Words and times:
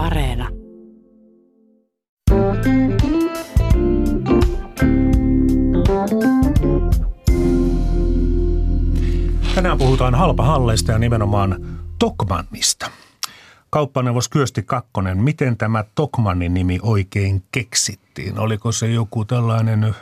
Areena. 0.00 0.48
Tänään 9.54 9.78
puhutaan 9.78 10.14
halpahalleista 10.14 10.92
ja 10.92 10.98
nimenomaan 10.98 11.66
Tokmannista. 11.98 12.90
Kauppaneuvos 13.70 14.28
Kyösti 14.28 14.62
Kakkonen, 14.62 15.18
miten 15.18 15.56
tämä 15.56 15.84
Tokmannin 15.94 16.54
nimi 16.54 16.78
oikein 16.82 17.42
keksittiin? 17.52 18.38
Oliko 18.38 18.72
se 18.72 18.86
joku 18.90 19.24
tällainen 19.24 19.94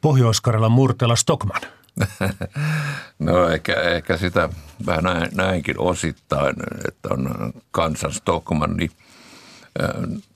pohjois 0.00 0.42
murtela 0.68 1.16
Stockman? 1.16 1.60
No 3.18 3.48
ehkä, 3.48 3.72
ehkä 3.72 4.16
sitä 4.16 4.48
vähän 4.86 5.04
näin, 5.04 5.28
näinkin 5.34 5.80
osittain, 5.80 6.56
että 6.88 7.08
on 7.10 7.52
kansan 7.70 8.12
Stockman. 8.12 8.76
Niin, 8.76 8.90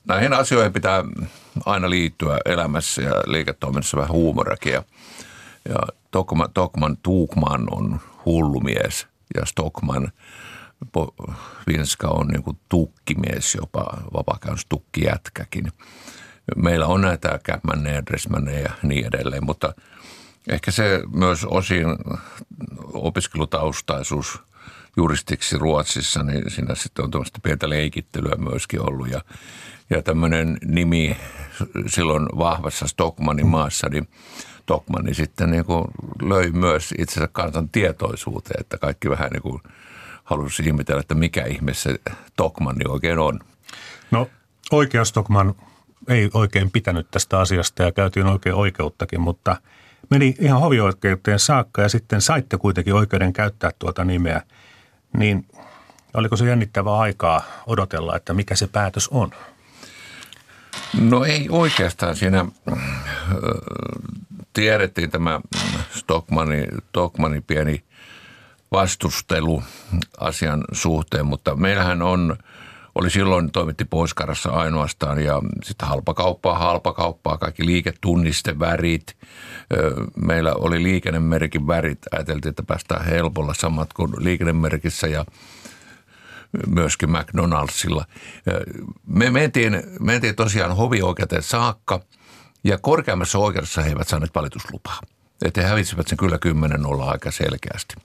näihin 0.07 0.33
asioihin 0.33 0.73
pitää 0.73 1.03
aina 1.65 1.89
liittyä 1.89 2.37
elämässä 2.45 3.01
ja 3.01 3.23
liiketoiminnassa 3.25 3.97
vähän 3.97 4.11
huumorakin. 4.11 4.73
Ja, 4.73 4.83
ja 5.69 5.79
Tokman, 6.11 6.49
Tokman 6.53 6.97
Tuukman 7.03 7.67
on 7.71 7.99
hullumies 8.25 9.07
ja 9.35 9.45
Stockman 9.45 10.11
Vinska 11.67 12.07
on 12.07 12.27
niin 12.27 12.57
tukkimies, 12.69 13.55
jopa 13.55 13.97
vapaakäynnys 14.13 14.65
tukkijätkäkin. 14.69 15.71
Meillä 16.55 16.85
on 16.85 17.01
näitä 17.01 17.39
dressmänneja 18.05 18.59
ja 18.59 18.71
niin 18.83 19.05
edelleen, 19.05 19.45
mutta– 19.45 19.73
Ehkä 20.47 20.71
se 20.71 21.01
myös 21.13 21.45
osin 21.45 21.85
opiskelutaustaisuus 22.93 24.39
juristiksi 24.97 25.57
Ruotsissa, 25.57 26.23
niin 26.23 26.51
siinä 26.51 26.75
sitten 26.75 27.05
on 27.05 27.11
tuommoista 27.11 27.39
pientä 27.43 27.69
leikittelyä 27.69 28.35
myöskin 28.37 28.81
ollut. 28.81 29.09
Ja, 29.09 29.21
ja 29.89 30.01
tämmöinen 30.01 30.57
nimi 30.65 31.17
silloin 31.87 32.25
vahvassa 32.37 32.87
Stockmanin 32.87 33.47
maassa, 33.47 33.89
niin 33.89 34.07
Stockmanni 34.61 35.13
sitten 35.13 35.51
niin 35.51 35.65
kuin 35.65 35.85
löi 36.21 36.51
myös 36.51 36.93
itsensä 36.97 37.27
kansan 37.31 37.69
tietoisuuteen, 37.69 38.59
että 38.59 38.77
kaikki 38.77 39.09
vähän 39.09 39.29
niin 39.31 39.41
kuin 39.41 39.61
halusi 40.23 40.63
ihmetellä, 40.63 41.01
että 41.01 41.15
mikä 41.15 41.45
ihme 41.45 41.73
se 41.73 41.99
Stockmanni 42.27 42.85
oikein 42.87 43.19
on. 43.19 43.39
No 44.11 44.29
oikea 44.71 45.05
Stockman 45.05 45.55
ei 46.07 46.29
oikein 46.33 46.71
pitänyt 46.71 47.07
tästä 47.11 47.39
asiasta 47.39 47.83
ja 47.83 47.91
käytiin 47.91 48.25
oikein 48.25 48.55
oikeuttakin, 48.55 49.21
mutta– 49.21 49.55
meni 50.09 50.35
ihan 50.39 50.61
hovioikeuteen 50.61 51.39
saakka 51.39 51.81
ja 51.81 51.89
sitten 51.89 52.21
saitte 52.21 52.57
kuitenkin 52.57 52.93
oikeuden 52.93 53.33
käyttää 53.33 53.71
tuota 53.79 54.03
nimeä, 54.03 54.41
niin 55.17 55.45
oliko 56.13 56.37
se 56.37 56.45
jännittävää 56.45 56.97
aikaa 56.97 57.41
odotella, 57.67 58.15
että 58.15 58.33
mikä 58.33 58.55
se 58.55 58.67
päätös 58.67 59.07
on? 59.07 59.31
No 61.01 61.25
ei 61.25 61.47
oikeastaan 61.49 62.15
siinä 62.15 62.45
tiedettiin 64.53 65.11
tämä 65.11 65.41
Stockmanin, 65.91 66.67
Stockmanin 66.89 67.43
pieni 67.43 67.83
vastustelu 68.71 69.63
asian 70.19 70.63
suhteen, 70.71 71.25
mutta 71.25 71.55
meillähän 71.55 72.01
on– 72.01 72.35
oli 72.97 73.09
silloin, 73.09 73.51
toimitti 73.51 73.85
Poiskarassa 73.85 74.49
ainoastaan 74.49 75.23
ja 75.23 75.41
sitten 75.63 75.87
halpakauppaa, 75.87 76.57
halpakauppaa, 76.57 77.37
kaikki 77.37 77.65
liiketunnistevärit. 77.65 79.17
Meillä 80.15 80.53
oli 80.53 80.83
liikennemerkin 80.83 81.67
värit, 81.67 81.99
ajateltiin, 82.11 82.49
että 82.49 82.63
päästään 82.63 83.05
helpolla 83.05 83.53
samat 83.53 83.93
kuin 83.93 84.11
liikennemerkissä 84.17 85.07
ja 85.07 85.25
myöskin 86.67 87.11
McDonaldsilla. 87.11 88.05
Me 89.05 89.29
mentiin, 89.29 89.83
mentiin 89.99 90.35
tosiaan 90.35 90.75
hovioikeuteen 90.75 91.43
saakka 91.43 91.99
ja 92.63 92.77
korkeammassa 92.77 93.39
oikeudessa 93.39 93.81
he 93.81 93.89
eivät 93.89 94.07
saaneet 94.07 94.35
valituslupaa. 94.35 94.99
Että 95.45 95.61
he 95.61 95.67
hävisivät 95.67 96.07
sen 96.07 96.17
kyllä 96.17 96.37
kymmenen 96.37 96.85
olla 96.85 97.05
aika 97.05 97.31
selkeästi. 97.31 97.95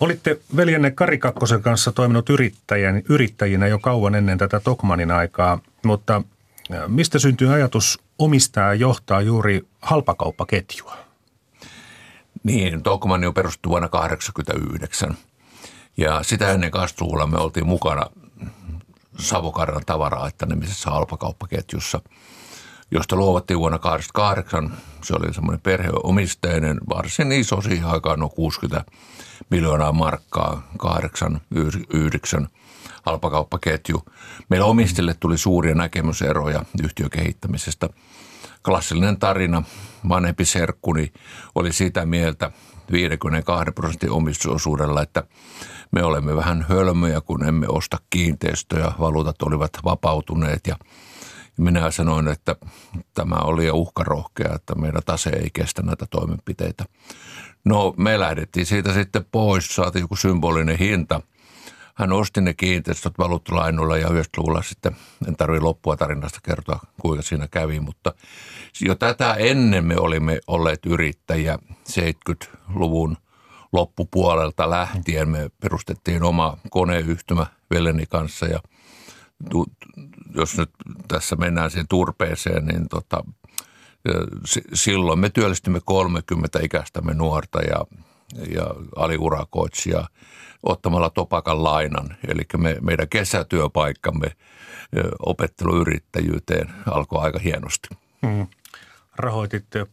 Olitte 0.00 0.40
veljenne 0.56 0.90
Kari 0.90 1.18
Kakkosen 1.18 1.62
kanssa 1.62 1.92
toiminut 1.92 2.30
yrittäjän, 2.30 3.02
yrittäjinä 3.08 3.66
jo 3.66 3.78
kauan 3.78 4.14
ennen 4.14 4.38
tätä 4.38 4.60
Tokmanin 4.60 5.10
aikaa, 5.10 5.58
mutta 5.84 6.22
mistä 6.86 7.18
syntyy 7.18 7.54
ajatus 7.54 7.98
omistaa 8.18 8.64
ja 8.64 8.74
johtaa 8.74 9.20
juuri 9.20 9.66
halpakauppaketjua? 9.82 10.96
Niin, 12.42 12.82
Tokmanni 12.82 13.26
on 13.26 13.34
perustettu 13.34 13.68
vuonna 13.68 13.88
1989 13.88 15.16
ja 15.96 16.22
sitä 16.22 16.50
ennen 16.50 16.70
Kastruulla 16.70 17.26
me 17.26 17.38
oltiin 17.38 17.66
mukana 17.66 18.06
Savokarran 19.18 19.82
tavara-aittanemisessa 19.86 20.90
halpakauppaketjussa, 20.90 22.00
josta 22.90 23.16
luovattiin 23.16 23.58
vuonna 23.58 23.78
1988. 23.78 24.76
Se 25.04 25.14
oli 25.14 25.34
semmoinen 25.34 25.60
perheomisteinen, 25.60 26.80
varsin 26.88 27.32
iso 27.32 27.60
siihen 27.60 27.86
aikaan, 27.86 28.20
no 28.20 28.28
60 28.28 28.84
miljoonaa 29.50 29.92
markkaa, 29.92 30.70
kahdeksan, 30.78 31.40
yhdeksän 31.92 32.48
halpakauppaketju. 33.06 34.02
Meillä 34.48 34.66
omistille 34.66 35.14
tuli 35.20 35.38
suuria 35.38 35.74
näkemyseroja 35.74 36.64
yhtiökehittämisestä. 36.82 37.88
Klassillinen 38.64 39.18
tarina, 39.18 39.62
vanhempi 40.08 40.44
serkkuni 40.44 41.12
oli 41.54 41.72
sitä 41.72 42.06
mieltä 42.06 42.50
52 42.92 43.72
prosentin 43.72 44.10
omistusosuudella, 44.10 45.02
että 45.02 45.24
me 45.90 46.02
olemme 46.02 46.36
vähän 46.36 46.66
hölmöjä, 46.68 47.20
kun 47.20 47.44
emme 47.44 47.66
osta 47.68 47.98
kiinteistöjä, 48.10 48.92
valuutat 49.00 49.42
olivat 49.42 49.70
vapautuneet 49.84 50.66
ja 50.66 50.76
minä 51.56 51.90
sanoin, 51.90 52.28
että 52.28 52.56
tämä 53.14 53.34
oli 53.34 53.70
uhkarohkea, 53.70 54.54
että 54.54 54.74
meidän 54.74 55.02
tase 55.06 55.30
ei 55.30 55.50
kestä 55.52 55.82
näitä 55.82 56.06
toimenpiteitä. 56.10 56.84
No 57.66 57.94
me 57.96 58.18
lähdettiin 58.20 58.66
siitä 58.66 58.92
sitten 58.94 59.24
pois, 59.32 59.74
saatiin 59.74 60.00
joku 60.00 60.16
symbolinen 60.16 60.78
hinta. 60.78 61.20
Hän 61.94 62.12
osti 62.12 62.40
ne 62.40 62.54
kiinteistöt 62.54 63.18
valuuttalainoilla 63.18 63.96
ja 63.96 64.08
90-luvulla 64.08 64.62
sitten, 64.62 64.96
en 65.28 65.36
tarvitse 65.36 65.64
loppua 65.64 65.96
tarinasta 65.96 66.38
kertoa 66.42 66.80
kuinka 67.00 67.22
siinä 67.22 67.48
kävi, 67.48 67.80
mutta 67.80 68.14
jo 68.80 68.94
tätä 68.94 69.34
ennen 69.34 69.84
me 69.84 69.96
olimme 69.98 70.38
olleet 70.46 70.86
yrittäjiä 70.86 71.58
70-luvun 71.90 73.16
loppupuolelta 73.72 74.70
lähtien. 74.70 75.28
Me 75.28 75.50
perustettiin 75.60 76.22
oma 76.22 76.58
koneyhtymä 76.70 77.46
Veleni 77.70 78.06
kanssa 78.06 78.46
ja 78.46 78.60
jos 80.34 80.58
nyt 80.58 80.70
tässä 81.08 81.36
mennään 81.36 81.70
siihen 81.70 81.88
turpeeseen, 81.88 82.66
niin 82.66 82.88
tota, 82.88 83.24
silloin 84.74 85.18
me 85.18 85.30
työllistimme 85.30 85.80
30 85.84 86.58
ikäistämme 86.62 87.14
nuorta 87.14 87.62
ja, 87.62 87.84
ja 88.54 88.66
aliurakoitsijaa 88.96 90.08
ottamalla 90.62 91.10
topakan 91.10 91.64
lainan. 91.64 92.16
Eli 92.28 92.42
me, 92.56 92.76
meidän 92.80 93.08
kesätyöpaikkamme 93.08 94.36
opetteluyrittäjyyteen 95.18 96.72
alkoi 96.90 97.22
aika 97.22 97.38
hienosti. 97.38 97.88
Hmm. 98.26 98.46
Rahoititte 99.16 99.86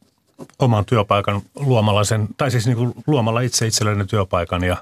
oman 0.59 0.85
työpaikan 0.85 1.41
luomalla 1.55 2.03
sen, 2.03 2.27
tai 2.37 2.51
siis 2.51 2.65
niin 2.65 2.77
kuin 2.77 2.93
luomalla 3.07 3.41
itse 3.41 3.67
itsellenne 3.67 4.05
työpaikan 4.05 4.63
ja 4.63 4.77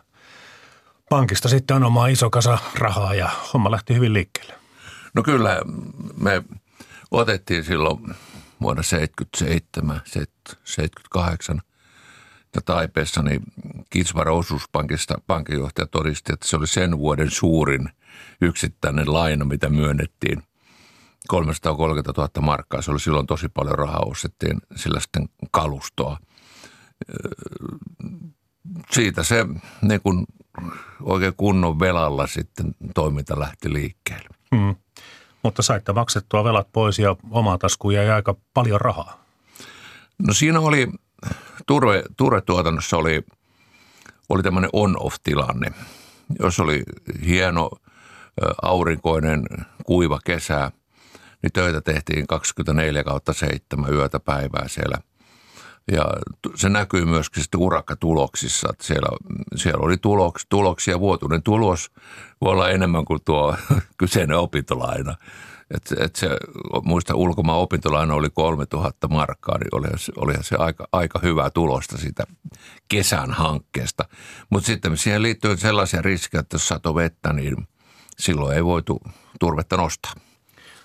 pankista 1.10 1.50
sitten 1.50 1.76
on 1.76 1.84
oma 1.84 2.08
iso 2.08 2.30
kasa 2.30 2.58
rahaa 2.76 3.14
ja 3.14 3.30
homma 3.54 3.72
lähti 3.72 3.96
hyvin 3.96 4.14
liikkeelle. 4.14 4.54
No 5.14 5.24
kyllä, 5.24 5.62
me 6.18 6.44
otettiin 7.12 7.64
silloin 7.64 8.16
vuonna 8.62 8.84
77, 8.84 10.02
78 10.06 11.62
ja 12.56 12.62
Taipeessa, 12.62 13.22
niin 13.22 13.44
Kitsvara 13.90 14.34
osuuspankista 14.34 15.16
pankinjohtaja 15.28 15.88
todisti, 15.88 16.34
että 16.34 16.48
se 16.48 16.58
oli 16.58 16.68
sen 16.68 16.98
vuoden 16.98 17.32
suurin 17.32 17.90
yksittäinen 18.42 19.14
laina, 19.14 19.46
mitä 19.46 19.70
myönnettiin. 19.70 20.44
330 21.28 22.14
000 22.18 22.30
markkaa, 22.42 22.82
se 22.82 22.92
oli 22.92 23.00
silloin 23.00 23.28
tosi 23.28 23.50
paljon 23.50 23.78
rahaa, 23.78 24.06
ostettiin 24.06 24.62
sillä 24.76 25.00
sitten 25.00 25.30
kalustoa. 25.52 26.18
Siitä 28.92 29.24
se 29.24 29.46
niin 29.82 30.02
kun 30.02 30.28
oikein 31.02 31.34
kunnon 31.38 31.80
velalla 31.80 32.28
sitten 32.28 32.76
toiminta 32.96 33.40
lähti 33.40 33.74
liikkeelle. 33.74 34.30
Hmm 34.56 34.76
mutta 35.44 35.62
saitte 35.62 35.94
maksettua 35.94 36.44
velat 36.44 36.68
pois 36.72 37.00
ja 37.00 37.16
omaa 37.32 37.58
taskuun 37.58 37.94
jäi 37.94 38.10
aika 38.10 38.36
paljon 38.54 38.82
rahaa. 38.82 39.26
No 40.28 40.34
siinä 40.34 40.60
oli, 40.60 40.88
turve, 41.68 42.04
turvetuotannossa 42.18 42.98
oli, 42.98 43.24
oli 44.30 44.44
tämmöinen 44.44 44.70
on-off-tilanne. 44.74 45.72
Jos 46.40 46.60
oli 46.60 46.84
hieno 47.26 47.70
aurinkoinen 48.62 49.44
kuiva 49.86 50.20
kesä, 50.26 50.72
niin 51.42 51.52
töitä 51.54 51.82
tehtiin 51.82 52.28
24 52.28 53.04
kautta 53.04 53.34
7 53.34 53.94
yötä 53.94 54.20
päivää 54.20 54.68
siellä 54.68 54.98
Ja 55.92 56.06
se 56.56 56.70
näkyy 56.70 57.06
myöskin 57.06 57.44
sitten 57.44 57.60
urakkatuloksissa, 57.60 58.68
että 58.72 58.84
siellä, 58.84 59.08
siellä 59.56 59.86
oli 59.86 59.98
tuloks, 59.98 60.46
tuloksia, 60.50 61.00
vuotuinen 61.00 61.44
tulos 61.44 61.92
voi 62.42 62.52
olla 62.52 62.70
enemmän 62.70 63.06
kuin 63.06 63.20
tuo 63.26 63.56
kyseinen 63.98 64.38
opintolaina. 64.38 65.16
Et, 65.72 65.94
et 66.00 66.16
se, 66.16 66.30
muista 66.84 67.16
ulkomaan 67.16 67.60
opintolaina 67.60 68.14
oli 68.14 68.30
3000 68.30 69.08
markkaa, 69.08 69.58
niin 69.58 69.70
olihan, 69.72 69.98
olihan 70.16 70.44
se 70.44 70.56
aika, 70.56 70.88
aika 70.92 71.20
hyvää 71.24 71.50
tulosta 71.50 71.98
siitä 71.98 72.24
kesän 72.88 73.32
hankkeesta. 73.32 74.06
Mutta 74.50 74.68
sitten 74.68 74.98
siihen 74.98 75.22
liittyy 75.22 75.58
sellaisia 75.58 76.02
riskejä, 76.02 76.40
että 76.40 76.56
jos 76.56 76.68
sato 76.68 76.96
vettä, 76.96 77.34
niin 77.34 77.68
silloin 78.20 78.56
ei 78.56 78.66
voitu 78.66 79.02
turvetta 79.40 79.78
nostaa. 79.78 80.14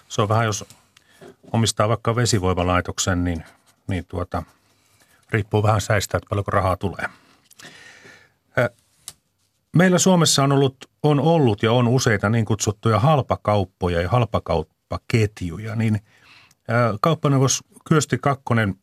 Se 0.08 0.22
on 0.22 0.28
vähän, 0.28 0.44
jos 0.46 0.64
omistaa 1.52 1.88
vaikka 1.88 2.16
vesivoimalaitoksen, 2.16 3.24
niin, 3.24 3.44
niin 3.88 4.04
tuota, 4.04 4.42
riippuu 5.30 5.62
vähän 5.62 5.80
säistä, 5.80 6.16
että 6.16 6.26
paljonko 6.30 6.50
rahaa 6.50 6.76
tulee. 6.76 7.06
Meillä 9.76 9.98
Suomessa 9.98 10.42
on 10.44 10.52
ollut, 10.52 10.76
on 11.02 11.20
ollut 11.20 11.62
ja 11.62 11.72
on 11.72 11.88
useita 11.88 12.28
niin 12.28 12.44
kutsuttuja 12.44 13.00
halpakauppoja 13.00 14.02
ja 14.02 14.08
halpakauppaketjuja, 14.08 15.76
niin 15.76 16.00
kauppaneuvos 17.00 17.64
Kyösti 17.88 18.18
Kakkonen, 18.18 18.74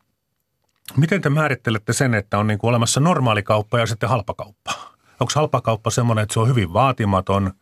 miten 0.97 1.21
te 1.21 1.29
määrittelette 1.29 1.93
sen, 1.93 2.13
että 2.13 2.37
on 2.37 2.47
niin 2.47 2.59
kuin 2.59 2.69
olemassa 2.69 2.99
normaali 2.99 3.43
kauppa 3.43 3.79
ja 3.79 3.85
sitten 3.85 4.09
halpakauppa? 4.09 4.73
Onko 5.19 5.33
halpakauppa 5.35 5.89
semmoinen, 5.89 6.23
että 6.23 6.33
se 6.33 6.39
on 6.39 6.47
hyvin 6.47 6.73
vaatimaton, 6.73 7.53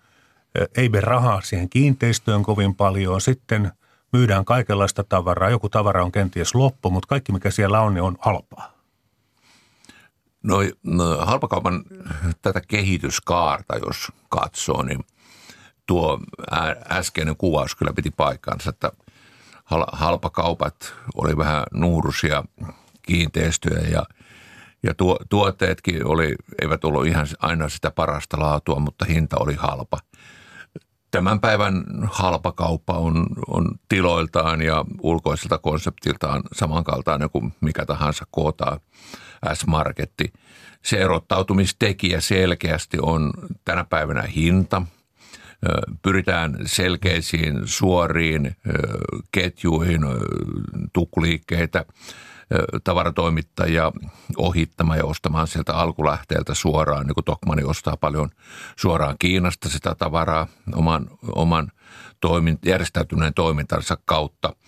ei 0.77 0.89
be 0.89 1.01
rahaa 1.01 1.41
siihen 1.41 1.69
kiinteistöön 1.69 2.43
kovin 2.43 2.75
paljon, 2.75 3.21
sitten 3.21 3.71
myydään 4.13 4.45
kaikenlaista 4.45 5.03
tavaraa, 5.03 5.49
joku 5.49 5.69
tavara 5.69 6.03
on 6.03 6.11
kenties 6.11 6.55
loppu, 6.55 6.89
mutta 6.89 7.07
kaikki 7.07 7.31
mikä 7.31 7.51
siellä 7.51 7.81
on, 7.81 7.93
niin 7.93 8.03
on 8.03 8.17
halpaa. 8.19 8.71
No, 10.43 10.57
no 10.83 11.17
halpakaupan 11.17 11.83
tätä 12.41 12.61
kehityskaarta, 12.67 13.77
jos 13.85 14.11
katsoo, 14.29 14.83
niin 14.83 15.05
tuo 15.85 16.19
äskeinen 16.89 17.37
kuvaus 17.37 17.75
kyllä 17.75 17.93
piti 17.93 18.11
paikkansa, 18.11 18.69
että 18.69 18.91
halpakaupat 19.91 20.93
oli 21.15 21.37
vähän 21.37 21.63
nuurusia 21.73 22.43
kiinteistöjä 23.01 23.89
ja, 23.89 24.03
ja 24.83 24.93
tuo, 24.93 25.19
tuotteetkin 25.29 26.07
oli, 26.07 26.35
eivät 26.61 26.83
ollut 26.83 27.05
ihan 27.05 27.27
aina 27.39 27.69
sitä 27.69 27.91
parasta 27.91 28.39
laatua, 28.39 28.79
mutta 28.79 29.05
hinta 29.05 29.37
oli 29.39 29.55
halpa. 29.55 29.97
Tämän 31.11 31.39
päivän 31.39 31.83
halpakauppa 32.11 32.93
on, 32.93 33.25
on 33.47 33.79
tiloiltaan 33.89 34.61
ja 34.61 34.85
ulkoiselta 35.01 35.57
konseptiltaan 35.57 36.43
samankaltainen 36.53 37.29
kuin 37.29 37.53
mikä 37.61 37.85
tahansa 37.85 38.25
kootaan 38.31 38.79
S-marketti. 39.53 40.33
Se 40.81 40.97
erottautumistekijä 40.97 42.21
selkeästi 42.21 42.97
on 43.01 43.33
tänä 43.65 43.83
päivänä 43.83 44.21
hinta. 44.21 44.81
Pyritään 46.01 46.57
selkeisiin 46.65 47.61
suoriin 47.65 48.55
ketjuihin, 49.31 50.01
tukkuliikkeitä, 50.93 51.85
tavaratoimittajia 52.83 53.91
ohittamaan 54.37 54.99
ja 54.99 55.05
ostamaan 55.05 55.47
sieltä 55.47 55.73
alkulähteeltä 55.73 56.53
suoraan, 56.53 57.07
niin 57.07 57.15
kuin 57.15 57.25
Tokmani 57.25 57.63
ostaa 57.63 57.97
paljon 57.97 58.29
suoraan 58.75 59.15
Kiinasta 59.19 59.69
sitä 59.69 59.95
tavaraa 59.95 60.47
oman, 60.75 61.07
oman 61.35 61.71
toimin, 62.21 62.59
järjestäytyneen 62.65 63.33
toimintansa 63.33 63.97
kautta– 64.05 64.55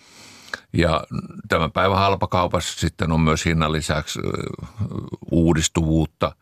ja 0.72 1.04
tämän 1.48 1.72
päivän 1.72 1.98
halpakaupassa 1.98 2.80
sitten 2.80 3.12
on 3.12 3.20
myös 3.20 3.44
hinnan 3.44 3.72
lisäksi 3.72 4.20
uudistuvuutta, 5.30 6.36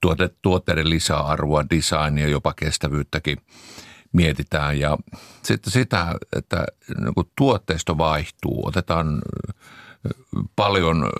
tuote, 0.00 0.30
tuotteiden 0.42 0.90
lisäarvoa, 0.90 1.64
designia, 1.70 2.28
jopa 2.28 2.52
kestävyyttäkin 2.52 3.38
mietitään. 4.12 4.80
Ja 4.80 4.98
sitten 5.42 5.72
sitä, 5.72 6.14
että 6.36 6.66
niin 7.00 7.30
tuotteisto 7.36 7.98
vaihtuu, 7.98 8.66
otetaan 8.66 9.22
paljon 10.56 11.10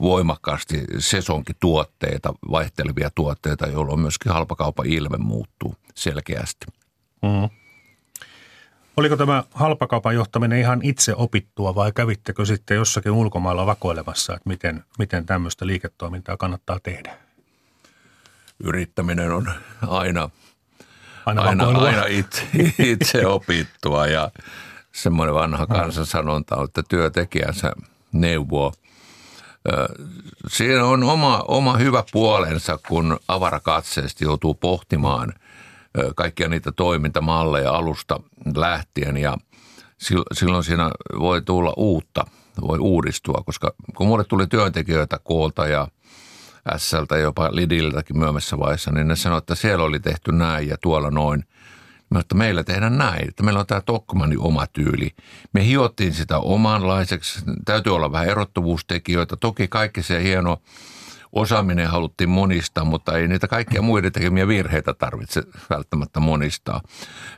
voimakkaasti 0.00 0.84
sesonkituotteita, 0.98 2.34
vaihtelevia 2.50 3.10
tuotteita, 3.14 3.66
jolloin 3.66 4.00
myöskin 4.00 4.32
halpakaupan 4.32 4.86
ilme 4.86 5.16
muuttuu 5.18 5.74
selkeästi. 5.94 6.66
Mm. 7.22 7.48
Oliko 8.96 9.16
tämä 9.16 9.44
halpakaupan 9.54 10.14
johtaminen 10.14 10.58
ihan 10.58 10.80
itse 10.82 11.14
opittua 11.14 11.74
vai 11.74 11.92
kävittekö 11.92 12.44
sitten 12.44 12.76
jossakin 12.76 13.12
ulkomailla 13.12 13.66
vakoilemassa, 13.66 14.34
että 14.34 14.48
miten, 14.48 14.84
miten 14.98 15.26
tämmöistä 15.26 15.66
liiketoimintaa 15.66 16.36
kannattaa 16.36 16.78
tehdä? 16.82 17.16
Yrittäminen 18.64 19.32
on 19.32 19.52
aina, 19.86 20.30
aina, 21.26 21.42
aina, 21.42 21.66
aina 21.66 22.04
itse, 22.08 22.46
itse 22.78 23.26
opittua 23.26 24.06
ja 24.06 24.30
semmoinen 24.92 25.34
vanha 25.34 25.66
kansansanonta 25.66 26.56
on, 26.56 26.64
että 26.64 26.82
työtekijänsä 26.88 27.72
neuvoo. 28.12 28.72
Siinä 30.48 30.84
on 30.84 31.02
oma, 31.02 31.44
oma 31.48 31.76
hyvä 31.76 32.04
puolensa, 32.12 32.78
kun 32.88 33.18
avarakatseesti 33.28 34.24
joutuu 34.24 34.54
pohtimaan– 34.54 35.32
kaikkia 36.16 36.48
niitä 36.48 36.72
toimintamalleja 36.72 37.70
alusta 37.70 38.20
lähtien 38.54 39.16
ja 39.16 39.36
silloin 40.32 40.64
siinä 40.64 40.90
voi 41.18 41.42
tulla 41.42 41.74
uutta, 41.76 42.24
voi 42.60 42.78
uudistua, 42.78 43.42
koska 43.46 43.74
kun 43.96 44.06
mulle 44.06 44.24
tuli 44.24 44.46
työntekijöitä 44.46 45.18
koolta 45.24 45.66
ja 45.66 45.88
Sältä 46.76 47.18
jopa 47.18 47.48
Lidiltäkin 47.52 48.18
myöhemmässä 48.18 48.58
vaiheessa, 48.58 48.90
niin 48.90 49.08
ne 49.08 49.16
sanoivat, 49.16 49.42
että 49.42 49.54
siellä 49.54 49.84
oli 49.84 50.00
tehty 50.00 50.32
näin 50.32 50.68
ja 50.68 50.76
tuolla 50.80 51.10
noin. 51.10 51.44
Mä 52.10 52.20
että 52.20 52.34
meillä 52.34 52.64
tehdään 52.64 52.98
näin, 52.98 53.28
että 53.28 53.42
meillä 53.42 53.60
on 53.60 53.66
tämä 53.66 53.80
Tokkmanin 53.80 54.40
oma 54.40 54.66
tyyli. 54.66 55.10
Me 55.52 55.66
hiottiin 55.66 56.14
sitä 56.14 56.38
omanlaiseksi, 56.38 57.40
täytyy 57.64 57.94
olla 57.94 58.12
vähän 58.12 58.28
erottuvuustekijöitä. 58.28 59.36
Toki 59.36 59.68
kaikki 59.68 60.02
se 60.02 60.22
hieno 60.22 60.62
osaaminen 61.32 61.90
haluttiin 61.90 62.30
monistaa, 62.30 62.84
mutta 62.84 63.18
ei 63.18 63.28
niitä 63.28 63.48
kaikkia 63.48 63.82
muiden 63.82 64.12
tekemiä 64.12 64.48
virheitä 64.48 64.94
tarvitse 64.94 65.42
välttämättä 65.70 66.20
monistaa. 66.20 66.80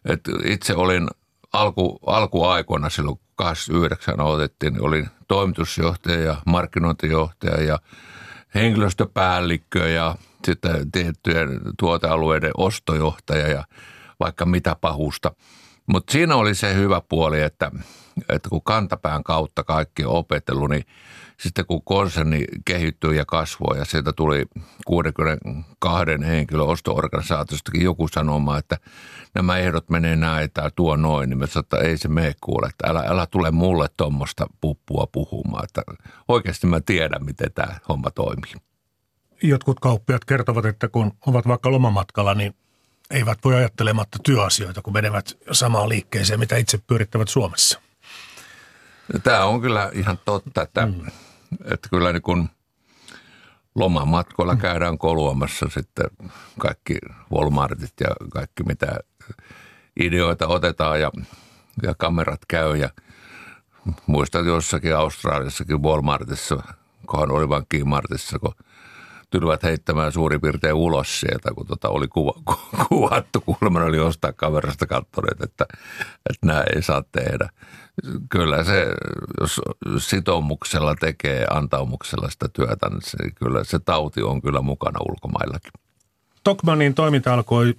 Et 0.05 0.21
itse 0.45 0.75
olin 0.75 1.09
alku, 1.53 1.99
alkuaikoina 2.07 2.91
silloin 2.91 3.21
29 3.37 4.21
otettiin, 4.21 4.73
niin 4.73 4.85
olin 4.85 5.09
toimitusjohtaja 5.29 6.21
ja 6.21 6.37
markkinointijohtaja 6.47 7.63
ja 7.63 7.79
henkilöstöpäällikkö 8.55 9.89
ja 9.89 10.15
sitten 10.45 10.91
tiettyjen 10.93 11.61
tuotealueiden 11.79 12.53
ostojohtaja 12.57 13.49
ja 13.49 13.65
vaikka 14.25 14.47
mitä 14.47 14.77
pahusta. 14.81 15.33
Mutta 15.87 16.13
siinä 16.13 16.37
oli 16.37 16.55
se 16.55 16.75
hyvä 16.75 17.01
puoli, 17.09 17.41
että, 17.41 17.71
että 18.29 18.49
kun 18.49 18.63
kantapään 18.63 19.25
kautta 19.25 19.65
kaikki 19.65 20.05
on 20.05 20.17
opetellut, 20.17 20.71
niin– 20.71 20.85
sitten 21.43 21.67
kun 21.67 21.83
konserni 21.85 22.45
kehittyi 22.65 23.17
ja 23.17 23.25
kasvoi 23.25 23.79
ja 23.79 23.85
sieltä 23.85 24.13
tuli 24.13 24.45
62 24.87 26.05
henkilön 26.27 26.67
osto-organisaatiostakin 26.67 27.83
joku 27.83 28.09
sanomaan, 28.09 28.59
että 28.59 28.79
nämä 29.35 29.59
ehdot 29.59 29.91
menee 29.91 30.17
näin 30.17 30.51
tai 30.55 30.71
tuo 30.77 30.97
noin, 30.97 31.31
niin 31.31 31.39
mä 31.39 31.47
sanoin, 31.47 31.65
että 31.65 31.77
ei 31.77 31.97
se 31.97 32.09
mene 32.09 32.35
kuule, 32.41 32.67
että 32.67 32.91
älä, 32.91 33.05
älä 33.07 33.27
tule 33.27 33.51
mulle 33.51 33.87
tuommoista 33.97 34.47
puppua 34.61 35.07
puhumaan, 35.13 35.65
että 35.65 35.83
oikeasti 36.29 36.67
mä 36.67 36.81
tiedän, 36.81 37.25
miten 37.25 37.53
tämä 37.55 37.79
homma 37.89 38.11
toimii. 38.11 38.53
Jotkut 39.43 39.81
kauppiat 39.81 40.25
kertovat, 40.25 40.65
että 40.65 40.89
kun 40.89 41.13
ovat 41.27 41.49
vaikka 41.49 41.73
lomamatkalla, 41.73 42.35
niin 42.35 42.55
eivät 43.13 43.39
voi 43.45 43.55
ajattelematta 43.55 44.19
työasioita, 44.23 44.83
kun 44.83 44.93
menevät 44.93 45.39
samaan 45.53 45.89
liikkeeseen, 45.89 46.41
mitä 46.41 46.57
itse 46.57 46.79
pyörittävät 46.79 47.29
Suomessa. 47.29 47.81
Tämä 49.23 49.45
on 49.45 49.61
kyllä 49.61 49.91
ihan 49.95 50.19
totta, 50.25 50.63
että 50.63 50.87
mm. 50.87 51.07
että 51.65 51.89
kyllä 51.89 52.13
niin 52.13 52.23
kun 52.23 52.49
lomamatkoilla 53.75 54.57
käydään 54.57 54.99
koluamassa 54.99 55.67
sitten 55.75 56.07
kaikki 56.59 56.99
Walmartit 57.33 57.93
ja 58.01 58.09
kaikki 58.33 58.63
mitä 58.63 58.97
ideoita 60.01 60.47
otetaan 60.47 61.01
ja, 61.01 61.11
ja 61.83 61.95
kamerat 61.99 62.41
käy. 62.49 62.77
Ja 62.77 62.91
muistan 64.07 64.47
jossakin 64.47 64.97
Australiassakin 64.97 65.83
Walmartissa, 65.83 66.63
kohan 67.07 67.31
oli 67.31 67.49
vain 67.49 67.67
Keymartissa, 67.69 68.39
kun 68.39 68.55
tulivät 69.41 69.63
heittämään 69.63 70.13
suurin 70.13 70.41
piirtein 70.41 70.75
ulos 70.75 71.21
sieltä, 71.21 71.51
kun 71.55 71.67
tota 71.67 71.89
oli 71.89 72.09
kuva, 72.09 72.33
ku, 72.45 72.55
kuvattu. 72.89 73.41
Kuulemma 73.41 73.81
oli 73.81 73.99
ostaa 73.99 74.33
kamerasta 74.33 74.87
kattoneet, 74.87 75.41
että, 75.41 75.67
että 76.31 76.47
nämä 76.47 76.65
ei 76.75 76.83
saa 76.83 77.03
tehdä 77.13 77.49
kyllä 78.31 78.65
se, 78.65 78.87
jos 79.41 79.61
sitoumuksella 79.99 80.95
tekee 80.95 81.47
antaumuksella 81.51 82.31
sitä 82.31 82.49
työtä, 82.53 82.89
niin 82.89 83.03
se, 83.03 83.31
kyllä 83.35 83.65
se 83.65 83.79
tauti 83.79 84.23
on 84.23 84.43
kyllä 84.43 84.61
mukana 84.61 84.99
ulkomaillakin. 85.09 85.73
Tokmanin 86.45 86.95
toiminta 86.95 87.35
alkoi 87.35 87.75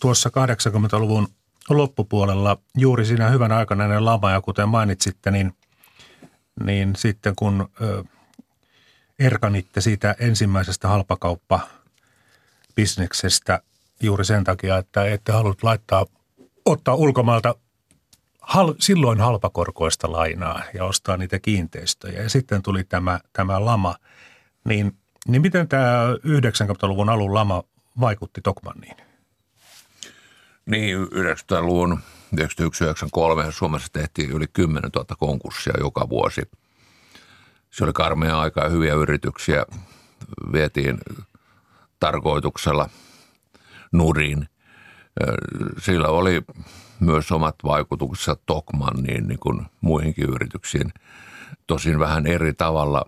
tuossa 0.00 0.28
80-luvun 0.28 1.28
loppupuolella 1.70 2.58
juuri 2.76 3.04
siinä 3.04 3.28
hyvän 3.28 3.52
aikana 3.52 3.84
ennen 3.84 4.04
lama 4.04 4.30
ja 4.30 4.40
kuten 4.40 4.68
mainitsitte, 4.68 5.30
niin, 5.30 5.52
niin 6.64 6.96
sitten 6.96 7.34
kun 7.36 7.68
ö, 7.80 8.04
erkanitte 9.18 9.80
siitä 9.80 10.16
ensimmäisestä 10.18 10.88
halpakauppa-bisneksestä 10.88 13.60
juuri 14.02 14.24
sen 14.24 14.44
takia, 14.44 14.78
että 14.78 15.04
ette 15.04 15.32
halunnut 15.32 15.62
laittaa, 15.62 16.06
ottaa 16.64 16.94
ulkomailta 16.94 17.54
hal, 18.40 18.74
silloin 18.78 19.20
halpakorkoista 19.20 20.12
lainaa 20.12 20.62
ja 20.74 20.84
ostaa 20.84 21.16
niitä 21.16 21.38
kiinteistöjä. 21.38 22.22
Ja 22.22 22.30
sitten 22.30 22.62
tuli 22.62 22.84
tämä, 22.84 23.20
tämä 23.32 23.64
lama. 23.64 23.96
Niin, 24.64 24.96
niin 25.28 25.42
miten 25.42 25.68
tämä 25.68 26.14
90-luvun 26.14 27.08
alun 27.08 27.34
lama 27.34 27.62
vaikutti 28.00 28.40
Tokmanniin? 28.40 28.96
Niin, 30.66 30.96
90-luvun 30.96 31.98
1993 32.30 33.52
Suomessa 33.52 33.88
tehtiin 33.92 34.30
yli 34.30 34.46
10 34.52 34.90
000 34.94 35.16
konkurssia 35.18 35.74
joka 35.80 36.08
vuosi. 36.08 36.42
Se 37.70 37.84
oli 37.84 37.92
karmea 37.92 38.40
aika 38.40 38.68
hyviä 38.68 38.94
yrityksiä 38.94 39.66
vietiin 40.52 40.98
tarkoituksella 42.00 42.88
nurin. 43.92 44.48
Sillä 45.78 46.08
oli 46.08 46.42
myös 47.00 47.32
omat 47.32 47.56
vaikutuksensa 47.64 48.36
Tokmanniin 48.46 49.28
niin 49.28 49.38
kuin 49.38 49.66
muihinkin 49.80 50.28
yrityksiin. 50.28 50.92
Tosin 51.66 51.98
vähän 51.98 52.26
eri 52.26 52.54
tavalla. 52.54 53.04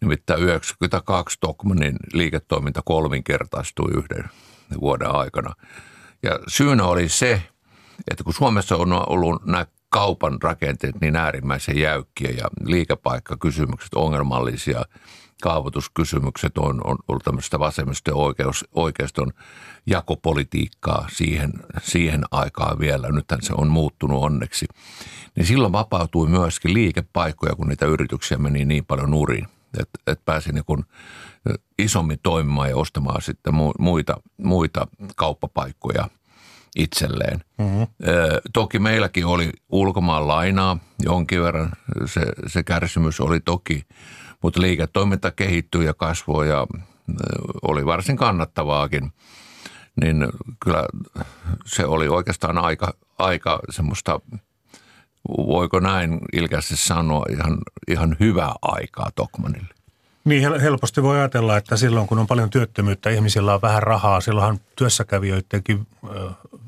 Nimittäin 0.00 0.42
92 0.42 1.36
Tokmannin 1.40 1.96
liiketoiminta 2.12 2.80
kolminkertaistui 2.84 3.90
yhden 3.96 4.30
vuoden 4.80 5.14
aikana. 5.14 5.54
Ja 6.22 6.38
syynä 6.48 6.84
oli 6.84 7.08
se, 7.08 7.42
että 8.10 8.24
kun 8.24 8.34
Suomessa 8.34 8.76
on 8.76 8.92
ollut 8.92 9.46
nämä 9.46 9.66
kaupan 9.88 10.38
rakenteet 10.42 11.00
niin 11.00 11.16
äärimmäisen 11.16 11.78
jäykkiä 11.78 12.30
ja 12.30 12.44
liikepaikkakysymykset 12.64 13.94
ongelmallisia, 13.94 14.82
kaavoituskysymykset 15.42 16.58
on, 16.58 16.80
on 16.84 16.96
ollut 17.08 17.24
tämmöistä 17.24 17.58
vasemmista 17.58 18.10
ja 18.10 18.14
oikeus, 18.14 18.64
oikeiston 18.72 19.32
jakopolitiikkaa 19.86 21.06
siihen, 21.12 21.52
siihen 21.82 22.24
aikaan 22.30 22.78
vielä. 22.78 23.08
Nythän 23.08 23.42
se 23.42 23.52
on 23.56 23.68
muuttunut 23.68 24.22
onneksi. 24.22 24.66
Niin 25.36 25.46
silloin 25.46 25.72
vapautui 25.72 26.28
myöskin 26.28 26.74
liikepaikkoja, 26.74 27.54
kun 27.54 27.68
niitä 27.68 27.86
yrityksiä 27.86 28.38
meni 28.38 28.64
niin 28.64 28.84
paljon 28.84 29.10
nurin, 29.10 29.48
että 29.80 29.98
et 30.06 30.24
pääsi 30.24 30.52
niin 30.52 30.64
kuin 30.64 30.84
isommin 31.78 32.18
toimimaan 32.22 32.70
ja 32.70 32.76
ostamaan 32.76 33.22
sitten 33.22 33.54
muita, 33.78 34.16
muita 34.36 34.86
kauppapaikkoja 35.16 36.08
itselleen. 36.76 37.40
Mm-hmm. 37.58 37.86
Toki 38.52 38.78
meilläkin 38.78 39.26
oli 39.26 39.50
ulkomaan 39.68 40.28
lainaa 40.28 40.78
jonkin 40.98 41.42
verran, 41.42 41.72
se, 42.06 42.20
se 42.46 42.62
kärsimys 42.62 43.20
oli 43.20 43.40
toki, 43.40 43.82
mutta 44.42 44.60
liiketoiminta 44.60 45.30
kehittyi 45.30 45.84
ja 45.84 45.94
kasvoi 45.94 46.48
ja 46.48 46.66
oli 47.62 47.86
varsin 47.86 48.16
kannattavaakin. 48.16 49.12
Niin 50.00 50.26
kyllä 50.64 50.86
se 51.66 51.86
oli 51.86 52.08
oikeastaan 52.08 52.58
aika, 52.58 52.94
aika 53.18 53.60
semmoista, 53.70 54.20
voiko 55.28 55.80
näin 55.80 56.20
ilkeästi 56.32 56.76
sanoa, 56.76 57.24
ihan, 57.30 57.58
ihan 57.88 58.16
hyvää 58.20 58.52
aikaa 58.62 59.10
Tokmanille. 59.14 59.74
Niin 60.24 60.60
helposti 60.60 61.02
voi 61.02 61.18
ajatella, 61.18 61.56
että 61.56 61.76
silloin 61.76 62.06
kun 62.06 62.18
on 62.18 62.26
paljon 62.26 62.50
työttömyyttä, 62.50 63.10
ihmisillä 63.10 63.54
on 63.54 63.62
vähän 63.62 63.82
rahaa, 63.82 64.20
silloinhan 64.20 64.60
työssäkävijöidenkin 64.76 65.86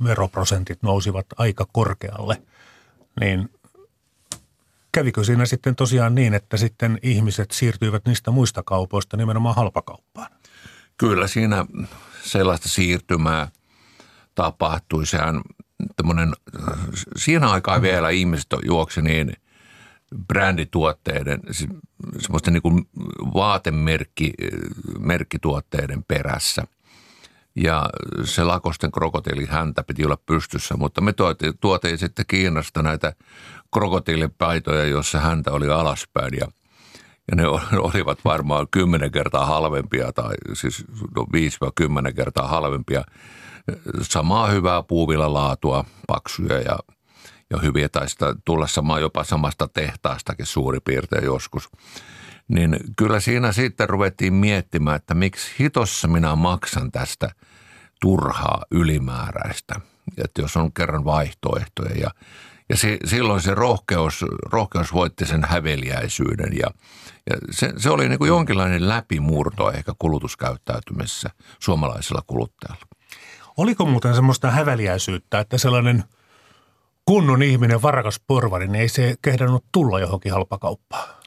veroprosentit 0.04 0.82
nousivat 0.82 1.26
aika 1.36 1.66
korkealle. 1.72 2.42
Niin 3.20 3.48
kävikö 4.92 5.24
siinä 5.24 5.46
sitten 5.46 5.76
tosiaan 5.76 6.14
niin, 6.14 6.34
että 6.34 6.56
sitten 6.56 6.98
ihmiset 7.02 7.50
siirtyivät 7.50 8.06
niistä 8.06 8.30
muista 8.30 8.62
kaupoista 8.62 9.16
nimenomaan 9.16 9.54
halpakauppaan? 9.54 10.30
Kyllä 10.96 11.28
siinä 11.28 11.66
sellaista 12.22 12.68
siirtymää 12.68 13.48
tapahtui. 14.34 15.06
Sehän 15.06 15.40
siinä 17.16 17.50
aikaa 17.50 17.82
vielä 17.82 18.10
ihmiset 18.10 18.46
juoksi 18.64 19.02
niin– 19.02 19.32
brändituotteiden, 20.26 21.40
siis 21.50 21.70
semmoisten 22.18 22.52
niin 22.52 22.88
vaatemerkkituotteiden 23.34 26.04
perässä. 26.04 26.66
Ja 27.58 27.90
se 28.24 28.44
lakosten 28.44 28.92
krokotiilin 28.92 29.48
häntä 29.48 29.82
piti 29.82 30.04
olla 30.04 30.18
pystyssä, 30.26 30.76
mutta 30.76 31.00
me 31.00 31.12
tuotiin, 31.12 31.58
tuotiin 31.60 31.98
sitten 31.98 32.24
Kiinasta 32.28 32.82
näitä 32.82 33.12
krokotiilipaitoja, 33.74 34.84
jossa 34.84 35.20
häntä 35.20 35.52
oli 35.52 35.70
alaspäin 35.70 36.30
ja, 36.40 36.46
ja 37.30 37.36
ne 37.36 37.46
olivat 37.88 38.18
varmaan 38.24 38.66
kymmenen 38.70 39.10
kertaa 39.12 39.46
halvempia 39.46 40.12
tai 40.12 40.34
siis 40.52 40.84
no 41.16 41.26
5-10 42.10 42.12
kertaa 42.12 42.48
halvempia. 42.48 43.04
Samaa 44.02 44.46
hyvää 44.46 44.82
puuvilla 44.82 45.32
laatua, 45.32 45.84
paksuja 46.06 46.60
ja 46.60 46.78
ja 47.50 47.58
hyviä 47.58 47.88
tai 47.88 48.08
sitä 48.08 48.34
tulla 48.44 48.66
sama, 48.66 48.98
jopa 48.98 49.24
samasta 49.24 49.68
tehtaastakin 49.68 50.46
suurin 50.46 50.82
piirtein 50.84 51.24
joskus. 51.24 51.68
Niin 52.48 52.78
kyllä 52.96 53.20
siinä 53.20 53.52
sitten 53.52 53.88
ruvettiin 53.88 54.34
miettimään, 54.34 54.96
että 54.96 55.14
miksi 55.14 55.52
hitossa 55.60 56.08
minä 56.08 56.36
maksan 56.36 56.92
tästä 56.92 57.30
turhaa 58.00 58.64
ylimääräistä. 58.70 59.80
Että 60.24 60.42
jos 60.42 60.56
on 60.56 60.72
kerran 60.72 61.04
vaihtoehtoja 61.04 61.94
ja, 62.00 62.10
ja 62.68 62.76
se, 62.76 62.98
silloin 63.04 63.40
se 63.40 63.54
rohkeus, 63.54 64.24
rohkeus 64.52 64.92
voitti 64.92 65.26
sen 65.26 65.44
häveliäisyyden 65.44 66.52
ja, 66.52 66.70
ja 67.30 67.36
se, 67.50 67.72
se 67.76 67.90
oli 67.90 68.08
niin 68.08 68.18
kuin 68.18 68.28
jonkinlainen 68.28 68.88
läpimurto 68.88 69.70
ehkä 69.70 69.92
kulutuskäyttäytymisessä 69.98 71.30
suomalaisella 71.58 72.22
kuluttajalla. 72.26 72.86
Oliko 73.56 73.84
muuten 73.86 74.14
semmoista 74.14 74.50
häveliäisyyttä, 74.50 75.40
että 75.40 75.58
sellainen– 75.58 76.04
kunnon 77.08 77.42
ihminen, 77.42 77.82
varakas 77.82 78.20
porvari, 78.26 78.68
niin 78.68 78.80
ei 78.80 78.88
se 78.88 79.14
kehdannut 79.22 79.64
tulla 79.72 80.00
johonkin 80.00 80.32
halpakauppaan. 80.32 81.17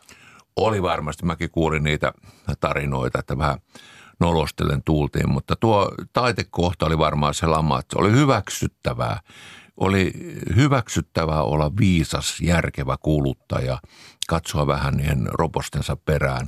Oli 0.55 0.81
varmasti. 0.81 1.25
Mäkin 1.25 1.51
kuulin 1.51 1.83
niitä 1.83 2.13
tarinoita, 2.59 3.19
että 3.19 3.37
vähän 3.37 3.57
nolostellen 4.19 4.83
tuultiin, 4.83 5.29
mutta 5.29 5.55
tuo 5.55 5.91
taitekohta 6.13 6.85
oli 6.85 6.97
varmaan 6.97 7.33
se 7.33 7.47
lama, 7.47 7.79
että 7.79 7.95
se 7.95 8.01
oli 8.01 8.11
hyväksyttävää. 8.11 9.19
Oli 9.77 10.13
hyväksyttävää 10.55 11.41
olla 11.43 11.71
viisas, 11.79 12.41
järkevä 12.41 12.97
kuluttaja, 13.01 13.77
katsoa 14.27 14.67
vähän 14.67 14.93
niiden 14.93 15.27
ropostensa 15.31 15.95
perään, 15.95 16.47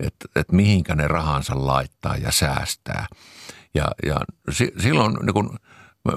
että, 0.00 0.28
että 0.36 0.56
mihinkä 0.56 0.94
ne 0.94 1.08
rahansa 1.08 1.66
laittaa 1.66 2.16
ja 2.16 2.32
säästää. 2.32 3.06
Ja, 3.74 3.88
ja 4.06 4.20
silloin 4.78 5.14
niin 5.14 5.34
kun 5.34 5.58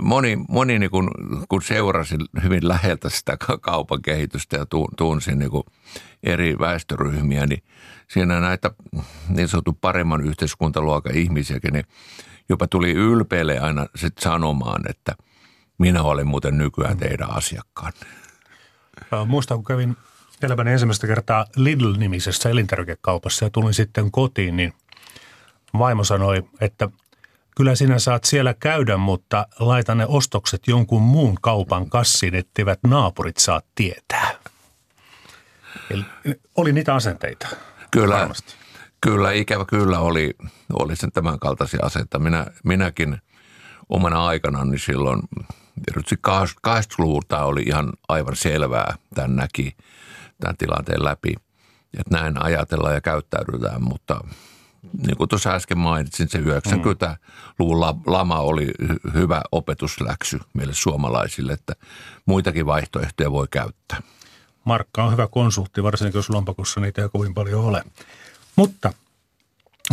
moni, 0.01 0.37
moni 0.49 0.79
niin 0.79 0.91
kun, 0.91 1.11
kun 1.49 1.61
seurasi 1.61 2.15
hyvin 2.43 2.67
läheltä 2.67 3.09
sitä 3.09 3.37
kaupan 3.61 4.01
kehitystä 4.01 4.57
ja 4.57 4.65
tunsin 4.97 5.39
niin 5.39 5.51
eri 6.23 6.59
väestöryhmiä, 6.59 7.45
niin 7.45 7.63
siinä 8.07 8.39
näitä 8.39 8.71
niin 9.29 9.47
sanottu 9.47 9.77
paremman 9.81 10.25
yhteiskuntaluokan 10.25 11.15
ihmisiäkin, 11.15 11.73
niin 11.73 11.85
jopa 12.49 12.67
tuli 12.67 12.91
ylpeille 12.91 13.59
aina 13.59 13.85
sit 13.95 14.17
sanomaan, 14.17 14.89
että 14.89 15.15
minä 15.77 16.03
olen 16.03 16.27
muuten 16.27 16.57
nykyään 16.57 16.97
teidän 16.97 17.31
asiakkaan. 17.31 17.93
Muistan, 19.25 19.57
kun 19.57 19.65
kävin 19.65 19.97
elämäni 20.41 20.71
ensimmäistä 20.71 21.07
kertaa 21.07 21.45
Lidl-nimisessä 21.55 22.49
elintarvikekaupassa 22.49 23.45
ja 23.45 23.49
tulin 23.49 23.73
sitten 23.73 24.11
kotiin, 24.11 24.57
niin 24.57 24.73
vaimo 25.77 26.03
sanoi, 26.03 26.43
että– 26.61 26.89
Kyllä 27.57 27.75
sinä 27.75 27.99
saat 27.99 28.23
siellä 28.23 28.53
käydä, 28.53 28.97
mutta 28.97 29.47
laita 29.59 29.95
ne 29.95 30.05
ostokset 30.07 30.67
jonkun 30.67 31.01
muun 31.01 31.37
kaupan 31.41 31.89
kassiin, 31.89 32.35
etteivät 32.35 32.79
naapurit 32.83 33.37
saa 33.37 33.61
tietää. 33.75 34.35
Eli 35.89 36.03
oli 36.55 36.73
niitä 36.73 36.95
asenteita. 36.95 37.47
Kyllä, 37.91 38.15
varmasti. 38.15 38.53
kyllä 39.01 39.31
ikävä 39.31 39.65
kyllä 39.65 39.99
oli, 39.99 40.33
oli 40.73 40.95
sen 40.95 41.11
tämän 41.11 41.39
kaltaisia 41.39 41.79
asenteita. 41.83 42.19
Minä, 42.19 42.45
minäkin 42.63 43.17
omana 43.89 44.25
aikanani 44.25 44.79
silloin, 44.79 45.21
tietysti 45.85 46.15
80-luvulta 46.27 47.43
oli 47.43 47.61
ihan 47.61 47.93
aivan 48.07 48.35
selvää, 48.35 48.95
tämän 49.15 49.35
näki 49.35 49.77
tämän 50.39 50.57
tilanteen 50.57 51.03
läpi, 51.03 51.35
että 51.99 52.17
näin 52.17 52.43
ajatellaan 52.43 52.93
ja 52.93 53.01
käyttäydytään, 53.01 53.83
mutta 53.83 54.21
niin 55.07 55.17
kuin 55.17 55.29
tuossa 55.29 55.49
äsken 55.49 55.77
mainitsin, 55.77 56.29
se 56.29 56.37
90-luvun 56.37 57.79
lama 58.05 58.39
oli 58.39 58.67
hyvä 59.13 59.41
opetusläksy 59.51 60.39
meille 60.53 60.73
suomalaisille, 60.73 61.53
että 61.53 61.73
muitakin 62.25 62.65
vaihtoehtoja 62.65 63.31
voi 63.31 63.47
käyttää. 63.51 64.01
Markka 64.63 65.03
on 65.03 65.11
hyvä 65.11 65.27
konsultti, 65.27 65.83
varsinkin 65.83 66.19
jos 66.19 66.29
lompakossa 66.29 66.79
niitä 66.79 67.01
ei 67.01 67.09
kovin 67.09 67.33
paljon 67.33 67.63
ole. 67.63 67.83
Mutta 68.55 68.93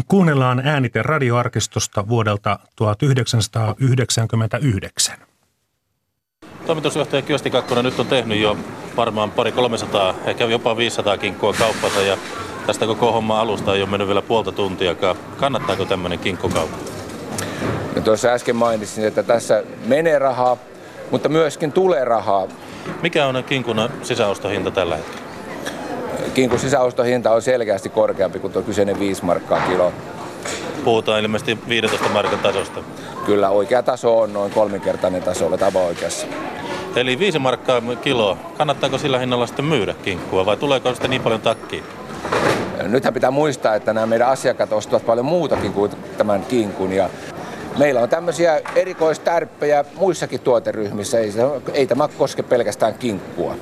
kuunnellaan 0.08 0.66
äänite 0.66 1.02
radioarkistosta 1.02 2.08
vuodelta 2.08 2.58
1999. 2.76 5.18
Toimitusjohtaja 6.66 7.22
Kyösti 7.22 7.50
Kakkonen 7.50 7.84
nyt 7.84 8.00
on 8.00 8.06
tehnyt 8.06 8.38
jo 8.38 8.56
varmaan 8.96 9.30
pari 9.30 9.52
300, 9.52 10.14
ehkä 10.24 10.44
jopa 10.44 10.76
500 10.76 11.18
kinkkua 11.18 11.52
kauppansa 11.52 12.00
ja 12.00 12.18
Tästä 12.66 12.86
koko 12.86 13.12
homma 13.12 13.40
alusta 13.40 13.74
ei 13.74 13.82
ole 13.82 13.90
mennyt 13.90 14.08
vielä 14.08 14.22
puolta 14.22 14.52
tuntiakaan. 14.52 15.16
Kannattaako 15.36 15.84
tämmöinen 15.84 16.18
kinkkukauppa? 16.18 16.76
No 17.96 18.02
tuossa 18.02 18.28
äsken 18.28 18.56
mainitsin, 18.56 19.04
että 19.04 19.22
tässä 19.22 19.62
menee 19.86 20.18
rahaa, 20.18 20.56
mutta 21.10 21.28
myöskin 21.28 21.72
tulee 21.72 22.04
rahaa. 22.04 22.46
Mikä 23.02 23.26
on 23.26 23.44
kinkun 23.44 23.88
sisäostohinta 24.02 24.70
tällä 24.70 24.96
hetkellä? 24.96 25.20
Kinkun 26.34 26.58
sisäostohinta 26.58 27.30
on 27.30 27.42
selkeästi 27.42 27.88
korkeampi 27.88 28.38
kuin 28.38 28.52
tuo 28.52 28.62
kyseinen 28.62 28.98
5 28.98 29.24
markkaa 29.24 29.60
kilo. 29.60 29.92
Puhutaan 30.84 31.20
ilmeisesti 31.20 31.58
15 31.68 32.08
markan 32.08 32.38
tasosta. 32.38 32.80
Kyllä 33.26 33.50
oikea 33.50 33.82
taso 33.82 34.18
on 34.18 34.32
noin 34.32 34.52
kolminkertainen 34.52 35.22
taso, 35.22 35.46
olet 35.46 35.62
aivan 35.62 35.82
oikeassa. 35.82 36.26
Eli 36.96 37.18
5 37.18 37.38
markkaa 37.38 37.82
kilo. 38.02 38.38
Kannattaako 38.58 38.98
sillä 38.98 39.18
hinnalla 39.18 39.46
sitten 39.46 39.64
myydä 39.64 39.94
kinkkua 40.04 40.46
vai 40.46 40.56
tuleeko 40.56 40.90
sitten 40.90 41.10
niin 41.10 41.22
paljon 41.22 41.40
takkiin? 41.40 41.84
Nythän 42.82 43.14
pitää 43.14 43.30
muistaa, 43.30 43.74
että 43.74 43.92
nämä 43.92 44.06
meidän 44.06 44.28
asiakkaat 44.28 44.72
ostavat 44.72 45.06
paljon 45.06 45.26
muutakin 45.26 45.72
kuin 45.72 45.90
tämän 46.18 46.42
kinkun. 46.42 46.92
Ja 46.92 47.10
meillä 47.78 48.00
on 48.00 48.08
tämmöisiä 48.08 48.60
erikoistärppejä 48.74 49.84
muissakin 49.96 50.40
tuoteryhmissä. 50.40 51.18
Ei, 51.18 51.32
ei 51.74 51.86
tämä 51.86 52.08
koske 52.18 52.42
pelkästään 52.42 52.94
kinkkua. 52.94 53.54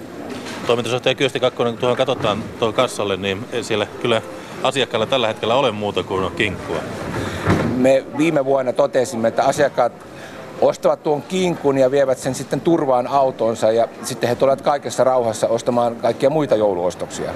Toimitusjohtaja 0.66 1.14
Kyösti 1.14 1.40
Kakkonen, 1.40 1.73
kun 1.73 1.81
tuohon 1.81 1.97
katsotaan 1.97 2.45
tuon 2.59 2.75
kassalle, 2.75 3.16
niin 3.16 3.45
ei 3.52 3.64
siellä 3.64 3.87
kyllä 4.02 4.23
asiakkailla 4.62 5.07
tällä 5.07 5.26
hetkellä 5.26 5.54
ole 5.54 5.71
muuta 5.71 6.02
kuin 6.02 6.33
kinkkua. 6.33 6.78
Me 7.76 8.04
viime 8.19 8.45
vuonna 8.45 8.73
totesimme, 8.73 9.28
että 9.28 9.45
asiakkaat 9.45 9.92
ostavat 10.61 11.02
tuon 11.02 11.23
kinkun 11.23 11.78
ja 11.78 11.90
vievät 11.90 12.19
sen 12.19 12.35
sitten 12.35 12.61
turvaan 12.61 13.07
autonsa 13.07 13.73
ja 13.73 13.88
sitten 14.02 14.28
he 14.28 14.35
tulevat 14.35 14.62
kaikessa 14.62 15.04
rauhassa 15.04 15.49
ostamaan 15.49 15.97
kaikkia 15.97 16.31
muita 16.31 16.57
jouluostoksia. 16.57 17.31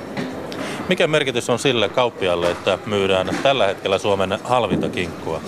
Mikä 0.88 1.06
merkitys 1.06 1.50
on 1.50 1.58
sille 1.58 1.88
kauppialle, 1.88 2.50
että 2.50 2.78
myydään 2.86 3.30
tällä 3.42 3.66
hetkellä 3.66 3.98
Suomen 3.98 4.38
halvinta 4.44 4.88
kinkkua? 4.88 5.40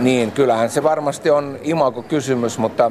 Niin, 0.00 0.32
kyllähän 0.32 0.70
se 0.70 0.82
varmasti 0.82 1.30
on 1.30 1.58
imago 1.62 2.02
kysymys, 2.02 2.58
mutta 2.58 2.90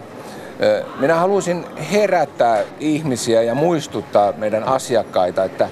minä 1.00 1.16
haluaisin 1.16 1.66
herättää 1.92 2.64
ihmisiä 2.80 3.42
ja 3.42 3.56
muistuttaa 3.56 4.34
meidän 4.38 4.64
asiakkaita, 4.64 5.44
että 5.44 5.70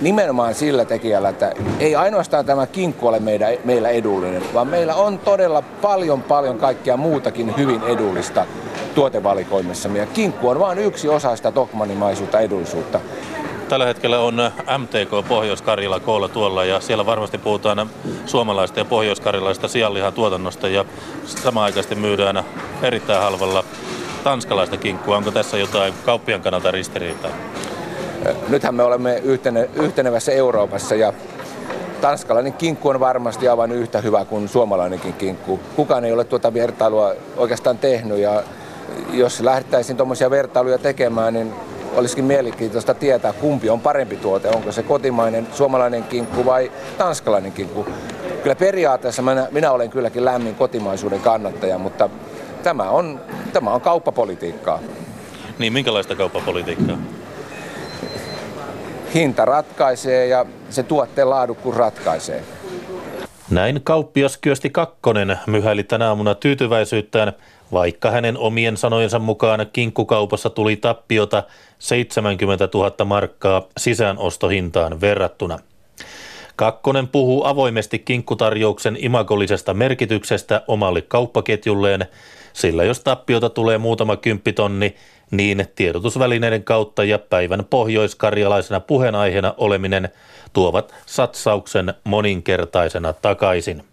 nimenomaan 0.00 0.54
sillä 0.54 0.84
tekijällä, 0.84 1.28
että 1.28 1.52
ei 1.80 1.96
ainoastaan 1.96 2.46
tämä 2.46 2.66
kinkku 2.66 3.06
ole 3.06 3.20
meidän, 3.20 3.52
meillä 3.64 3.88
edullinen, 3.88 4.42
vaan 4.54 4.68
meillä 4.68 4.94
on 4.94 5.18
todella 5.18 5.62
paljon 5.62 6.22
paljon 6.22 6.58
kaikkea 6.58 6.96
muutakin 6.96 7.56
hyvin 7.56 7.82
edullista 7.82 8.46
tuotevalikoimissa. 8.94 9.88
Ja 9.88 10.06
kinkku 10.06 10.48
on 10.48 10.58
vain 10.58 10.78
yksi 10.78 11.08
osa 11.08 11.36
sitä 11.36 11.52
tokmanimaisuutta 11.52 12.40
edullisuutta. 12.40 13.00
Tällä 13.70 13.86
hetkellä 13.86 14.20
on 14.20 14.34
MTK 14.78 15.28
Pohjois-Karjala 15.28 16.00
koolla 16.00 16.28
tuolla 16.28 16.64
ja 16.64 16.80
siellä 16.80 17.06
varmasti 17.06 17.38
puhutaan 17.38 17.90
suomalaista 18.26 18.78
ja 18.78 18.84
pohjois-karjalaista 18.84 19.68
sianlihan 19.68 20.12
tuotannosta 20.12 20.68
ja 20.68 20.84
samaaikaisesti 21.26 21.94
myydään 21.94 22.44
erittäin 22.82 23.22
halvalla 23.22 23.64
tanskalaista 24.24 24.76
kinkkua. 24.76 25.16
Onko 25.16 25.30
tässä 25.30 25.58
jotain 25.58 25.94
kauppian 26.04 26.40
kannalta 26.40 26.70
ristiriitaa? 26.70 27.30
Nythän 28.48 28.74
me 28.74 28.82
olemme 28.82 29.16
yhtene, 29.24 29.70
yhtenevässä 29.74 30.32
Euroopassa 30.32 30.94
ja 30.94 31.12
tanskalainen 32.00 32.52
kinkku 32.52 32.88
on 32.88 33.00
varmasti 33.00 33.48
aivan 33.48 33.72
yhtä 33.72 34.00
hyvä 34.00 34.24
kuin 34.24 34.48
suomalainenkin 34.48 35.12
kinkku. 35.12 35.60
Kukaan 35.76 36.04
ei 36.04 36.12
ole 36.12 36.24
tuota 36.24 36.54
vertailua 36.54 37.14
oikeastaan 37.36 37.78
tehnyt 37.78 38.18
ja 38.18 38.42
jos 39.12 39.40
lähdettäisiin 39.40 39.96
tuommoisia 39.96 40.30
vertailuja 40.30 40.78
tekemään, 40.78 41.34
niin 41.34 41.54
olisikin 41.94 42.24
mielenkiintoista 42.24 42.94
tietää, 42.94 43.32
kumpi 43.32 43.70
on 43.70 43.80
parempi 43.80 44.16
tuote. 44.16 44.48
Onko 44.48 44.72
se 44.72 44.82
kotimainen 44.82 45.46
suomalainen 45.52 46.04
kinkku 46.04 46.44
vai 46.44 46.72
tanskalainen 46.98 47.52
kinkku. 47.52 47.86
Kyllä 48.42 48.54
periaatteessa 48.54 49.22
minä, 49.22 49.48
minä 49.50 49.72
olen 49.72 49.90
kylläkin 49.90 50.24
lämmin 50.24 50.54
kotimaisuuden 50.54 51.20
kannattaja, 51.20 51.78
mutta 51.78 52.08
tämä 52.62 52.90
on, 52.90 53.20
tämä 53.52 53.70
on 53.70 53.80
kauppapolitiikkaa. 53.80 54.80
Niin, 55.58 55.72
minkälaista 55.72 56.16
kauppapolitiikkaa? 56.16 56.98
Hinta 59.14 59.44
ratkaisee 59.44 60.26
ja 60.26 60.46
se 60.70 60.82
tuotteen 60.82 61.30
laadukkuus 61.30 61.76
ratkaisee. 61.76 62.42
Näin 63.50 63.80
kauppias 63.84 64.36
Kyösti 64.36 64.70
Kakkonen 64.70 65.38
myhäili 65.46 65.82
tänä 65.82 66.08
aamuna 66.08 66.34
tyytyväisyyttään, 66.34 67.32
vaikka 67.72 68.10
hänen 68.10 68.38
omien 68.38 68.76
sanojensa 68.76 69.18
mukaan 69.18 69.66
kinkkukaupassa 69.72 70.50
tuli 70.50 70.76
tappiota 70.76 71.42
70 71.78 72.68
000 72.74 73.04
markkaa 73.04 73.62
sisäänostohintaan 73.78 75.00
verrattuna. 75.00 75.58
Kakkonen 76.56 77.08
puhuu 77.08 77.44
avoimesti 77.44 77.98
kinkkutarjouksen 77.98 78.96
imagollisesta 79.00 79.74
merkityksestä 79.74 80.62
omalle 80.68 81.02
kauppaketjulleen, 81.02 82.06
sillä 82.52 82.84
jos 82.84 83.00
tappiota 83.00 83.50
tulee 83.50 83.78
muutama 83.78 84.16
kymppitonni, 84.16 84.96
niin 85.30 85.66
tiedotusvälineiden 85.74 86.64
kautta 86.64 87.04
ja 87.04 87.18
päivän 87.18 87.64
pohjoiskarjalaisena 87.70 88.80
puheenaiheena 88.80 89.54
oleminen 89.56 90.08
tuovat 90.52 90.94
satsauksen 91.06 91.94
moninkertaisena 92.04 93.12
takaisin. 93.12 93.89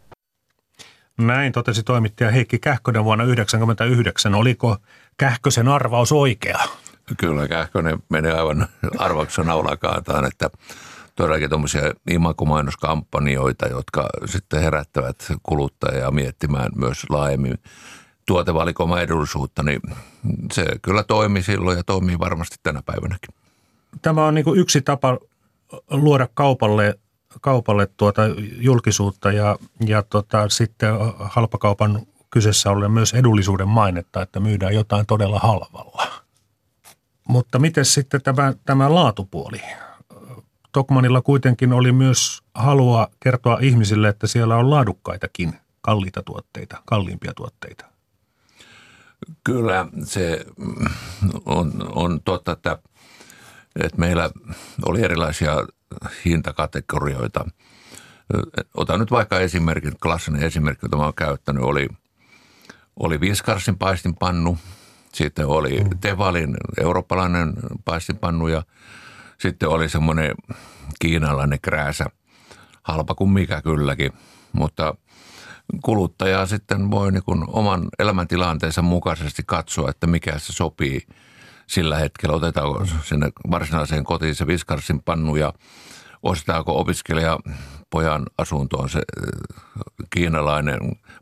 Näin 1.18 1.52
totesi 1.52 1.84
toimittaja 1.84 2.32
Heikki 2.32 2.60
Kähkönen 2.60 3.04
vuonna 3.04 3.24
1999. 3.24 4.36
Oliko 4.36 4.78
Kähkösen 5.18 5.68
arvaus 5.68 6.12
oikea? 6.12 6.60
Kyllä 7.18 7.48
Kähkönen 7.48 8.04
menee 8.10 8.34
aivan 8.34 8.68
arvauksen 8.98 9.46
naulakaataan, 9.46 10.26
että 10.26 10.50
todellakin 11.16 11.50
tuommoisia 11.50 11.82
imakomainouskampanjoita, 12.10 13.68
jotka 13.68 14.08
sitten 14.26 14.62
herättävät 14.62 15.16
kuluttajia 15.44 16.12
miettimään 16.12 16.72
myös 16.76 17.10
laajemmin 17.10 17.58
tuotevalikoiman 18.26 19.02
edullisuutta, 19.02 19.64
niin 19.64 19.82
se 20.54 20.66
kyllä 20.82 21.04
toimi 21.04 21.42
silloin 21.42 21.78
ja 21.78 21.84
toimii 21.84 22.20
varmasti 22.20 22.56
tänä 22.64 22.82
päivänäkin. 22.86 23.36
Tämä 24.02 24.26
on 24.26 24.36
niin 24.36 24.58
yksi 24.58 24.82
tapa 24.82 25.18
luoda 25.92 26.28
kaupalle, 26.34 27.00
kaupalle 27.42 27.88
tuota 27.98 28.22
julkisuutta 28.60 29.32
ja, 29.32 29.58
ja 29.86 30.04
tota, 30.04 30.50
sitten 30.50 30.94
halpakaupan 31.20 32.06
kyseessä 32.30 32.72
ollen 32.72 32.92
myös 32.92 33.14
edullisuuden 33.14 33.68
mainetta, 33.68 34.22
että 34.22 34.40
myydään 34.40 34.76
jotain 34.76 35.06
todella 35.06 35.40
halvalla. 35.40 36.08
Mutta 37.28 37.60
miten 37.60 37.86
sitten 37.86 38.22
tämä, 38.22 38.54
tämä 38.66 38.94
laatupuoli? 38.94 39.62
Tokmanilla 40.72 41.22
kuitenkin 41.22 41.74
oli 41.74 41.92
myös 41.92 42.42
halua 42.54 43.08
kertoa 43.20 43.58
ihmisille, 43.62 44.08
että 44.08 44.28
siellä 44.28 44.56
on 44.56 44.70
laadukkaitakin 44.70 45.54
kalliita 45.82 46.24
tuotteita, 46.24 46.82
kalliimpia 46.86 47.34
tuotteita. 47.34 47.86
Kyllä 49.44 49.88
se 50.04 50.46
on, 51.46 51.72
on 51.96 52.22
totta, 52.26 52.52
että, 52.52 52.78
että 53.84 53.98
meillä 53.98 54.30
oli 54.86 55.04
erilaisia 55.04 55.56
hintakategorioita. 56.26 57.46
Otan 58.74 59.00
nyt 59.00 59.12
vaikka 59.12 59.40
esimerkin, 59.40 59.94
klassinen 60.04 60.44
esimerkki, 60.44 60.86
jota 60.86 60.98
mä 60.98 61.04
olen 61.04 61.14
käyttänyt, 61.14 61.64
oli, 61.64 61.88
oli 63.00 63.20
Viskarsin 63.20 63.78
paistinpannu, 63.78 64.58
sitten 65.14 65.48
oli 65.48 65.84
mm. 65.84 66.00
Tevalin 66.00 66.58
eurooppalainen 66.78 67.54
paistinpannu 67.86 68.48
ja 68.48 68.64
sitten 69.38 69.70
oli 69.70 69.90
semmoinen 69.90 70.36
kiinalainen 71.00 71.62
krääsä, 71.62 72.06
halpa 72.84 73.16
kuin 73.16 73.30
mikä 73.30 73.62
kylläkin, 73.62 74.12
mutta– 74.54 74.94
kuluttaja 75.84 76.46
sitten 76.46 76.92
voi 76.92 77.12
niin 77.12 77.24
kuin 77.24 77.44
oman 77.48 77.88
elämäntilanteensa 78.00 78.82
mukaisesti 78.82 79.44
katsoa, 79.46 79.90
että 79.90 80.08
mikä 80.08 80.40
se 80.40 80.54
sopii 80.54 81.08
sillä 81.68 81.98
hetkellä. 81.98 82.36
Otetaanko 82.36 82.86
sinne 83.04 83.32
varsinaiseen 83.52 84.04
kotiin 84.04 84.36
se 84.36 84.48
viskarsin 84.48 85.04
pannu 85.04 85.36
ja 85.36 85.54
ostetaanko 86.24 86.80
opiskelija 86.80 87.40
pojan 87.90 88.26
asuntoon 88.38 88.90
se 88.90 89.00
äh, 89.00 89.58
kiinalainen 90.10 90.80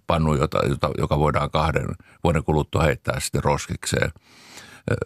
pannu, 0.08 0.34
jota, 0.34 0.66
jota, 0.68 0.90
joka 0.98 1.20
voidaan 1.20 1.52
kahden 1.52 1.88
vuoden 2.24 2.44
kuluttua 2.44 2.84
heittää 2.84 3.20
sitten 3.20 3.44
roskikseen. 3.44 4.12
Äh, 4.14 4.98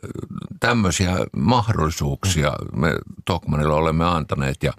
tämmöisiä 0.60 1.16
mahdollisuuksia 1.36 2.54
me 2.74 2.96
Tokmanilla 3.26 3.76
olemme 3.76 4.06
antaneet 4.06 4.64
ja 4.64 4.74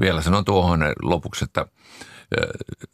vielä 0.00 0.22
sanon 0.22 0.44
tuohon 0.44 0.80
lopuksi, 1.02 1.44
että– 1.44 1.66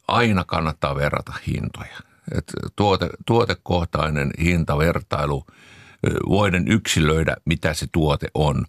aina 0.08 0.44
kannattaa 0.44 0.94
verrata 0.94 1.32
hintoja. 1.46 1.96
Et 2.32 2.52
tuote, 2.76 3.10
tuotekohtainen 3.26 4.30
hintavertailu, 4.42 5.46
voiden 6.28 6.68
yksilöidä, 6.68 7.36
mitä 7.44 7.74
se 7.74 7.86
tuote 7.92 8.28
on. 8.34 8.64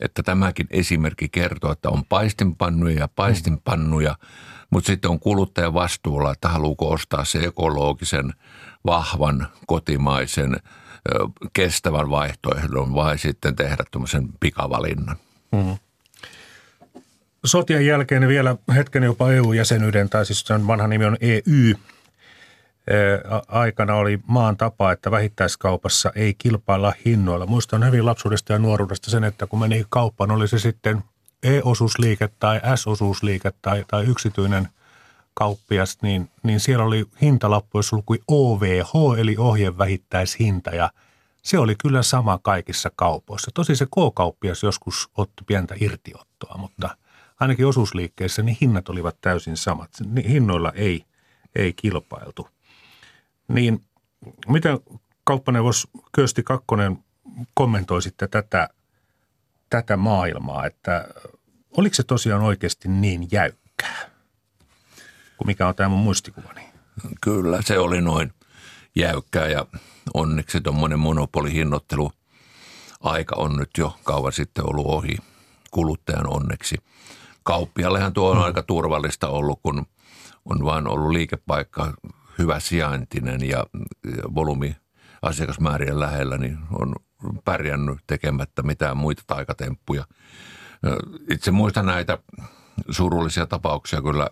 Että 0.00 0.22
tämäkin 0.22 0.66
esimerkki 0.70 1.28
kertoo, 1.28 1.72
että 1.72 1.88
on 1.88 2.04
paistinpannuja 2.08 2.98
ja 2.98 3.08
paistinpannuja, 3.08 4.16
mutta 4.70 4.86
sitten 4.86 5.10
on 5.10 5.20
kuluttajan 5.20 5.74
vastuulla, 5.74 6.32
että 6.32 6.48
haluuko 6.48 6.90
ostaa 6.90 7.24
se 7.24 7.38
ekologisen, 7.38 8.32
vahvan, 8.86 9.48
kotimaisen, 9.66 10.56
kestävän 11.52 12.10
vaihtoehdon 12.10 12.94
vai 12.94 13.18
sitten 13.18 13.56
tehdä 13.56 13.84
tuommoisen 13.90 14.28
pikavalinnan. 14.40 15.16
Mm. 15.52 15.76
sotien 17.44 17.86
jälkeen 17.86 18.28
vielä 18.28 18.56
hetken 18.74 19.02
jopa 19.02 19.32
EU-jäsenyyden, 19.32 20.10
tai 20.10 20.26
siis 20.26 20.40
sen 20.40 20.66
vanha 20.66 20.88
nimi 20.88 21.04
on 21.04 21.16
EU, 21.20 21.74
aikana 23.48 23.94
oli 23.94 24.20
maan 24.26 24.56
tapa, 24.56 24.92
että 24.92 25.10
vähittäiskaupassa 25.10 26.12
ei 26.14 26.34
kilpailla 26.34 26.92
hinnoilla. 27.04 27.46
Muistan 27.46 27.86
hyvin 27.86 28.06
lapsuudesta 28.06 28.52
ja 28.52 28.58
nuoruudesta 28.58 29.10
sen, 29.10 29.24
että 29.24 29.46
kun 29.46 29.60
meni 29.60 29.86
kauppaan, 29.88 30.30
oli 30.30 30.48
se 30.48 30.58
sitten 30.58 31.04
E-osuusliike 31.42 32.28
tai 32.38 32.60
S-osuusliike 32.74 33.52
tai, 33.62 33.84
tai 33.88 34.04
yksityinen 34.04 34.68
kauppias, 35.34 35.98
niin, 36.02 36.30
niin 36.42 36.60
siellä 36.60 36.84
oli 36.84 37.04
hintalappu, 37.22 37.78
jossa 37.78 37.96
lukui 37.96 38.18
OVH 38.28 39.18
eli 39.18 39.36
ohje 39.38 39.78
vähittäishinta 39.78 40.70
ja 40.70 40.90
se 41.42 41.58
oli 41.58 41.74
kyllä 41.82 42.02
sama 42.02 42.38
kaikissa 42.42 42.90
kaupoissa. 42.96 43.50
Tosi 43.54 43.76
se 43.76 43.86
K-kauppias 43.86 44.62
joskus 44.62 45.08
otti 45.16 45.44
pientä 45.46 45.74
irtiottoa, 45.80 46.58
mutta 46.58 46.96
ainakin 47.40 47.66
osuusliikkeissä 47.66 48.42
niin 48.42 48.56
hinnat 48.60 48.88
olivat 48.88 49.16
täysin 49.20 49.56
samat. 49.56 49.90
Hinnoilla 50.28 50.72
ei, 50.74 51.04
ei 51.54 51.72
kilpailtu. 51.72 52.48
Niin 53.48 53.84
miten 54.48 54.80
kauppaneuvos 55.24 55.88
Kösti 56.12 56.42
Kakkonen 56.42 57.04
kommentoi 57.54 58.02
sitten 58.02 58.30
tätä, 58.30 58.68
tätä 59.70 59.96
maailmaa, 59.96 60.66
että 60.66 61.08
oliko 61.76 61.94
se 61.94 62.02
tosiaan 62.02 62.42
oikeasti 62.42 62.88
niin 62.88 63.28
jäykkää 63.32 64.14
kuin 65.36 65.46
mikä 65.46 65.68
on 65.68 65.74
tämä 65.74 65.88
mun 65.88 65.98
muistikuvani? 65.98 66.60
Kyllä, 67.20 67.62
se 67.62 67.78
oli 67.78 68.00
noin 68.00 68.32
jäykkää 68.96 69.46
ja 69.46 69.66
onneksi 70.14 70.60
tuommoinen 70.60 70.98
monopolihinnoittelu 70.98 72.12
aika 73.00 73.36
on 73.36 73.56
nyt 73.56 73.70
jo 73.78 73.96
kauan 74.04 74.32
sitten 74.32 74.70
ollut 74.70 74.86
ohi 74.86 75.16
kuluttajan 75.70 76.26
onneksi. 76.26 76.76
Kauppiallehan 77.42 78.12
tuo 78.12 78.30
on 78.30 78.36
hmm. 78.36 78.44
aika 78.44 78.62
turvallista 78.62 79.28
ollut, 79.28 79.60
kun 79.62 79.86
on 80.44 80.64
vain 80.64 80.88
ollut 80.88 81.10
liikepaikka 81.10 81.94
hyvä 82.38 82.60
sijaintinen 82.60 83.48
ja, 83.48 83.66
volyymi 84.34 84.76
asiakasmäärien 85.22 86.00
lähellä, 86.00 86.38
niin 86.38 86.58
on 86.72 86.94
pärjännyt 87.44 87.98
tekemättä 88.06 88.62
mitään 88.62 88.96
muita 88.96 89.22
taikatemppuja. 89.26 90.04
Itse 91.30 91.50
muistan 91.50 91.86
näitä 91.86 92.18
surullisia 92.90 93.46
tapauksia 93.46 94.02
kyllä 94.02 94.30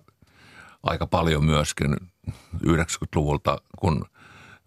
aika 0.83 1.07
paljon 1.07 1.45
myöskin 1.45 1.97
90-luvulta, 2.67 3.59
kun 3.79 4.05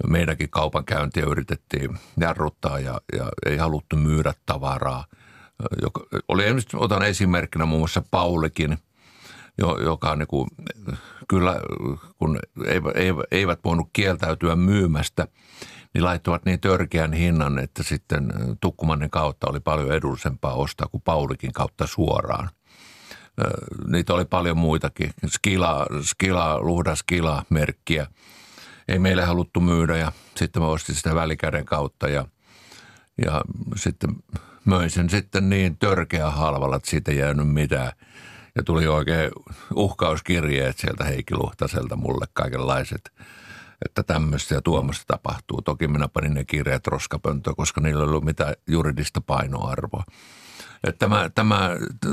meidänkin 0.07 0.49
kaupankäyntiä 0.49 1.25
yritettiin 1.25 1.99
jarruttaa 2.19 2.79
ja, 2.79 3.01
ja 3.17 3.29
ei 3.45 3.57
haluttu 3.57 3.95
myydä 3.95 4.33
tavaraa. 4.45 5.05
Joka, 5.81 6.01
oli, 6.27 6.43
otan 6.73 7.03
esimerkkinä 7.03 7.65
muun 7.65 7.81
muassa 7.81 8.03
Paulikin– 8.11 8.77
joka 9.57 10.15
niin 10.15 10.27
kuin, 10.27 10.49
kyllä 11.27 11.55
kun 12.17 12.39
eivät, 13.31 13.59
voinut 13.63 13.89
kieltäytyä 13.93 14.55
myymästä, 14.55 15.27
niin 15.93 16.03
laittoivat 16.03 16.45
niin 16.45 16.59
törkeän 16.59 17.13
hinnan, 17.13 17.59
että 17.59 17.83
sitten 17.83 18.33
Tukkumannen 18.61 19.09
kautta 19.09 19.47
oli 19.49 19.59
paljon 19.59 19.91
edullisempaa 19.91 20.53
ostaa 20.53 20.87
kuin 20.87 21.01
Paulikin 21.01 21.53
kautta 21.53 21.87
suoraan. 21.87 22.49
Niitä 23.87 24.13
oli 24.13 24.25
paljon 24.25 24.57
muitakin. 24.57 25.09
Skila, 25.27 25.85
skila 26.01 26.59
Luhda 26.59 26.95
Skila-merkkiä. 26.95 28.07
Ei 28.87 28.99
meille 28.99 29.23
haluttu 29.23 29.59
myydä 29.59 29.97
ja 29.97 30.11
sitten 30.35 30.61
mä 30.61 30.67
ostin 30.67 30.95
sitä 30.95 31.15
välikäden 31.15 31.65
kautta 31.65 32.07
ja, 32.07 32.25
ja 33.25 33.41
sitten 33.75 34.09
möin 34.65 34.89
sen 34.89 35.09
sitten 35.09 35.49
niin 35.49 35.77
törkeä 35.77 36.31
halvalla, 36.31 36.75
että 36.75 36.89
siitä 36.89 37.11
ei 37.11 37.17
jäänyt 37.17 37.53
mitään– 37.53 37.91
ja 38.55 38.63
tuli 38.63 38.87
oikein 38.87 39.31
uhkauskirjeet 39.75 40.77
sieltä 40.77 41.03
Heikki 41.03 41.35
Luhtaselta 41.35 41.95
mulle 41.95 42.25
kaikenlaiset, 42.33 43.11
että 43.85 44.03
tämmöistä 44.03 44.55
ja 44.55 44.61
tuomasta 44.61 45.03
tapahtuu. 45.07 45.61
Toki 45.61 45.87
minä 45.87 46.07
panin 46.07 46.33
ne 46.33 46.43
kirjeet 46.43 46.87
roskapöntöön, 46.87 47.55
koska 47.55 47.81
niillä 47.81 48.03
ei 48.03 48.09
ollut 48.09 48.25
mitään 48.25 48.53
juridista 48.67 49.21
painoarvoa. 49.21 50.03
Tämä, 50.99 51.29
tämä, 51.35 51.69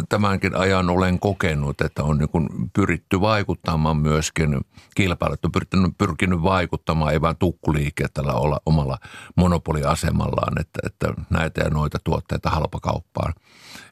tämänkin 0.08 0.56
ajan 0.56 0.90
olen 0.90 1.18
kokenut, 1.18 1.80
että 1.80 2.02
on 2.02 2.18
niin 2.18 2.70
pyritty 2.72 3.20
vaikuttamaan 3.20 3.96
myöskin 3.96 4.60
kilpailut, 4.94 5.44
on 5.44 5.52
pyrkinyt, 5.52 5.98
pyrkinyt 5.98 6.42
vaikuttamaan, 6.42 7.12
ei 7.12 7.20
vain 7.20 7.36
tukkuliikkeet 7.36 8.14
tällä 8.14 8.32
olla 8.32 8.60
omalla 8.66 8.98
monopoliasemallaan, 9.36 10.60
että, 10.60 10.80
että 10.86 11.14
näitä 11.30 11.60
ja 11.60 11.70
noita 11.70 11.98
tuotteita 12.04 12.50
halpakauppaan 12.50 13.34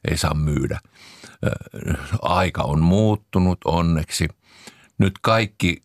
ei 0.09 0.17
saa 0.17 0.33
myydä 0.33 0.79
aika 2.21 2.63
on 2.63 2.81
muuttunut 2.81 3.59
onneksi. 3.65 4.27
Nyt 4.97 5.13
kaikki 5.21 5.81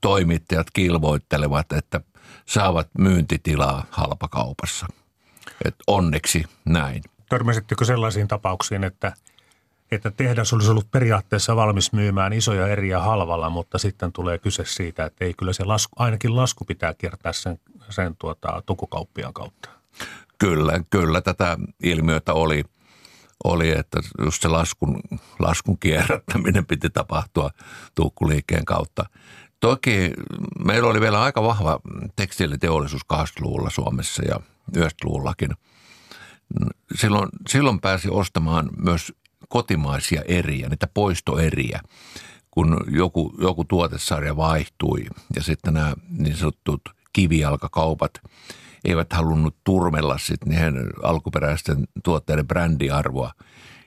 toimittajat 0.00 0.70
kilvoittelevat, 0.70 1.72
että 1.72 2.00
saavat 2.46 2.88
myyntitilaa 2.98 3.86
halpakaupassa. 3.90 4.86
Et 5.64 5.74
onneksi 5.86 6.44
näin. 6.64 7.02
Törmäsittekö 7.28 7.84
sellaisiin 7.84 8.28
tapauksiin, 8.28 8.84
että, 8.84 9.12
että 9.90 10.10
tehdas 10.10 10.52
olisi 10.52 10.70
ollut 10.70 10.90
periaatteessa 10.90 11.56
valmis 11.56 11.92
myymään 11.92 12.32
isoja 12.32 12.68
eriä 12.68 13.00
halvalla, 13.00 13.50
mutta 13.50 13.78
sitten 13.78 14.12
tulee 14.12 14.38
kyse 14.38 14.64
siitä, 14.64 15.04
että 15.04 15.24
ei 15.24 15.34
kyllä 15.34 15.52
se 15.52 15.64
lasku, 15.64 15.92
ainakin 15.98 16.36
lasku 16.36 16.64
pitää 16.64 16.94
kiertää 16.94 17.32
sen, 17.32 17.60
sen 17.90 18.16
tuota, 18.18 18.62
tukukauppiaan 18.66 19.34
kautta? 19.34 19.68
Kyllä, 20.38 20.80
kyllä 20.90 21.20
tätä 21.20 21.58
ilmiötä 21.82 22.32
oli– 22.32 22.64
oli, 23.44 23.70
että 23.70 24.00
just 24.24 24.42
se 24.42 24.48
laskun, 24.48 25.00
laskun 25.38 25.78
kierrättäminen 25.78 26.66
piti 26.66 26.90
tapahtua 26.90 27.50
tukkuliikkeen 27.94 28.64
kautta. 28.64 29.06
Toki 29.60 30.12
meillä 30.64 30.88
oli 30.88 31.00
vielä 31.00 31.22
aika 31.22 31.42
vahva 31.42 31.80
tekstiiliteollisuus 32.16 33.02
80-luvulla 33.12 33.70
Suomessa 33.70 34.22
ja 34.24 34.40
90-luvullakin. 34.78 35.50
Silloin, 36.94 37.28
silloin 37.48 37.80
pääsi 37.80 38.08
ostamaan 38.10 38.68
myös 38.76 39.12
kotimaisia 39.48 40.22
eriä, 40.28 40.68
niitä 40.68 40.86
poistoeriä, 40.94 41.80
kun 42.50 42.84
joku, 42.88 43.34
joku 43.40 43.64
tuotesarja 43.64 44.36
vaihtui 44.36 45.06
ja 45.36 45.42
sitten 45.42 45.74
nämä 45.74 45.94
niin 46.10 46.36
sanotut 46.36 46.82
kivijalkakaupat– 47.12 48.10
eivät 48.86 49.12
halunnut 49.12 49.56
turmella 49.64 50.18
sitten 50.18 50.54
alkuperäisten 51.02 51.84
tuotteiden 52.04 52.46
brändiarvoa, 52.46 53.32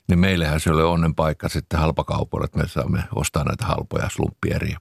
niin 0.08 0.20
meillähän 0.20 0.60
se 0.60 0.72
oli 0.72 0.84
onnen 0.84 1.16
paikka 1.16 1.50
sitten 1.50 1.80
halpakaupoille, 1.80 2.46
että 2.46 2.58
me 2.58 2.68
saamme 2.68 3.04
ostaa 3.16 3.44
näitä 3.44 3.66
halpoja 3.66 4.10
slumppieriä. 4.10 4.78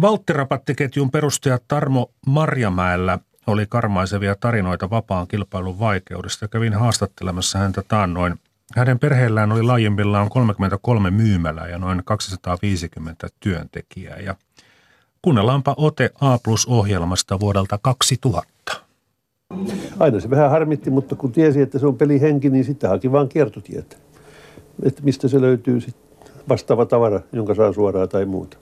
Valttirapattiketjun 0.00 1.10
perustaja 1.10 1.58
Tarmo 1.68 2.12
Marjamäellä 2.26 3.18
oli 3.46 3.66
karmaisevia 3.68 4.34
tarinoita 4.40 4.90
vapaan 4.90 5.28
kilpailun 5.28 5.78
vaikeudesta. 5.78 6.48
Kävin 6.48 6.74
haastattelemassa 6.74 7.58
häntä 7.58 7.82
taannoin. 7.88 8.40
Hänen 8.76 8.98
perheellään 8.98 9.52
oli 9.52 9.62
laajemmillaan 9.62 10.28
33 10.28 11.10
myymälää 11.10 11.68
ja 11.68 11.78
noin 11.78 12.02
250 12.04 13.28
työntekijää. 13.40 14.16
Ja 14.16 14.34
Kuunnellaanpa 15.24 15.74
ote 15.76 16.10
A 16.20 16.38
Plus-ohjelmasta 16.44 17.40
vuodelta 17.40 17.78
2000. 17.82 18.46
Aina 19.98 20.20
se 20.20 20.30
vähän 20.30 20.50
harmitti, 20.50 20.90
mutta 20.90 21.14
kun 21.14 21.32
tiesi, 21.32 21.60
että 21.60 21.78
se 21.78 21.86
on 21.86 21.96
pelihenki, 21.96 22.50
niin 22.50 22.64
sitten 22.64 22.90
haki 22.90 23.12
vaan 23.12 23.28
kiertotietä. 23.28 23.96
Että 24.82 25.02
mistä 25.02 25.28
se 25.28 25.40
löytyy 25.40 25.80
sit 25.80 25.96
vastaava 26.48 26.86
tavara, 26.86 27.20
jonka 27.32 27.54
saa 27.54 27.72
suoraan 27.72 28.08
tai 28.08 28.24
muuta. 28.24 28.56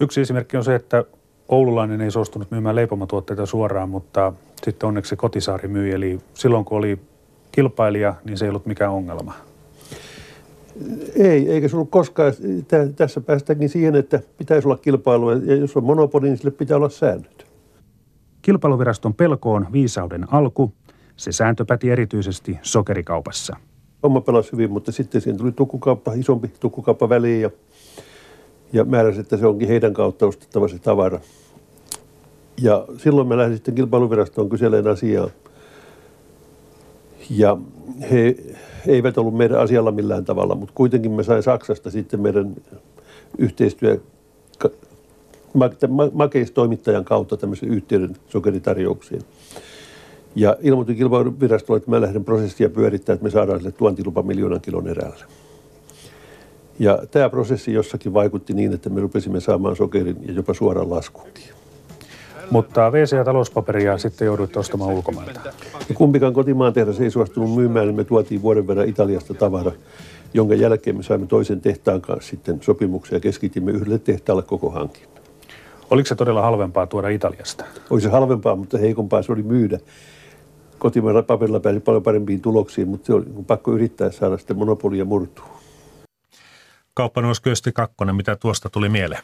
Yksi 0.00 0.20
esimerkki 0.20 0.56
on 0.56 0.64
se, 0.64 0.74
että 0.74 1.04
oululainen 1.48 2.00
ei 2.00 2.10
suostunut 2.10 2.50
myymään 2.50 2.76
leipomatuotteita 2.76 3.46
suoraan, 3.46 3.88
mutta 3.88 4.32
sitten 4.64 4.86
onneksi 4.86 5.08
se 5.08 5.16
kotisaari 5.16 5.68
myi. 5.68 5.92
Eli 5.92 6.20
silloin 6.34 6.64
kun 6.64 6.78
oli 6.78 6.98
kilpailija, 7.52 8.14
niin 8.24 8.38
se 8.38 8.44
ei 8.44 8.48
ollut 8.48 8.66
mikään 8.66 8.92
ongelma. 8.92 9.34
Ei, 11.16 11.50
eikä 11.50 11.68
se 11.68 11.76
ollut 11.76 11.90
koskaan. 11.90 12.32
Tässä 12.96 13.20
päästäänkin 13.20 13.68
siihen, 13.68 13.94
että 13.94 14.20
pitäisi 14.38 14.68
olla 14.68 14.76
kilpailua 14.76 15.32
ja 15.32 15.54
jos 15.54 15.76
on 15.76 15.84
monopoli, 15.84 16.28
niin 16.28 16.36
sille 16.36 16.50
pitää 16.50 16.76
olla 16.76 16.88
säännöt. 16.88 17.46
Kilpailuviraston 18.42 19.14
pelko 19.14 19.52
on 19.52 19.66
viisauden 19.72 20.32
alku. 20.32 20.72
Se 21.16 21.32
sääntö 21.32 21.64
päti 21.64 21.90
erityisesti 21.90 22.58
sokerikaupassa. 22.62 23.56
Homma 24.02 24.20
pelasi 24.20 24.52
hyvin, 24.52 24.70
mutta 24.70 24.92
sitten 24.92 25.20
siihen 25.20 25.38
tuli 25.38 25.52
tukkukauppa, 25.52 26.12
isompi 26.12 26.48
tukkukauppa 26.60 27.08
väliin 27.08 27.42
ja, 27.42 27.50
ja 28.72 28.84
määräsi, 28.84 29.20
että 29.20 29.36
se 29.36 29.46
onkin 29.46 29.68
heidän 29.68 29.94
kautta 29.94 30.26
ostettava 30.26 30.68
se 30.68 30.78
tavara. 30.78 31.20
Ja 32.62 32.86
silloin 32.96 33.28
me 33.28 33.36
lähdin 33.36 33.56
sitten 33.56 33.74
kilpailuvirastoon 33.74 34.48
kyseleen 34.48 34.86
asiaa. 34.86 35.30
Ja 37.30 37.56
he 38.10 38.36
eivät 38.86 39.18
ollut 39.18 39.36
meidän 39.36 39.60
asialla 39.60 39.92
millään 39.92 40.24
tavalla, 40.24 40.54
mutta 40.54 40.74
kuitenkin 40.74 41.12
me 41.12 41.22
sain 41.22 41.42
Saksasta 41.42 41.90
sitten 41.90 42.20
meidän 42.20 42.56
yhteistyö 43.38 44.00
makeistoimittajan 46.12 47.04
kautta 47.04 47.36
tämmöisen 47.36 47.68
yhteyden 47.68 48.16
sokeritarjouksiin. 48.28 49.22
Ja 50.34 50.56
ilmoitin 50.60 50.96
kilpailuvirastolle, 50.96 51.76
että 51.76 51.90
mä 51.90 52.00
lähden 52.00 52.24
prosessia 52.24 52.70
pyörittämään, 52.70 53.14
että 53.14 53.24
me 53.24 53.30
saadaan 53.30 53.58
sille 53.58 53.72
tuontilupa 53.72 54.22
miljoonan 54.22 54.60
kilon 54.60 54.88
erälle. 54.88 55.24
Ja 56.78 56.98
tämä 57.10 57.28
prosessi 57.28 57.72
jossakin 57.72 58.14
vaikutti 58.14 58.54
niin, 58.54 58.72
että 58.72 58.90
me 58.90 59.00
rupesimme 59.00 59.40
saamaan 59.40 59.76
sokerin 59.76 60.16
ja 60.26 60.32
jopa 60.32 60.54
suoraan 60.54 60.90
laskuunkin. 60.90 61.55
Mutta 62.50 62.90
WC- 62.90 63.16
ja 63.16 63.24
talouspaperia 63.24 63.98
sitten 63.98 64.26
jouduitte 64.26 64.58
ostamaan 64.58 64.90
ulkomailta. 64.90 65.40
Ja 65.88 65.94
kumpikaan 65.94 66.32
kotimaan 66.32 66.72
tehdas 66.72 67.00
ei 67.00 67.10
suostunut 67.10 67.54
myymään, 67.54 67.86
niin 67.86 67.96
me 67.96 68.04
tuotiin 68.04 68.42
vuoden 68.42 68.66
verran 68.66 68.88
Italiasta 68.88 69.34
tavara, 69.34 69.72
jonka 70.34 70.54
jälkeen 70.54 70.96
me 70.96 71.02
saimme 71.02 71.26
toisen 71.26 71.60
tehtaan 71.60 72.00
kanssa 72.00 72.30
sitten 72.30 72.58
sopimuksia 72.62 73.16
ja 73.16 73.20
keskitimme 73.20 73.70
yhdelle 73.72 73.98
tehtaalle 73.98 74.42
koko 74.42 74.70
hankinnan. 74.70 75.22
Oliko 75.90 76.06
se 76.06 76.14
todella 76.14 76.42
halvempaa 76.42 76.86
tuoda 76.86 77.08
Italiasta? 77.08 77.64
Oli 77.90 78.00
se 78.00 78.08
halvempaa, 78.08 78.56
mutta 78.56 78.78
heikompaa 78.78 79.22
se 79.22 79.32
oli 79.32 79.42
myydä. 79.42 79.78
Kotimaalla 80.78 81.22
paperilla 81.22 81.60
pääsi 81.60 81.80
paljon 81.80 82.02
parempiin 82.02 82.40
tuloksiin, 82.40 82.88
mutta 82.88 83.06
se 83.06 83.14
oli 83.14 83.24
pakko 83.46 83.72
yrittää 83.72 84.10
saada 84.10 84.38
sitten 84.38 84.56
monopolia 84.56 85.04
murtua. 85.04 85.56
Kauppanuos 86.94 87.40
Kyösti 87.40 87.72
Kakkonen, 87.72 88.16
mitä 88.16 88.36
tuosta 88.36 88.70
tuli 88.70 88.88
mieleen? 88.88 89.22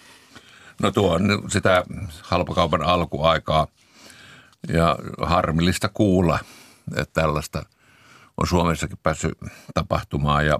No 0.82 0.90
tuo 0.90 1.14
on 1.14 1.50
sitä 1.50 1.84
halpakaupan 2.22 2.82
alkuaikaa 2.82 3.66
ja 4.68 4.98
harmillista 5.22 5.88
kuulla, 5.88 6.38
että 6.96 7.20
tällaista 7.20 7.62
on 8.36 8.46
Suomessakin 8.46 8.98
päässyt 9.02 9.38
tapahtumaan 9.74 10.46
ja 10.46 10.58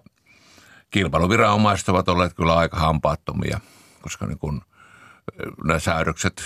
kilpailuviranomaiset 0.90 1.88
ovat 1.88 2.08
olleet 2.08 2.34
kyllä 2.34 2.56
aika 2.56 2.76
hampaattomia, 2.76 3.60
koska 4.02 4.26
niin 4.26 4.38
kun 4.38 4.62
nämä 5.64 5.78
säädökset 5.78 6.42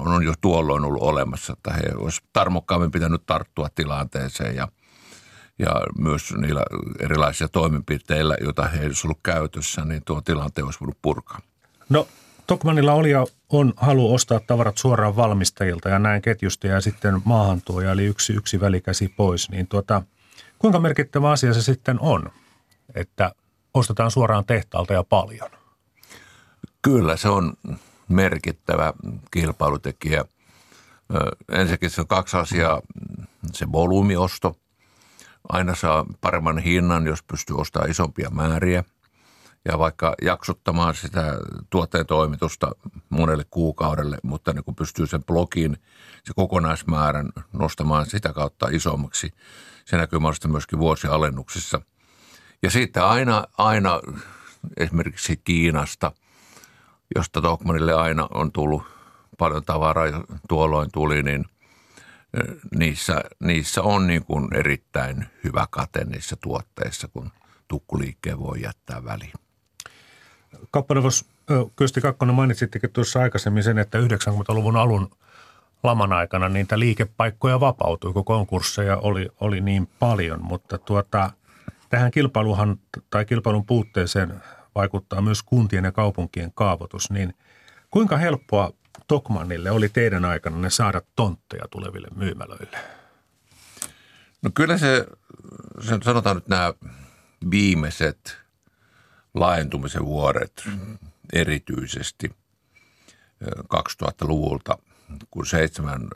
on 0.00 0.24
jo 0.24 0.34
tuolloin 0.40 0.84
ollut 0.84 1.02
olemassa, 1.02 1.52
että 1.52 1.72
he 1.72 1.82
olisivat 1.96 2.28
tarmokkaammin 2.32 2.90
pitänyt 2.90 3.26
tarttua 3.26 3.68
tilanteeseen 3.74 4.56
ja, 4.56 4.68
ja 5.58 5.80
myös 5.98 6.32
niillä 6.32 6.62
erilaisilla 7.00 7.48
toimenpiteillä, 7.48 8.36
joita 8.40 8.68
he 8.68 8.86
olisi 8.86 9.06
ollut 9.06 9.20
käytössä, 9.22 9.84
niin 9.84 10.02
tuo 10.04 10.20
tilanteen 10.20 10.64
olisi 10.64 10.80
voinut 10.80 10.98
purkaa. 11.02 11.40
No 11.88 12.08
Tokmanilla 12.50 12.92
oli 12.92 13.10
ja 13.10 13.26
on 13.48 13.74
halu 13.76 14.14
ostaa 14.14 14.40
tavarat 14.40 14.78
suoraan 14.78 15.16
valmistajilta 15.16 15.88
ja 15.88 15.98
näin 15.98 16.22
ketjusta 16.22 16.66
ja 16.66 16.80
sitten 16.80 17.22
maahantuoja, 17.24 17.92
eli 17.92 18.04
yksi, 18.04 18.32
yksi 18.32 18.60
välikäsi 18.60 19.08
pois. 19.08 19.50
Niin 19.50 19.66
tuota, 19.66 20.02
kuinka 20.58 20.80
merkittävä 20.80 21.30
asia 21.30 21.54
se 21.54 21.62
sitten 21.62 22.00
on, 22.00 22.30
että 22.94 23.32
ostetaan 23.74 24.10
suoraan 24.10 24.44
tehtaalta 24.44 24.92
ja 24.92 25.04
paljon? 25.04 25.50
Kyllä, 26.82 27.16
se 27.16 27.28
on 27.28 27.54
merkittävä 28.08 28.92
kilpailutekijä. 29.30 30.24
Ensinnäkin 31.52 31.90
se 31.90 32.00
on 32.00 32.06
kaksi 32.06 32.36
asiaa, 32.36 32.82
se 33.52 33.72
volyymiosto. 33.72 34.56
Aina 35.48 35.74
saa 35.74 36.06
paremman 36.20 36.58
hinnan, 36.58 37.06
jos 37.06 37.22
pystyy 37.22 37.56
ostamaan 37.56 37.90
isompia 37.90 38.30
määriä– 38.30 38.84
ja 39.64 39.78
vaikka 39.78 40.14
jaksottamaan 40.22 40.94
sitä 40.94 41.38
tuotteen 41.70 42.06
toimitusta 42.06 42.70
monelle 43.08 43.44
kuukaudelle, 43.50 44.18
mutta 44.22 44.52
niin 44.52 44.64
kun 44.64 44.74
pystyy 44.74 45.06
sen 45.06 45.24
blogin, 45.24 45.76
se 46.24 46.32
kokonaismäärän 46.36 47.28
nostamaan 47.52 48.06
sitä 48.06 48.32
kautta 48.32 48.68
isommaksi, 48.72 49.32
se 49.84 49.96
näkyy 49.96 50.18
mahdollisesti 50.18 50.48
myöskin 50.48 50.78
vuosialennuksissa. 50.78 51.80
Ja 52.62 52.70
sitten 52.70 53.04
aina, 53.04 53.44
aina 53.58 54.00
esimerkiksi 54.76 55.36
Kiinasta, 55.36 56.12
josta 57.14 57.42
Tokmanille 57.42 57.94
aina 57.94 58.28
on 58.34 58.52
tullut 58.52 58.82
paljon 59.38 59.64
tavaraa 59.64 60.06
tuolloin 60.48 60.90
tuli, 60.92 61.22
niin 61.22 61.44
niissä, 62.76 63.24
niissä 63.40 63.82
on 63.82 64.06
niin 64.06 64.24
kuin 64.24 64.54
erittäin 64.54 65.26
hyvä 65.44 65.66
kate 65.70 66.04
niissä 66.04 66.36
tuotteissa, 66.36 67.08
kun 67.08 67.30
tukkuliikkeen 67.68 68.38
voi 68.38 68.62
jättää 68.62 69.04
väliin. 69.04 69.32
Kauppaneuvos 70.70 71.24
Kyösti 71.76 72.00
Kakkonen 72.00 72.34
mainitsittekin 72.34 72.90
tuossa 72.92 73.20
aikaisemmin 73.20 73.62
sen, 73.62 73.78
että 73.78 73.98
90-luvun 73.98 74.76
alun 74.76 75.10
laman 75.82 76.12
aikana 76.12 76.48
niitä 76.48 76.78
liikepaikkoja 76.78 77.60
vapautui, 77.60 78.12
kun 78.12 78.24
konkursseja 78.24 78.96
oli, 78.96 79.28
oli 79.40 79.60
niin 79.60 79.88
paljon, 79.98 80.44
mutta 80.44 80.78
tuota, 80.78 81.30
tähän 81.88 82.10
kilpailuhan 82.10 82.78
tai 83.10 83.24
kilpailun 83.24 83.66
puutteeseen 83.66 84.42
vaikuttaa 84.74 85.20
myös 85.20 85.42
kuntien 85.42 85.84
ja 85.84 85.92
kaupunkien 85.92 86.52
kaavoitus, 86.54 87.10
niin 87.10 87.34
kuinka 87.90 88.16
helppoa 88.16 88.72
Tokmanille 89.06 89.70
oli 89.70 89.88
teidän 89.88 90.24
aikana 90.24 90.58
ne 90.58 90.70
saada 90.70 91.02
tontteja 91.16 91.64
tuleville 91.70 92.08
myymälöille? 92.16 92.78
No 94.42 94.50
kyllä 94.54 94.78
se, 94.78 95.06
se 95.80 95.98
sanotaan 96.02 96.36
nyt 96.36 96.48
nämä 96.48 96.74
viimeiset 97.50 98.38
laajentumisen 99.34 100.04
vuodet 100.04 100.64
erityisesti 101.32 102.30
2000-luvulta, 104.02 104.78
kun 105.30 105.46
seitsemän 105.46 106.08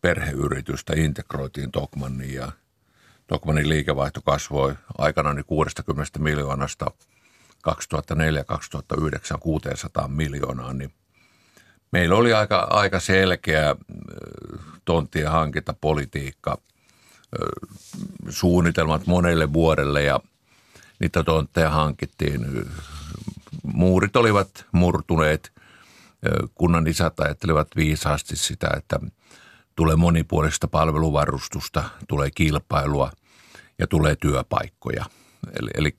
perheyritystä 0.00 0.92
integroitiin 0.96 1.72
Tokmanniin 1.72 2.34
ja 2.34 2.52
Tokmannin 3.26 3.68
liikevaihto 3.68 4.20
kasvoi 4.22 4.74
aikanaan 4.98 5.44
60 5.46 6.18
miljoonasta 6.18 6.90
2004-2009 7.68 9.38
600 9.40 10.08
miljoonaa, 10.08 10.72
niin 10.72 10.92
meillä 11.92 12.14
oli 12.14 12.32
aika, 12.32 12.58
aika 12.70 13.00
selkeä 13.00 13.76
tonttien 14.84 15.30
hankintapolitiikka, 15.30 16.58
suunnitelmat 18.28 19.06
monelle 19.06 19.52
vuodelle 19.52 20.02
ja– 20.02 20.20
niitä 21.02 21.24
tontteja 21.24 21.70
hankittiin. 21.70 22.46
Muurit 23.62 24.16
olivat 24.16 24.66
murtuneet. 24.72 25.52
Kunnan 26.54 26.86
isät 26.86 27.20
ajattelivat 27.20 27.68
viisaasti 27.76 28.36
sitä, 28.36 28.70
että 28.76 29.00
tulee 29.76 29.96
monipuolista 29.96 30.68
palveluvarustusta, 30.68 31.84
tulee 32.08 32.30
kilpailua 32.34 33.10
ja 33.78 33.86
tulee 33.86 34.16
työpaikkoja. 34.16 35.04
Eli, 35.60 35.70
eli 35.74 35.96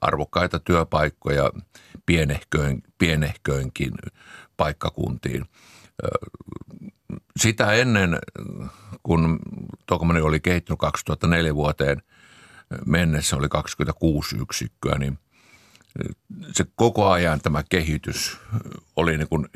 arvokkaita 0.00 0.58
työpaikkoja 0.58 1.50
pienehköön, 2.06 2.82
pienehköönkin 2.98 3.92
paikkakuntiin. 4.56 5.44
Sitä 7.36 7.72
ennen, 7.72 8.18
kun 9.02 9.38
Tokomani 9.86 10.20
oli 10.20 10.40
kehittynyt 10.40 10.78
2004 10.78 11.54
vuoteen– 11.54 12.02
mennessä 12.86 13.36
oli 13.36 13.48
26 13.48 14.36
yksikköä, 14.36 14.98
niin 14.98 15.18
se 16.52 16.64
koko 16.74 17.10
ajan 17.10 17.40
tämä 17.40 17.62
kehitys 17.68 18.38
oli 18.96 19.18
niin 19.18 19.28
kuin 19.28 19.46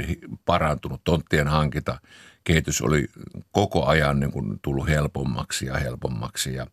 parantunut, 0.45 1.05
tonttien 1.05 1.49
hankinta 1.49 2.01
kehitys 2.45 2.83
oli 2.83 3.07
koko 3.53 3.87
ajan 3.87 4.21
niin 4.21 4.33
kuin 4.33 4.59
tullut 4.63 4.89
helpommaksi 4.89 5.67
ja 5.67 5.75
helpommaksi 5.75 6.55
ja, 6.55 6.67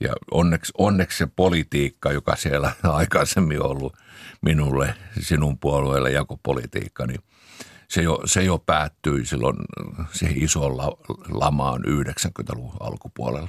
ja 0.00 0.12
onneksi, 0.30 0.72
onneksi 0.78 1.18
se 1.18 1.26
politiikka, 1.36 2.12
joka 2.12 2.36
siellä 2.36 2.72
aikaisemmin 2.82 3.62
ollut 3.62 3.96
minulle, 4.40 4.94
sinun 5.20 5.58
puolueelle 5.58 6.10
jakopolitiikka, 6.10 7.06
niin 7.06 7.20
se 7.88 8.02
jo, 8.02 8.20
se 8.24 8.42
jo 8.42 8.58
päättyi 8.58 9.26
silloin 9.26 9.56
siihen 10.12 10.42
isoon 10.42 10.76
lamaan 11.28 11.84
90-luvun 11.84 12.76
alkupuolella. 12.80 13.48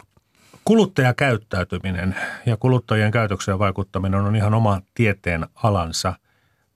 Kuluttajakäyttäytyminen 0.69 2.15
ja 2.45 2.57
kuluttajien 2.57 3.11
käytökseen 3.11 3.59
vaikuttaminen 3.59 4.19
on 4.19 4.35
ihan 4.35 4.53
oma 4.53 4.81
tieteen 4.93 5.47
alansa. 5.55 6.13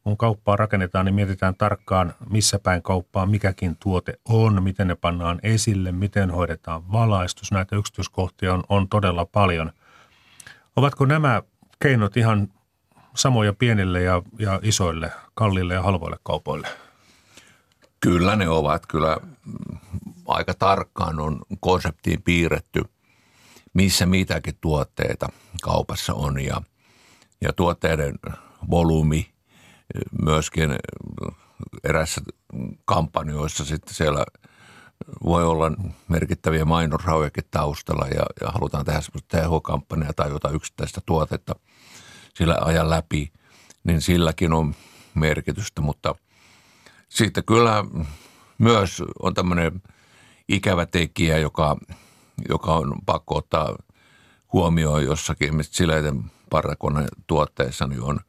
Kun 0.04 0.18
kauppaa 0.18 0.56
rakennetaan, 0.56 1.06
niin 1.06 1.16
mietitään 1.16 1.56
tarkkaan, 1.56 2.14
missä 2.30 2.60
päin 2.60 2.82
kauppaa 2.82 3.26
mikäkin 3.26 3.78
tuote 3.84 4.20
on, 4.30 4.64
miten 4.64 4.88
ne 4.88 4.96
pannaan 4.96 5.40
esille, 5.44 5.92
miten 5.92 6.32
hoidetaan 6.32 6.92
valaistus. 6.92 7.52
Näitä 7.52 7.76
yksityiskohtia 7.76 8.54
on, 8.54 8.64
on 8.70 8.90
todella 8.90 9.26
paljon. 9.26 9.72
Ovatko 10.76 11.06
nämä 11.06 11.42
keinot 11.80 12.18
ihan 12.18 12.48
samoja 13.16 13.54
pienille 13.54 14.02
ja, 14.02 14.22
ja 14.40 14.60
isoille, 14.64 15.12
kalliille 15.34 15.74
ja 15.74 15.82
halvoille 15.82 16.18
kaupoille? 16.24 16.68
Kyllä 18.00 18.36
ne 18.36 18.50
ovat. 18.50 18.86
Kyllä 18.86 19.18
aika 20.28 20.54
tarkkaan 20.54 21.20
on 21.20 21.42
konseptiin 21.60 22.22
piirretty– 22.22 22.84
missä 23.74 24.06
mitäkin 24.06 24.58
tuotteita 24.62 25.30
kaupassa 25.62 26.14
on 26.14 26.44
ja, 26.44 26.62
ja 27.42 27.54
tuotteiden 27.54 28.16
volyymi 28.70 29.34
myöskin 30.22 30.76
eräissä 31.84 32.22
kampanjoissa 32.86 33.66
sitten 33.66 33.96
siellä 33.96 34.26
voi 35.24 35.44
olla 35.44 35.72
merkittäviä 36.08 36.66
mainosrahojakin 36.66 37.44
taustalla 37.52 38.08
ja, 38.08 38.26
ja 38.42 38.52
halutaan 38.52 38.86
tehdä 38.86 39.02
semmoista 39.02 39.38
tehokampanjaa 39.38 40.14
tai 40.16 40.30
jotain 40.30 40.56
yksittäistä 40.56 41.02
tuotetta 41.06 41.56
sillä 42.34 42.58
ajan 42.62 42.90
läpi, 42.90 43.32
niin 43.84 44.02
silläkin 44.02 44.54
on 44.54 44.76
merkitystä, 45.14 45.82
mutta 45.82 46.16
sitten 47.10 47.46
kyllä 47.46 47.86
myös 48.58 49.04
on 49.22 49.34
tämmöinen 49.34 49.82
ikävä 50.50 50.86
tekijä, 50.86 51.38
joka 51.38 51.78
joka 52.50 52.74
on 52.74 52.96
pakko 53.06 53.38
ottaa 53.38 53.76
huomioon 54.54 55.04
jossakin, 55.04 55.64
sileiden 55.64 56.24
parrakoneen 56.50 57.08
tuotteissa, 57.28 57.88
niin 57.88 58.02
on 58.02 58.20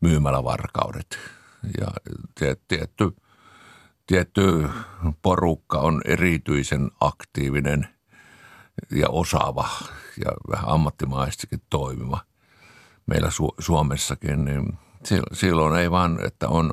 myymälävarkaudet. 0.00 1.18
Ja 1.80 1.86
tietty, 2.68 3.16
tietty 4.06 4.68
porukka 5.22 5.78
on 5.78 6.00
erityisen 6.04 6.90
aktiivinen 7.00 7.88
ja 8.90 9.08
osaava 9.08 9.68
ja 10.24 10.32
vähän 10.50 10.68
ammattimaisestikin 10.68 11.62
toimiva 11.70 12.20
meillä 13.06 13.28
Su- 13.28 13.54
Suomessakin, 13.58 14.44
niin 14.44 14.78
silloin 15.32 15.78
ei 15.78 15.90
vaan, 15.90 16.26
että 16.26 16.48
on 16.48 16.72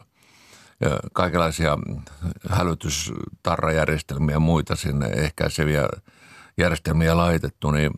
kaikenlaisia 1.14 1.78
hälytystarrajärjestelmiä 2.50 4.36
ja 4.36 4.40
muita 4.40 4.76
sinne 4.76 5.08
ehkäiseviä 5.08 5.90
järjestelmiä 6.58 7.18
laitettu, 7.18 7.72
niin 7.72 7.92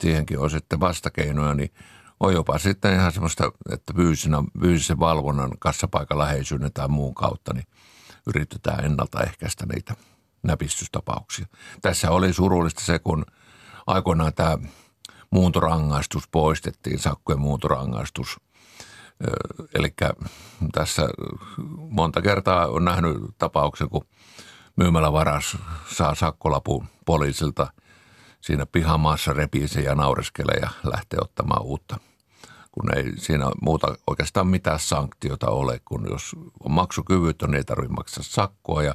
siihenkin 0.00 0.38
on 0.38 0.50
sitten 0.50 0.80
vastakeinoja, 0.80 1.54
niin 1.54 1.70
on 2.20 2.32
jopa 2.32 2.58
sitten 2.58 2.94
ihan 2.94 3.12
semmoista, 3.12 3.52
että 3.72 3.92
fyysinen, 3.96 4.44
fyysisen 4.60 4.98
valvonnan 4.98 5.50
kassapaikan 5.58 6.18
läheisyyden 6.18 6.72
tai 6.72 6.88
muun 6.88 7.14
kautta, 7.14 7.54
niin 7.54 7.66
yritetään 8.26 8.84
ennaltaehkäistä 8.84 9.66
niitä 9.66 9.94
näpistystapauksia. 10.42 11.46
Tässä 11.82 12.10
oli 12.10 12.32
surullista 12.32 12.80
se, 12.84 12.98
kun 12.98 13.26
aikoinaan 13.86 14.34
tämä 14.34 14.58
muuntorangaistus 15.30 16.28
poistettiin, 16.28 16.98
sakkojen 16.98 17.40
muuntorangaistus. 17.40 18.40
Eli 19.74 19.94
tässä 20.72 21.08
monta 21.76 22.22
kertaa 22.22 22.66
on 22.66 22.84
nähnyt 22.84 23.16
tapauksen, 23.38 23.88
kun 23.88 24.06
myymällä 24.76 25.12
varas 25.12 25.56
saa 25.96 26.14
sakkolapun 26.14 26.86
poliisilta– 27.06 27.66
siinä 28.40 28.66
pihamaassa 28.66 29.32
repii 29.32 29.68
se 29.68 29.80
ja 29.80 29.94
naureskelee 29.94 30.58
ja 30.62 30.68
lähtee 30.84 31.18
ottamaan 31.22 31.62
uutta. 31.62 31.98
Kun 32.72 32.96
ei 32.96 33.12
siinä 33.16 33.44
muuta 33.60 33.96
oikeastaan 34.06 34.46
mitään 34.46 34.78
sanktiota 34.78 35.50
ole, 35.50 35.80
kun 35.84 36.06
jos 36.10 36.36
on 36.60 36.72
maksukyvytön, 36.72 37.50
niin 37.50 37.58
ei 37.58 37.64
tarvitse 37.64 37.94
maksaa 37.94 38.22
sakkoa 38.22 38.82
ja 38.82 38.94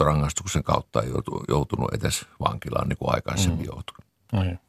rangaistuksen 0.00 0.62
kautta 0.62 1.02
ei 1.02 1.10
joutunut 1.48 1.94
edes 1.94 2.26
vankilaan 2.48 2.88
niin 2.88 2.96
kuin 2.96 3.14
aikaisemmin 3.14 3.58
mm. 3.58 3.64
joutunut. 3.64 4.04
No 4.32 4.42
niin. 4.42 4.60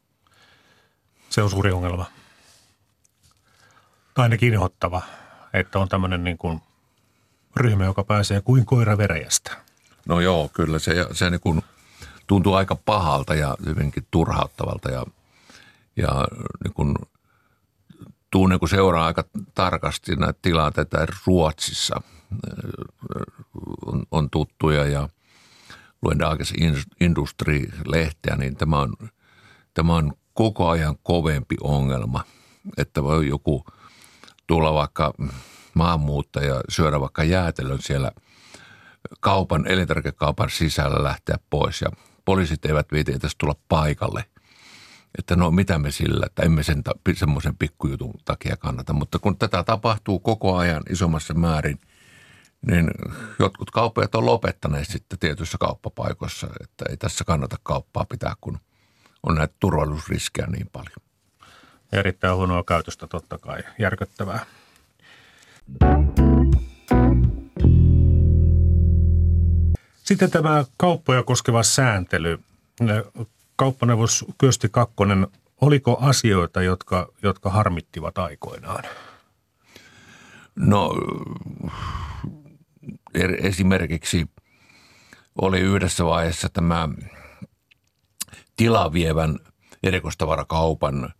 Se 1.29 1.41
on 1.41 1.49
suuri 1.49 1.71
ongelma. 1.71 2.05
Tai 4.13 4.23
ainakin 4.23 4.53
inhottava, 4.53 5.01
että 5.53 5.79
on 5.79 5.89
tämmöinen 5.89 6.23
niin 6.23 6.37
kuin 6.37 6.61
ryhmä, 7.55 7.85
joka 7.85 8.03
pääsee 8.03 8.41
kuin 8.41 8.65
koira 8.65 8.97
veräjästä. 8.97 9.51
No 10.05 10.19
joo, 10.19 10.49
kyllä 10.53 10.79
se, 10.79 11.07
se 11.11 11.29
niin 11.29 11.41
kuin– 11.41 11.63
tuntuu 12.29 12.53
aika 12.53 12.75
pahalta 12.75 13.35
ja 13.35 13.55
hyvinkin 13.65 14.07
turhauttavalta 14.11 14.91
ja, 14.91 15.05
ja 15.95 16.27
niin 16.63 16.73
kun, 16.73 16.95
tuun 18.31 18.49
niin 18.49 18.59
kun 18.59 18.69
seuraa 18.69 19.05
aika 19.05 19.23
tarkasti 19.55 20.15
näitä 20.15 20.39
tilanteita 20.41 20.97
Ruotsissa. 21.25 22.01
On, 23.85 24.03
on 24.11 24.29
tuttuja 24.29 24.85
ja 24.85 25.09
luen 26.01 26.19
Dagens 26.19 26.53
Industri-lehteä, 26.99 28.35
niin 28.35 28.55
tämä 28.55 28.79
on, 28.79 28.93
tämä 29.73 29.95
on 29.95 30.13
koko 30.33 30.69
ajan 30.69 30.95
kovempi 31.03 31.55
ongelma, 31.61 32.23
että 32.77 33.03
voi 33.03 33.27
joku 33.27 33.65
tulla 34.47 34.73
vaikka 34.73 35.13
maanmuuttaja 35.73 36.61
syödä 36.69 36.99
vaikka 36.99 37.23
jäätelön 37.23 37.81
siellä 37.81 38.11
kaupan, 39.19 39.67
elintarvikekaupan 39.67 40.49
sisällä 40.49 41.03
lähteä 41.03 41.37
pois 41.49 41.81
ja 41.81 41.89
poliisit 42.29 42.65
eivät 42.65 42.91
viiti 42.91 43.13
edes 43.13 43.35
tulla 43.37 43.55
paikalle. 43.67 44.25
Että 45.17 45.35
no 45.35 45.51
mitä 45.51 45.79
me 45.79 45.91
sillä, 45.91 46.25
että 46.25 46.43
emme 46.43 46.63
sen 46.63 46.83
ta- 46.83 46.93
semmoisen 47.13 47.57
pikkujutun 47.57 48.13
takia 48.25 48.57
kannata. 48.57 48.93
Mutta 48.93 49.19
kun 49.19 49.37
tätä 49.37 49.63
tapahtuu 49.63 50.19
koko 50.19 50.57
ajan 50.57 50.83
isommassa 50.89 51.33
määrin, 51.33 51.79
niin 52.67 52.91
jotkut 53.39 53.71
kauppiaat 53.71 54.15
on 54.15 54.25
lopettaneet 54.25 54.87
sitten 54.87 55.19
tietyissä 55.19 55.57
kauppapaikoissa, 55.57 56.47
että 56.63 56.85
ei 56.89 56.97
tässä 56.97 57.23
kannata 57.23 57.57
kauppaa 57.63 58.05
pitää, 58.05 58.33
kun 58.41 58.59
on 59.23 59.35
näitä 59.35 59.53
turvallisuusriskejä 59.59 60.47
niin 60.47 60.69
paljon. 60.71 60.97
Erittäin 61.91 62.35
huonoa 62.35 62.63
käytöstä 62.63 63.07
totta 63.07 63.37
kai, 63.37 63.63
järkyttävää. 63.79 64.45
Sitten 70.09 70.31
tämä 70.31 70.65
kauppoja 70.77 71.23
koskeva 71.23 71.63
sääntely. 71.63 72.39
Kauppaneuvos 73.55 74.25
Kyösti 74.37 74.69
Kakkonen, 74.71 75.27
oliko 75.61 75.97
asioita, 76.01 76.61
jotka, 76.61 77.07
jotka 77.23 77.49
harmittivat 77.49 78.17
aikoinaan? 78.17 78.83
No 80.55 80.95
esimerkiksi 83.41 84.29
oli 85.41 85.59
yhdessä 85.59 86.05
vaiheessa 86.05 86.49
tämä 86.53 86.89
tilavievän 88.55 89.39
erikoistavarakaupan 89.83 91.13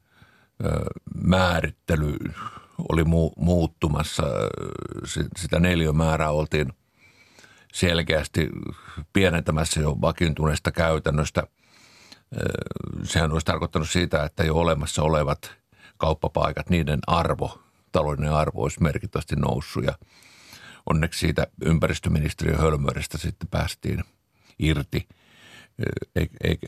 määrittely 1.24 2.18
oli 2.90 3.04
muuttumassa. 3.38 4.24
Sitä 5.38 5.60
neliömäärää 5.60 6.32
oltiin 6.32 6.74
selkeästi 7.74 8.50
pienentämässä 9.14 9.80
jo 9.80 9.98
vakiintuneesta 10.02 10.72
käytännöstä. 10.72 11.44
Sehän 13.04 13.32
olisi 13.32 13.46
tarkoittanut 13.46 13.90
sitä, 13.90 14.24
että 14.24 14.44
jo 14.44 14.56
olemassa 14.56 15.04
olevat 15.04 15.52
kauppapaikat, 15.98 16.70
niiden 16.70 17.00
arvo, 17.08 17.62
taloudellinen 17.92 18.38
arvo 18.38 18.64
olisi 18.64 18.84
merkittävästi 18.84 19.36
noussut 19.36 19.84
ja 19.84 19.94
onneksi 20.86 21.20
siitä 21.20 21.48
ympäristöministeriön 21.66 22.60
hölmöydestä 22.60 23.18
sitten 23.18 23.48
päästiin 23.48 24.04
irti, 24.60 25.08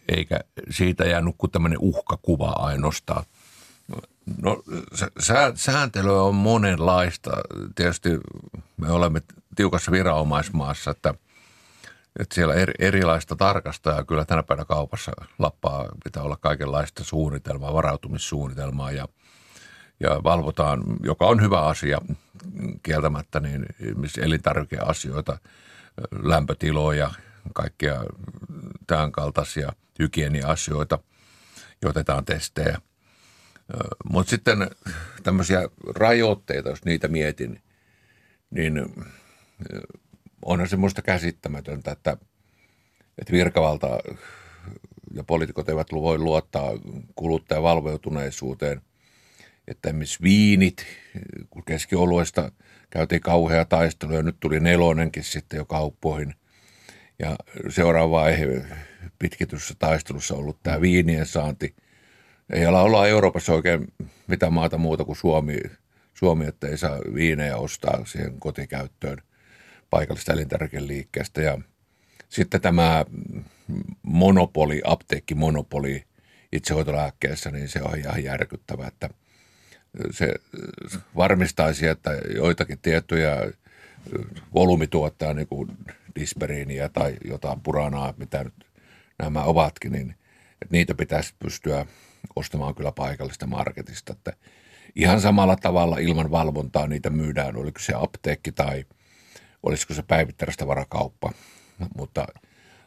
eikä 0.08 0.40
siitä 0.70 1.06
jäänyt 1.06 1.36
kuin 1.38 1.52
tämmöinen 1.52 1.80
uhkakuva 1.82 2.50
ainoastaan. 2.50 3.24
No 4.42 4.64
sääntelyä 5.56 6.22
on 6.22 6.36
monenlaista. 6.36 7.32
Tietysti 7.76 8.10
me 8.78 8.92
olemme 8.92 9.22
tiukassa 9.56 9.92
viranomaismaassa, 9.92 10.92
että, 10.92 11.14
että 12.20 12.36
siellä 12.36 12.54
eri, 12.54 12.74
erilaista 12.80 13.36
tarkastajaa 13.36 14.04
kyllä 14.04 14.26
tänä 14.26 14.44
päivänä 14.44 14.66
kaupassa 14.66 15.12
lappaa 15.40 15.86
pitää 16.04 16.24
olla 16.24 16.38
kaikenlaista 16.38 17.04
suunnitelmaa, 17.04 17.74
varautumissuunnitelmaa 17.74 18.92
ja, 18.92 19.08
ja 20.00 20.24
valvotaan, 20.24 20.84
joka 21.04 21.26
on 21.26 21.42
hyvä 21.42 21.62
asia 21.62 22.02
kieltämättä, 22.84 23.40
niin 23.40 23.66
elintarvikeasioita, 24.22 25.38
lämpötiloja, 26.24 27.12
kaikkia 27.54 28.04
tämän 28.88 29.12
kaltaisia 29.12 29.74
hygienia-asioita, 30.00 31.00
otetaan 31.86 32.26
testejä. 32.26 32.82
Mutta 34.10 34.30
sitten 34.30 34.70
tämmöisiä 35.24 35.70
rajoitteita, 35.96 36.70
jos 36.70 36.86
niitä 36.86 37.08
mietin, 37.08 37.62
niin 38.50 38.86
onhan 40.46 40.70
semmoista 40.70 41.02
käsittämätöntä, 41.02 41.92
että, 41.92 42.18
että 43.18 43.32
virkavalta 43.32 43.88
ja 45.14 45.24
poliitikot 45.24 45.70
eivät 45.70 45.88
voi 45.92 46.18
luottaa 46.18 46.72
kuluttajan 47.16 47.64
valveutuneisuuteen. 47.64 48.82
Että 49.68 49.90
esimerkiksi 49.90 50.24
viinit, 50.24 50.86
kun 51.50 51.64
keskioluesta 51.66 52.52
käytiin 52.90 53.22
kauhea 53.22 53.66
taistelu 53.66 54.14
ja 54.14 54.24
nyt 54.24 54.40
tuli 54.40 54.60
nelonenkin 54.60 55.24
sitten 55.24 55.58
jo 55.58 55.66
kauppoihin. 55.66 56.34
Ja 57.20 57.36
seuraava 57.70 58.12
vaihe 58.12 58.66
pitkityssä 59.20 59.76
taistelussa 59.80 60.36
ollut 60.36 60.64
tämä 60.64 60.82
viinien 60.82 61.26
saanti. 61.26 61.76
Ei 62.52 62.66
ala 62.66 62.82
olla 62.82 63.08
Euroopassa 63.08 63.54
oikein 63.54 63.94
mitään 64.28 64.54
maata 64.54 64.78
muuta 64.78 65.06
kuin 65.06 65.16
Suomi, 65.16 65.58
Suomi 66.14 66.46
että 66.46 66.68
ei 66.68 66.78
saa 66.78 67.00
viinejä 67.14 67.58
ostaa 67.58 68.06
siihen 68.06 68.40
kotikäyttöön 68.40 69.18
paikallista 69.90 70.34
elintarvikeliikkeestä. 70.34 71.42
Ja 71.42 71.58
sitten 72.30 72.62
tämä 72.62 73.06
monopoli, 74.04 74.82
apteekkimonopoli 74.86 76.04
itsehoitolääkkeessä, 76.52 77.52
niin 77.52 77.70
se 77.70 77.82
on 77.82 77.98
ihan 77.98 78.24
järkyttävä, 78.24 78.88
että 78.88 79.10
se 80.12 80.34
varmistaisi, 81.16 81.88
että 81.88 82.12
joitakin 82.36 82.80
tiettyjä 82.82 83.52
volyymituotteja, 84.54 85.34
niin 85.34 85.48
kuin 85.48 85.72
disperiiniä 86.20 86.90
tai 86.90 87.18
jotain 87.26 87.62
puranaa, 87.62 88.14
mitä 88.18 88.44
nyt 88.44 88.54
nämä 89.20 89.44
ovatkin, 89.44 89.92
niin 89.92 90.16
että 90.62 90.72
niitä 90.72 90.96
pitäisi 90.96 91.34
pystyä 91.40 91.86
ostamaan 92.36 92.76
kyllä 92.76 92.92
paikallista 92.92 93.48
marketista. 93.48 94.14
Että 94.14 94.34
ihan 94.96 95.22
samalla 95.22 95.56
tavalla 95.56 95.98
ilman 95.98 96.32
valvontaa 96.32 96.88
niitä 96.88 97.10
myydään, 97.10 97.56
oliko 97.56 97.80
se 97.80 97.94
apteekki 97.96 98.52
tai– 98.52 98.86
olisiko 99.64 99.94
se 99.94 100.04
päivittäistavarakauppa, 100.04 101.32
mutta 101.96 102.28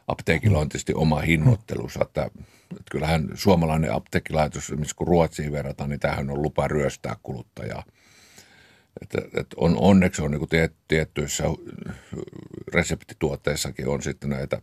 apteekilla 0.08 0.58
on 0.58 0.68
tietysti 0.68 0.94
oma 0.94 1.20
hinnoittelunsa, 1.20 2.00
että, 2.02 2.24
että 2.70 2.90
kyllähän 2.90 3.28
suomalainen 3.34 3.92
apteekkilaitos, 3.92 4.72
missä 4.76 4.96
kun 4.96 5.06
Ruotsiin 5.06 5.52
verrataan, 5.52 5.90
niin 5.90 6.00
tähän 6.00 6.30
on 6.30 6.42
lupa 6.42 6.68
ryöstää 6.68 7.16
kuluttajaa. 7.22 7.84
Että, 9.02 9.18
että 9.40 9.56
on, 9.56 9.76
onneksi 9.78 10.22
on 10.22 10.30
niin 10.30 10.48
tiet, 10.48 10.74
tiettyissä 10.88 11.44
reseptituotteissakin 12.74 13.88
on 13.88 14.02
sitten 14.02 14.30
näitä 14.30 14.60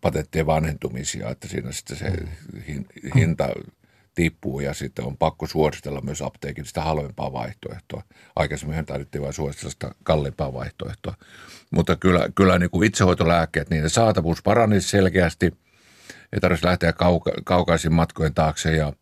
patenttien 0.00 0.46
vanhentumisia, 0.46 1.30
että 1.30 1.48
siinä 1.48 1.72
sitten 1.72 1.96
se 1.96 2.12
hinta 3.14 3.48
tippuu 4.14 4.60
ja 4.60 4.74
sitten 4.74 5.04
on 5.04 5.16
pakko 5.16 5.46
suositella 5.46 6.00
myös 6.00 6.22
apteekin 6.22 6.64
sitä 6.64 6.82
halvempaa 6.82 7.32
vaihtoehtoa. 7.32 8.02
Aikaisemmin 8.36 8.86
tarvittiin 8.86 9.22
vain 9.22 9.32
suositella 9.32 9.70
sitä 9.70 9.90
kalliimpaa 10.02 10.52
vaihtoehtoa. 10.52 11.14
Mutta 11.70 11.96
kyllä, 11.96 12.28
kyllä 12.34 12.58
niin 12.58 12.70
kuin 12.70 12.86
itsehoitolääkkeet, 12.86 13.70
niiden 13.70 13.90
saatavuus 13.90 14.42
paranisi 14.42 14.88
selkeästi. 14.88 15.46
Ei 16.32 16.40
tarvitsisi 16.40 16.66
lähteä 16.66 16.92
kauka, 16.92 17.32
kaukaisin 17.44 17.92
matkojen 17.92 18.34
taakse 18.34 18.76
ja, 18.76 18.92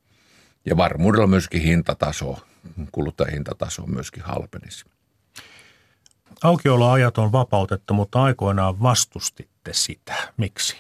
ja 0.67 0.77
varmuudella 0.77 1.27
myöskin 1.27 1.63
hintataso, 1.63 2.39
kuluttajahintataso 2.93 3.87
myöskin 3.87 4.23
halpenisi. 4.23 4.85
Aukioloajat 6.43 7.19
on 7.19 7.33
vapautettu, 7.33 7.95
mutta 7.95 8.23
aikoinaan 8.23 8.83
vastustitte 8.83 9.73
sitä. 9.73 10.15
Miksi? 10.37 10.77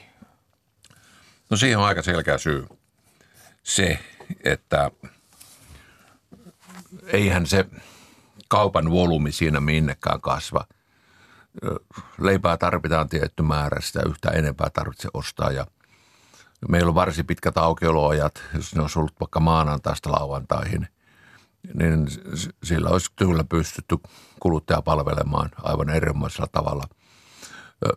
No 1.50 1.56
siihen 1.56 1.78
on 1.78 1.84
aika 1.84 2.02
selkeä 2.02 2.38
syy. 2.38 2.66
Se, 3.62 3.98
että 4.44 4.90
eihän 7.06 7.46
se 7.46 7.66
kaupan 8.48 8.90
volyymi 8.90 9.32
siinä 9.32 9.60
minnekään 9.60 10.20
kasva. 10.20 10.64
Leipää 12.18 12.56
tarvitaan 12.56 13.08
tietty 13.08 13.42
määrä, 13.42 13.80
sitä 13.80 14.02
yhtä 14.08 14.30
enempää 14.30 14.70
tarvitse 14.70 15.08
ostaa 15.14 15.50
ja 15.50 15.66
meillä 16.68 16.88
on 16.88 16.94
varsin 16.94 17.26
pitkät 17.26 17.58
aukioloajat, 17.58 18.42
jos 18.54 18.74
ne 18.74 18.82
olisi 18.82 18.98
ollut 18.98 19.20
vaikka 19.20 19.40
maanantaista 19.40 20.12
lauantaihin, 20.12 20.88
niin 21.74 22.06
sillä 22.64 22.90
olisi 22.90 23.10
kyllä 23.16 23.44
pystytty 23.44 23.96
kuluttaja 24.40 24.82
palvelemaan 24.82 25.50
aivan 25.62 25.90
erinomaisella 25.90 26.48
tavalla. 26.52 26.84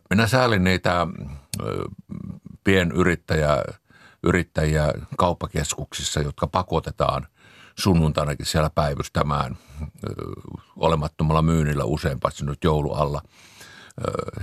Minä 0.09 0.27
säälin 0.27 0.63
niitä 0.63 1.07
pienyrittäjä 2.63 3.63
yrittäjiä 4.25 4.93
kauppakeskuksissa, 5.17 6.19
jotka 6.19 6.47
pakotetaan 6.47 7.27
sunnuntainakin 7.75 8.45
siellä 8.45 8.69
päivystämään 8.69 9.57
olemattomalla 10.75 11.41
myynnillä 11.41 11.83
usein 11.83 12.19
paitsi 12.19 12.45
nyt 12.45 12.63
joulualla. 12.63 13.21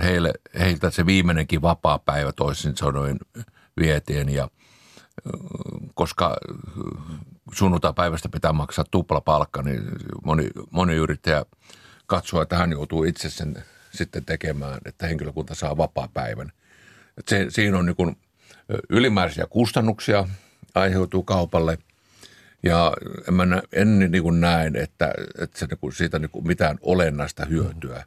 Heille, 0.03 0.33
heiltä 0.59 0.89
se 0.89 1.05
viimeinenkin 1.05 1.61
vapaa 1.61 1.99
päivä 1.99 2.31
toisin 2.31 2.77
sanoen 2.77 3.17
vietiin 3.79 4.29
ja 4.29 4.47
koska 5.93 6.37
sunnuntai-päivästä 7.53 8.29
pitää 8.29 8.53
maksaa 8.53 8.85
tupla 8.91 9.21
palkka, 9.21 9.61
niin 9.61 9.83
moni, 10.23 10.49
moni 10.71 10.93
yrittäjä 10.93 11.45
katsoo, 12.05 12.41
että 12.41 12.57
hän 12.57 12.71
joutuu 12.71 13.03
itse 13.03 13.29
sen 13.29 13.63
sitten 13.93 14.25
tekemään, 14.25 14.77
että 14.85 15.07
henkilökunta 15.07 15.55
saa 15.55 15.77
vapaa 15.77 16.09
päivän. 16.13 16.51
Se, 17.27 17.45
siinä 17.49 17.77
on 17.77 17.85
niin 17.85 17.95
kuin 17.95 18.17
ylimääräisiä 18.89 19.47
kustannuksia 19.49 20.27
aiheutuu 20.75 21.23
kaupalle 21.23 21.77
ja 22.63 22.93
en, 23.27 23.33
mä, 23.33 23.61
en 23.73 23.99
niin 23.99 24.23
kuin 24.23 24.41
näen, 24.41 24.75
että, 24.75 25.13
että 25.39 25.59
se, 25.59 25.65
niin 25.65 25.77
kuin, 25.77 25.93
siitä 25.93 26.19
niin 26.19 26.29
kuin 26.29 26.47
mitään 26.47 26.77
olennaista 26.81 27.45
hyötyä, 27.45 28.05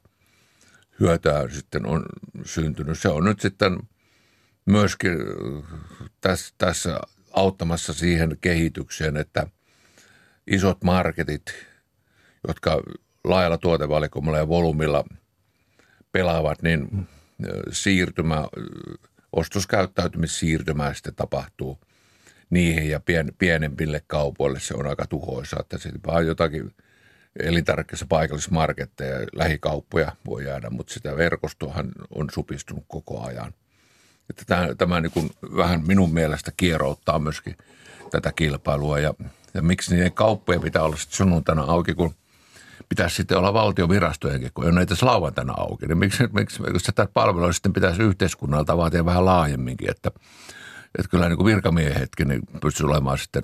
hyötyä 1.01 1.49
sitten 1.49 1.87
on 1.87 2.05
syntynyt. 2.45 2.99
Se 2.99 3.09
on 3.09 3.25
nyt 3.25 3.41
sitten 3.41 3.79
myöskin 4.67 5.13
tässä, 6.21 6.55
tässä 6.59 7.01
auttamassa 7.33 7.93
siihen 7.93 8.37
kehitykseen, 8.41 9.17
että 9.17 9.47
isot 10.47 10.85
marketit, 10.85 11.55
jotka 12.49 12.83
laajalla 13.25 13.59
tuotevalikoimalla 13.59 14.39
ja 14.39 14.49
volyymilla 14.49 15.05
pelaavat, 16.13 16.63
niin 16.63 17.09
siirtymä 17.71 18.45
ostoskäyttäytymissiirtymää 19.37 20.95
sitten 20.95 21.15
tapahtuu 21.15 21.79
niihin 22.51 22.91
ja 22.91 23.01
pien, 23.01 23.33
pienempille 23.39 24.03
kaupoille 24.07 24.61
se 24.61 24.75
on 24.75 24.87
aika 24.87 25.07
tuhoisa, 25.07 25.57
että 25.61 25.79
sitten 25.79 26.01
vaan 26.07 26.27
jotakin 26.27 26.75
elintarvikkeissa 27.41 28.07
paikallismarketteja 28.09 29.21
ja 29.21 29.27
lähikauppoja 29.35 30.13
voi 30.27 30.45
jäädä, 30.45 30.71
mutta 30.71 30.95
sitä 30.95 31.17
verkostohan 31.17 31.93
on 32.15 32.29
supistunut 32.35 32.85
koko 32.89 33.25
ajan. 33.25 33.55
Että 34.31 34.43
tämä, 34.47 34.75
tämä 34.79 35.01
niin 35.01 35.13
kuin 35.13 35.31
vähän 35.57 35.87
minun 35.87 36.15
mielestä 36.15 36.53
kierouttaa 36.57 37.19
myöskin 37.19 37.57
tätä 38.11 38.33
kilpailua 38.33 38.99
ja, 38.99 39.15
ja 39.55 39.63
miksi 39.63 39.95
niiden 39.95 40.13
kauppojen 40.13 40.61
pitää 40.61 40.83
olla 40.83 40.97
sitten 40.97 41.17
sunnuntaina 41.17 41.63
auki, 41.63 41.95
kun– 41.95 42.15
pitäisi 42.89 43.17
sitten 43.17 43.39
olla 43.39 43.55
valtiovirastojenkin, 43.55 44.51
kun 44.55 44.67
on 44.67 44.79
edes 44.79 45.03
lauantaina 45.03 45.55
auki. 45.57 45.87
Niin 45.87 45.99
miksi, 45.99 46.25
miksi, 46.33 46.63
miksi 46.63 46.93
tätä 46.93 47.13
palvelua 47.15 47.53
sitten 47.53 47.73
pitäisi 47.73 48.03
yhteiskunnalta 48.03 48.77
vaatia 48.77 49.05
vähän 49.05 49.25
laajemminkin, 49.25 49.91
että, 49.91 50.11
että 50.99 51.11
kyllä 51.11 51.29
niin 51.29 51.37
kuin 51.37 51.47
virkamiehetkin 51.47 52.29
niin 52.29 52.43
pystyisi 52.61 52.87
olemaan 52.87 53.19
sitten 53.19 53.43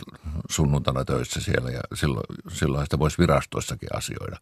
sunnuntaina 0.50 1.04
töissä 1.04 1.40
siellä 1.40 1.70
ja 1.70 1.80
silloin, 1.94 2.24
silloin 2.48 2.86
sitä 2.86 2.98
voisi 2.98 3.18
virastoissakin 3.18 3.96
asioida. 3.96 4.36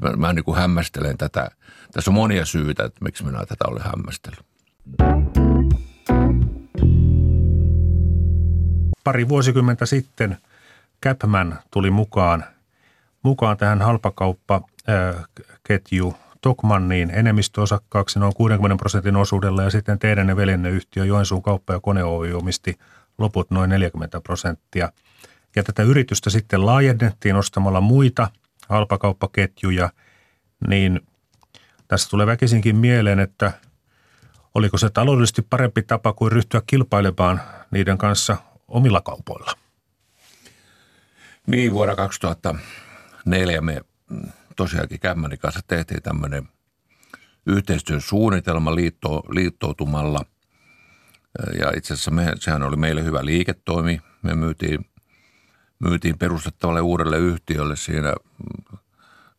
Mä, 0.00 0.10
mä 0.16 0.32
niin 0.32 0.44
kuin 0.44 0.58
hämmästelen 0.58 1.18
tätä. 1.18 1.50
Tässä 1.92 2.10
on 2.10 2.14
monia 2.14 2.44
syitä, 2.44 2.84
että 2.84 3.04
miksi 3.04 3.24
minä 3.24 3.38
tätä 3.38 3.64
olen 3.68 3.82
hämmästellyt. 3.82 4.46
Pari 9.04 9.28
vuosikymmentä 9.28 9.86
sitten 9.86 10.38
Capman 11.04 11.58
tuli 11.70 11.90
mukaan– 11.90 12.44
mukaan 13.22 13.56
tähän 13.56 13.82
halpakauppaketju 13.82 16.14
Tokmanniin 16.40 17.10
enemmistöosakkaaksi 17.10 18.18
noin 18.18 18.34
60 18.34 18.76
prosentin 18.76 19.16
osuudella 19.16 19.62
ja 19.62 19.70
sitten 19.70 19.98
teidän 19.98 20.28
ja 20.28 20.36
veljenne 20.36 20.70
yhtiö 20.70 21.04
Joensuun 21.04 21.42
kauppa- 21.42 21.72
ja 21.72 21.80
kone 21.80 22.04
omisti 22.04 22.78
loput 23.18 23.50
noin 23.50 23.70
40 23.70 24.20
prosenttia. 24.20 24.92
Ja 25.56 25.62
tätä 25.62 25.82
yritystä 25.82 26.30
sitten 26.30 26.66
laajennettiin 26.66 27.36
ostamalla 27.36 27.80
muita 27.80 28.30
halpakauppaketjuja, 28.68 29.90
niin 30.68 31.00
tässä 31.88 32.10
tulee 32.10 32.26
väkisinkin 32.26 32.76
mieleen, 32.76 33.20
että 33.20 33.52
oliko 34.54 34.78
se 34.78 34.90
taloudellisesti 34.90 35.42
parempi 35.42 35.82
tapa 35.82 36.12
kuin 36.12 36.32
ryhtyä 36.32 36.62
kilpailemaan 36.66 37.40
niiden 37.70 37.98
kanssa 37.98 38.36
omilla 38.68 39.00
kaupoilla? 39.00 39.52
Niin, 41.46 41.72
vuonna 41.72 41.96
2000 41.96 42.54
neljä 43.24 43.60
me 43.60 43.80
tosiaankin 44.56 45.00
Kämmänin 45.00 45.38
kanssa 45.38 45.60
tehtiin 45.66 46.02
tämmöinen 46.02 46.48
yhteistyön 47.46 48.00
suunnitelma 48.00 48.74
liitto, 48.74 49.22
liittoutumalla. 49.30 50.24
Ja 51.60 51.72
itse 51.76 51.94
asiassa 51.94 52.10
me, 52.10 52.32
sehän 52.38 52.62
oli 52.62 52.76
meille 52.76 53.04
hyvä 53.04 53.24
liiketoimi. 53.24 54.00
Me 54.22 54.34
myytiin, 54.34 54.90
myytiin 55.78 56.18
perustettavalle 56.18 56.80
uudelle 56.80 57.18
yhtiölle 57.18 57.76
siinä 57.76 58.14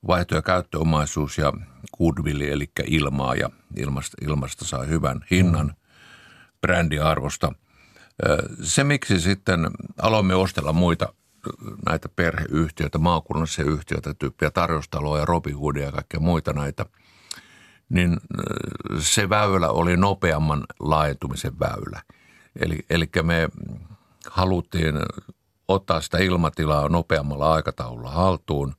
vaihto- 0.08 0.36
ja 0.36 0.42
käyttöomaisuus 0.42 1.38
ja 1.38 1.54
goodwill, 1.98 2.42
eli 2.42 2.72
ilmaa 2.86 3.36
ja 3.36 3.50
ilmasta, 3.78 4.18
ilmasta 4.22 4.66
sai 4.66 4.88
hyvän 4.88 5.26
hinnan 5.32 5.76
brändiarvosta. 6.62 7.54
Se, 8.64 8.84
miksi 8.84 9.20
sitten 9.20 9.68
aloimme 10.02 10.36
ostella 10.36 10.74
muita 10.74 11.14
näitä 11.90 12.10
perheyhtiöitä, 12.10 12.98
maakunnallisia 12.98 13.66
yhtiöitä, 13.66 14.14
tyyppiä 14.14 14.52
tarjoustaloa 14.52 15.20
ja 15.20 15.26
Robin 15.26 15.58
Hoodia 15.58 15.86
ja 15.86 15.92
kaikkea 15.92 16.20
muita 16.20 16.54
näitä, 16.54 16.86
niin 17.90 18.18
se 19.00 19.30
väylä 19.30 19.70
oli 19.70 19.98
nopeamman 19.98 20.64
laajentumisen 20.80 21.60
väylä. 21.60 22.02
Eli, 22.60 22.80
eli 22.90 23.10
me 23.24 23.50
haluttiin 24.30 24.96
ottaa 25.68 26.02
sitä 26.02 26.18
ilmatilaa 26.18 26.90
nopeammalla 26.90 27.54
aikataululla 27.54 28.12
haltuun. 28.12 28.74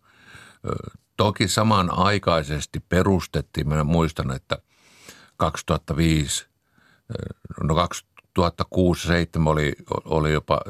Toki 1.17 1.49
samanaikaisesti 1.49 2.81
perustettiin, 2.81 3.69
minä 3.69 3.85
muistan, 3.85 4.31
että 4.31 4.59
2005, 5.37 6.47
no 7.63 7.75
2006-2007 8.39 8.43
oli, 9.47 9.73
oli 10.05 10.33
jopa 10.33 10.61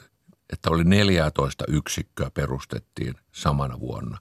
että 0.53 0.71
oli 0.71 0.85
14 0.85 1.65
yksikköä 1.69 2.31
perustettiin 2.35 3.15
samana 3.33 3.81
vuonna. 3.81 4.19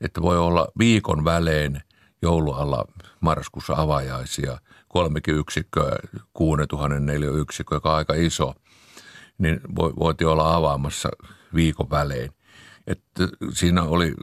Että 0.00 0.22
voi 0.22 0.38
olla 0.38 0.68
viikon 0.78 1.24
välein 1.24 1.80
joulualla 2.22 2.84
marraskuussa 3.20 3.74
avajaisia, 3.76 4.58
kolmekin 4.88 5.34
yksikköä, 5.34 5.96
6004 6.32 7.30
yksikköä, 7.30 7.76
joka 7.76 7.90
on 7.90 7.96
aika 7.96 8.14
iso, 8.14 8.54
niin 9.38 9.60
voitiin 9.76 10.28
olla 10.28 10.54
avaamassa 10.54 11.08
viikon 11.54 11.90
välein. 11.90 12.30
Että 12.86 13.28
siinä 13.52 13.82
oli, 13.82 14.14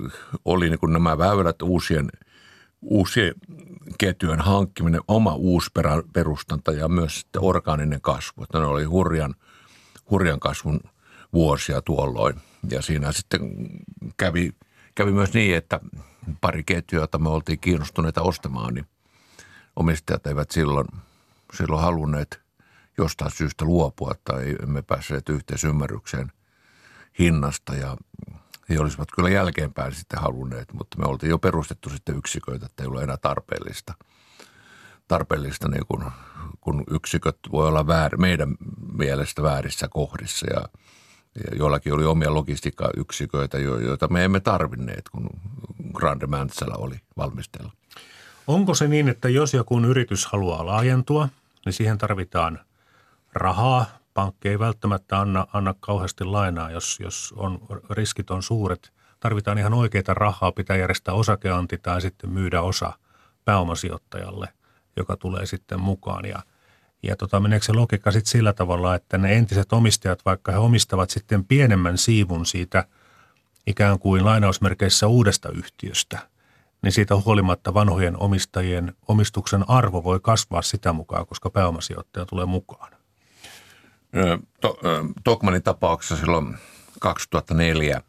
oli 0.45 0.69
niin 0.69 0.79
kuin 0.79 0.93
nämä 0.93 1.17
väylät 1.17 1.61
uusien, 1.61 2.09
uusien 2.81 3.33
ketjujen 3.97 4.41
hankkiminen, 4.41 5.01
oma 5.07 5.35
uusperustanta 5.35 6.71
ja 6.71 6.87
myös 6.87 7.19
sitten 7.19 7.41
orgaaninen 7.41 8.01
kasvu. 8.01 8.43
Että 8.43 8.59
ne 8.59 8.65
oli 8.65 8.83
hurjan, 8.83 9.35
hurjan 10.09 10.39
kasvun– 10.39 10.79
vuosia 11.33 11.81
tuolloin. 11.81 12.41
Ja 12.69 12.81
siinä 12.81 13.11
sitten 13.11 13.41
kävi 14.17 14.51
kävi 14.95 15.11
myös 15.11 15.33
niin, 15.33 15.55
että 15.55 15.79
pari 16.41 16.63
ketjua, 16.63 17.03
jota 17.03 17.19
me 17.19 17.29
oltiin 17.29 17.59
kiinnostuneita 17.59 18.21
ostamaan, 18.21 18.73
niin 18.73 18.85
omistajat 19.75 20.27
eivät 20.27 20.51
silloin, 20.51 20.87
silloin 21.53 21.81
halunneet 21.81 22.41
jostain 22.97 23.31
syystä 23.31 23.65
luopua 23.65 24.15
tai 24.23 24.55
emme 24.63 24.81
päässeet 24.81 25.29
yhteisymmärrykseen 25.29 26.31
hinnasta 27.19 27.75
ja 27.75 27.97
he 28.69 28.79
olisivat 28.79 29.07
kyllä 29.15 29.29
jälkeenpäin 29.29 29.95
sitten 29.95 30.21
halunneet, 30.21 30.73
mutta 30.73 30.97
me 30.97 31.05
oltiin 31.05 31.29
jo 31.29 31.39
perustettu 31.39 31.89
sitten 31.89 32.17
yksiköitä, 32.17 32.65
että 32.65 32.83
ei 32.83 32.87
ole 32.87 33.03
enää 33.03 33.17
tarpeellista, 33.17 33.93
tarpeellista 35.07 35.67
niin 35.67 35.85
kun, 35.87 36.11
kun 36.61 36.83
yksiköt 36.89 37.37
voi 37.51 37.67
olla 37.67 37.87
väär, 37.87 38.17
meidän 38.17 38.55
mielestä 38.93 39.41
väärissä 39.41 39.87
kohdissa 39.87 40.47
ja 40.53 40.69
joillakin 41.55 41.93
oli 41.93 42.05
omia 42.05 42.33
logistiikkayksiköitä, 42.33 43.59
joita 43.59 44.07
me 44.07 44.25
emme 44.25 44.39
tarvinneet, 44.39 45.09
kun 45.09 45.29
Grande 45.93 46.27
Mäntsälä 46.27 46.75
oli 46.77 46.95
valmistella. 47.17 47.71
Onko 48.47 48.73
se 48.73 48.87
niin, 48.87 49.09
että 49.09 49.29
jos 49.29 49.53
joku 49.53 49.79
yritys 49.79 50.25
haluaa 50.25 50.65
laajentua, 50.65 51.29
niin 51.65 51.73
siihen 51.73 51.97
tarvitaan 51.97 52.59
rahaa. 53.33 53.85
Pankki 54.13 54.49
ei 54.49 54.59
välttämättä 54.59 55.19
anna, 55.19 55.47
anna 55.53 55.75
kauheasti 55.79 56.23
lainaa, 56.23 56.71
jos, 56.71 56.99
jos 56.99 57.33
on, 57.37 57.59
riskit 57.89 58.31
on 58.31 58.43
suuret. 58.43 58.93
Tarvitaan 59.19 59.57
ihan 59.57 59.73
oikeita 59.73 60.13
rahaa, 60.13 60.51
pitää 60.51 60.77
järjestää 60.77 61.13
osakeanti 61.13 61.77
tai 61.77 62.01
sitten 62.01 62.29
myydä 62.29 62.61
osa 62.61 62.93
pääomasijoittajalle, 63.45 64.47
joka 64.95 65.17
tulee 65.17 65.45
sitten 65.45 65.79
mukaan. 65.79 66.25
Ja, 66.25 66.43
ja 67.03 67.15
tota, 67.15 67.39
meneekö 67.39 67.65
se 67.65 67.73
logiikka 67.73 68.11
sitten 68.11 68.31
sillä 68.31 68.53
tavalla, 68.53 68.95
että 68.95 69.17
ne 69.17 69.33
entiset 69.37 69.73
omistajat, 69.73 70.25
vaikka 70.25 70.51
he 70.51 70.57
omistavat 70.57 71.09
sitten 71.09 71.45
pienemmän 71.45 71.97
siivun 71.97 72.45
siitä 72.45 72.85
ikään 73.67 73.99
kuin 73.99 74.25
lainausmerkeissä 74.25 75.07
uudesta 75.07 75.49
yhtiöstä– 75.49 76.19
niin 76.81 76.91
siitä 76.91 77.15
huolimatta 77.15 77.73
vanhojen 77.73 78.17
omistajien 78.17 78.93
omistuksen 79.07 79.69
arvo 79.69 80.03
voi 80.03 80.19
kasvaa 80.19 80.61
sitä 80.61 80.93
mukaan, 80.93 81.27
koska 81.27 81.49
pääomasijoittaja 81.49 82.25
tulee 82.25 82.45
mukaan. 82.45 82.91
To, 84.61 84.79
Tokmanin 85.23 85.63
tapauksessa 85.63 86.15
silloin 86.15 86.57
2004 86.99 88.01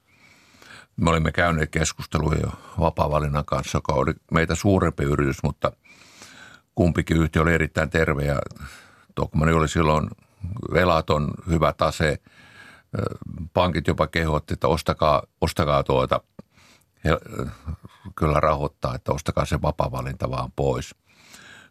me 0.96 1.10
olimme 1.10 1.32
käyneet 1.32 1.70
keskusteluja 1.70 2.50
vapaa 2.80 3.10
kanssa, 3.44 3.78
joka 3.78 3.92
oli 3.92 4.12
meitä 4.30 4.54
suurempi 4.54 5.04
yritys, 5.04 5.42
mutta 5.42 5.72
kumpikin 6.74 7.16
yhtiö 7.16 7.42
oli 7.42 7.54
erittäin 7.54 7.90
terve 7.90 8.24
ja 8.24 8.38
Tokmani 9.14 9.52
oli 9.52 9.68
silloin 9.68 10.08
velaton, 10.72 11.30
hyvä 11.48 11.72
tase. 11.72 12.18
Pankit 13.54 13.86
jopa 13.86 14.06
kehotti, 14.06 14.54
että 14.54 14.68
ostakaa, 14.68 15.22
ostakaa 15.40 15.84
tuota– 15.84 16.20
he 17.04 17.10
kyllä 18.16 18.40
rahoittaa, 18.40 18.94
että 18.94 19.12
ostakaa 19.12 19.44
se 19.44 19.62
vapaa-valinta 19.62 20.30
vaan 20.30 20.52
pois. 20.56 20.94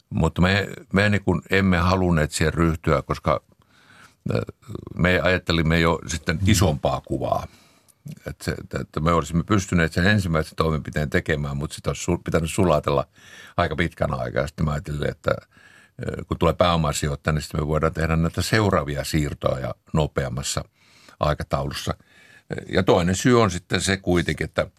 Mutta 0.09 0.41
me, 0.41 0.67
me 0.93 1.09
niin 1.09 1.23
kuin 1.23 1.41
emme 1.49 1.77
halunneet 1.77 2.31
siihen 2.31 2.53
ryhtyä, 2.53 3.01
koska 3.01 3.43
me 4.95 5.19
ajattelimme 5.21 5.79
jo 5.79 5.99
sitten 6.07 6.39
isompaa 6.47 7.01
kuvaa. 7.01 7.47
Että, 8.27 8.45
se, 8.45 8.55
että 8.81 8.99
me 8.99 9.13
olisimme 9.13 9.43
pystyneet 9.43 9.93
sen 9.93 10.07
ensimmäisen 10.07 10.55
toimenpiteen 10.55 11.09
tekemään, 11.09 11.57
mutta 11.57 11.75
sitä 11.75 11.89
olisi 11.89 12.11
pitänyt 12.25 12.51
sulatella 12.51 13.07
aika 13.57 13.75
pitkän 13.75 14.13
aikaa. 14.13 14.47
Sitten 14.47 14.65
mä 14.65 14.71
ajattelin, 14.71 15.09
että 15.09 15.31
kun 16.27 16.37
tulee 16.37 16.53
pääomasijoittaja, 16.53 17.33
niin 17.33 17.41
sitten 17.41 17.61
me 17.61 17.67
voidaan 17.67 17.93
tehdä 17.93 18.15
näitä 18.15 18.41
seuraavia 18.41 19.03
siirtoja 19.03 19.75
nopeammassa 19.93 20.63
aikataulussa. 21.19 21.93
Ja 22.69 22.83
toinen 22.83 23.15
syy 23.15 23.41
on 23.41 23.51
sitten 23.51 23.81
se 23.81 23.97
kuitenkin, 23.97 24.45
että– 24.45 24.67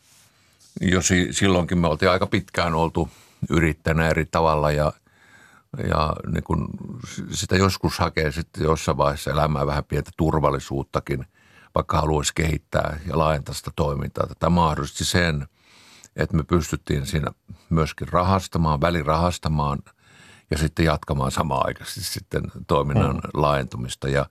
jo 0.80 1.00
silloinkin 1.30 1.78
me 1.78 1.86
oltiin 1.86 2.10
aika 2.10 2.26
pitkään 2.26 2.74
oltu 2.74 3.08
yrittäjänä 3.50 4.08
eri 4.08 4.26
tavalla 4.26 4.72
ja, 4.72 4.92
ja 5.88 6.16
niin 6.32 6.44
kun 6.44 6.68
sitä 7.30 7.56
joskus 7.56 7.98
hakee 7.98 8.32
sitten 8.32 8.64
jossain 8.64 8.96
vaiheessa 8.96 9.30
elämää 9.30 9.66
vähän 9.66 9.84
pientä 9.84 10.10
turvallisuuttakin, 10.16 11.26
vaikka 11.74 12.00
haluaisi 12.00 12.34
kehittää 12.34 12.98
ja 13.06 13.18
laajentaa 13.18 13.54
sitä 13.54 13.70
toimintaa. 13.76 14.26
Tätä 14.26 14.48
mahdollisti 14.48 15.04
sen, 15.04 15.48
että 16.16 16.36
me 16.36 16.42
pystyttiin 16.42 17.06
siinä 17.06 17.32
myöskin 17.70 18.08
rahastamaan, 18.08 18.80
välirahastamaan 18.80 19.78
ja 20.52 20.58
sitten 20.58 20.84
jatkamaan 20.84 21.32
samaan 21.32 21.66
aikaisesti 21.66 22.04
sitten 22.04 22.42
toiminnan 22.66 23.14
mm. 23.14 23.30
laajentumista. 23.34 24.08
Ja, 24.08 24.26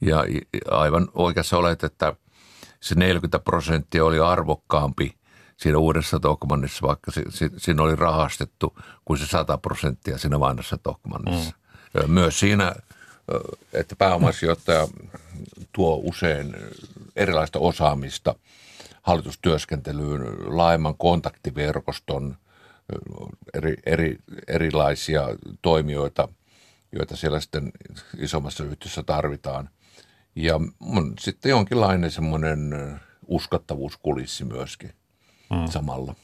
ja 0.00 0.24
aivan 0.70 1.08
oikeassa 1.14 1.56
olet, 1.56 1.84
että 1.84 2.16
se 2.80 2.94
40 2.94 3.38
prosenttia 3.38 4.04
oli 4.04 4.18
arvokkaampi– 4.18 5.14
siinä 5.56 5.78
uudessa 5.78 6.20
Tokmannissa, 6.20 6.86
vaikka 6.86 7.10
si, 7.10 7.22
si, 7.28 7.50
siinä 7.56 7.82
oli 7.82 7.96
rahastettu 7.96 8.78
kuin 9.04 9.18
se 9.18 9.26
100 9.26 9.58
prosenttia 9.58 10.18
siinä 10.18 10.40
vanhassa 10.40 10.78
Tokmannissa. 10.78 11.54
Mm. 11.94 12.10
Myös 12.10 12.40
siinä, 12.40 12.74
että 13.72 13.96
pääomasijoittaja 13.96 14.88
tuo 15.72 16.00
usein 16.04 16.56
erilaista 17.16 17.58
osaamista 17.58 18.34
hallitustyöskentelyyn, 19.02 20.22
laajemman 20.56 20.96
kontaktiverkoston, 20.96 22.36
eri, 23.54 23.76
eri, 23.86 24.18
erilaisia 24.48 25.22
toimijoita, 25.62 26.28
joita 26.92 27.16
siellä 27.16 27.40
sitten 27.40 27.72
isommassa 28.18 28.64
yhtiössä 28.64 29.02
tarvitaan. 29.02 29.68
Ja 30.36 30.60
sitten 31.20 31.50
jonkinlainen 31.50 32.10
semmoinen 32.10 32.74
uskottavuuskulissi 33.26 34.44
myöskin 34.44 34.92
mm. 35.50 35.66
samalla. 35.70 36.14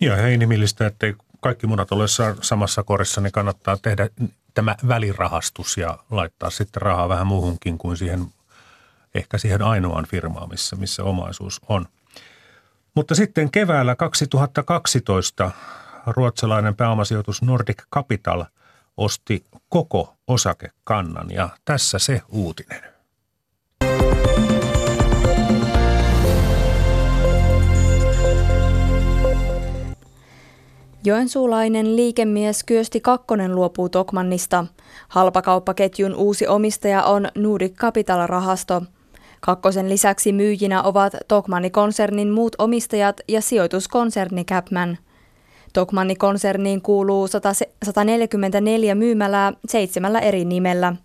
Ja 0.00 0.16
he 0.16 0.34
inhimillistä, 0.34 0.86
että 0.86 1.06
kaikki 1.40 1.66
munat 1.66 1.92
ole 1.92 2.04
samassa 2.42 2.82
korissa, 2.82 3.20
niin 3.20 3.32
kannattaa 3.32 3.76
tehdä 3.76 4.08
tämä 4.54 4.76
välirahastus 4.88 5.76
ja 5.76 5.98
laittaa 6.10 6.50
sitten 6.50 6.82
rahaa 6.82 7.08
vähän 7.08 7.26
muuhunkin 7.26 7.78
kuin 7.78 7.96
siihen, 7.96 8.26
ehkä 9.14 9.38
siihen 9.38 9.62
ainoaan 9.62 10.06
firmaan, 10.06 10.48
missä, 10.48 10.76
missä 10.76 11.04
omaisuus 11.04 11.60
on. 11.68 11.88
Mutta 12.94 13.14
sitten 13.14 13.50
keväällä 13.50 13.94
2012 13.94 15.50
ruotsalainen 16.06 16.76
pääomasijoitus 16.76 17.42
Nordic 17.42 17.82
Capital 17.94 18.44
osti 18.96 19.44
koko 19.68 20.14
osakekannan 20.26 21.30
ja 21.30 21.48
tässä 21.64 21.98
se 21.98 22.22
uutinen. 22.28 22.82
Joensuulainen 31.04 31.96
liikemies 31.96 32.64
Kyösti 32.64 33.00
Kakkonen 33.00 33.54
luopuu 33.54 33.88
Tokmannista. 33.88 34.66
Halpakauppaketjun 35.08 36.14
uusi 36.14 36.46
omistaja 36.46 37.02
on 37.02 37.28
Nordic 37.34 37.74
Capital-rahasto. 37.74 38.82
Kakkosen 39.44 39.88
lisäksi 39.88 40.32
myyjinä 40.32 40.82
ovat 40.82 41.12
Tokmanni-konsernin 41.28 42.30
muut 42.30 42.56
omistajat 42.58 43.20
ja 43.28 43.40
sijoituskonserni 43.40 44.44
Capman. 44.44 44.98
Tokmanni-konserniin 45.72 46.82
kuuluu 46.82 47.28
144 47.84 48.94
myymälää 48.94 49.52
seitsemällä 49.68 50.18
eri 50.20 50.44
nimellä. 50.44 50.96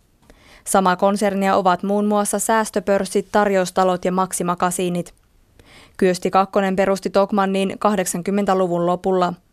Sama 0.64 0.96
konsernia 0.96 1.56
ovat 1.56 1.84
muun 1.84 2.06
muassa 2.06 2.40
säästöpörssit, 2.40 3.28
tarjoustalot 3.32 4.06
ja 4.06 4.12
maksimakasiinit. 4.12 5.14
Kyösti 5.98 6.32
Kakkonen 6.32 6.76
perusti 6.76 7.10
Tokmannin 7.10 7.72
80-luvun 7.72 8.86
lopulla– 8.86 9.34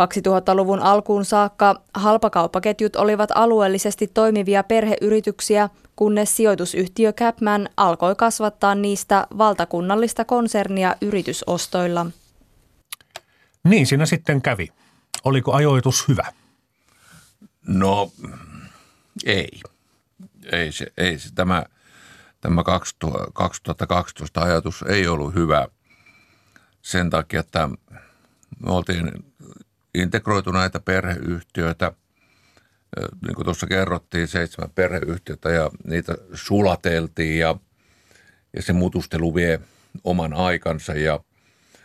2000-luvun 0.00 0.80
alkuun 0.80 1.24
saakka 1.24 1.82
halpakauppaketjut 1.94 2.96
olivat 2.96 3.30
alueellisesti 3.34 4.06
toimivia 4.06 4.62
perheyrityksiä, 4.62 5.68
kunnes 5.96 6.36
sijoitusyhtiö 6.36 7.12
Capman 7.12 7.68
alkoi 7.76 8.14
kasvattaa 8.14 8.74
niistä 8.74 9.26
valtakunnallista 9.38 10.24
konsernia 10.24 10.96
yritysostoilla. 11.00 12.06
Niin 13.64 13.86
siinä 13.86 14.06
sitten 14.06 14.42
kävi. 14.42 14.68
Oliko 15.24 15.52
ajoitus 15.52 16.08
hyvä? 16.08 16.32
No 17.66 18.10
ei. 19.24 19.60
Ei 20.52 20.72
se, 20.72 20.86
ei 20.96 21.18
se. 21.18 21.28
Tämä, 21.34 21.64
tämä 22.40 22.62
2012 22.64 24.40
ajatus 24.40 24.84
ei 24.88 25.06
ollut 25.06 25.34
hyvä 25.34 25.68
sen 26.82 27.10
takia, 27.10 27.40
että 27.40 27.68
me 28.66 28.72
oltiin 28.72 29.12
integroituneita 29.98 30.80
perheyhtiöitä. 30.80 31.92
Niin 33.26 33.34
kuin 33.34 33.44
tuossa 33.44 33.66
kerrottiin, 33.66 34.28
seitsemän 34.28 34.70
perheyhtiötä 34.74 35.50
ja 35.50 35.70
niitä 35.84 36.14
sulateltiin 36.32 37.38
ja, 37.38 37.56
ja 38.56 38.62
se 38.62 38.72
mutustelu 38.72 39.34
vie 39.34 39.60
oman 40.04 40.32
aikansa. 40.32 40.94
Ja 40.94 41.20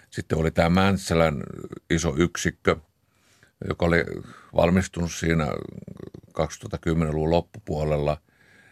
sitten 0.10 0.38
oli 0.38 0.52
tämä 0.52 0.70
Mäntsälän 0.70 1.44
iso 1.90 2.14
yksikkö, 2.18 2.76
joka 3.68 3.86
oli 3.86 4.04
valmistunut 4.56 5.12
siinä 5.12 5.48
2010-luvun 6.30 7.30
loppupuolella. 7.30 8.18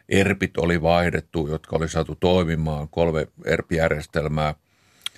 ERPit 0.09 0.57
oli 0.57 0.81
vaihdettu, 0.81 1.47
jotka 1.47 1.75
oli 1.75 1.89
saatu 1.89 2.15
toimimaan, 2.15 2.89
kolme 2.89 3.27
ERP-järjestelmää 3.45 4.55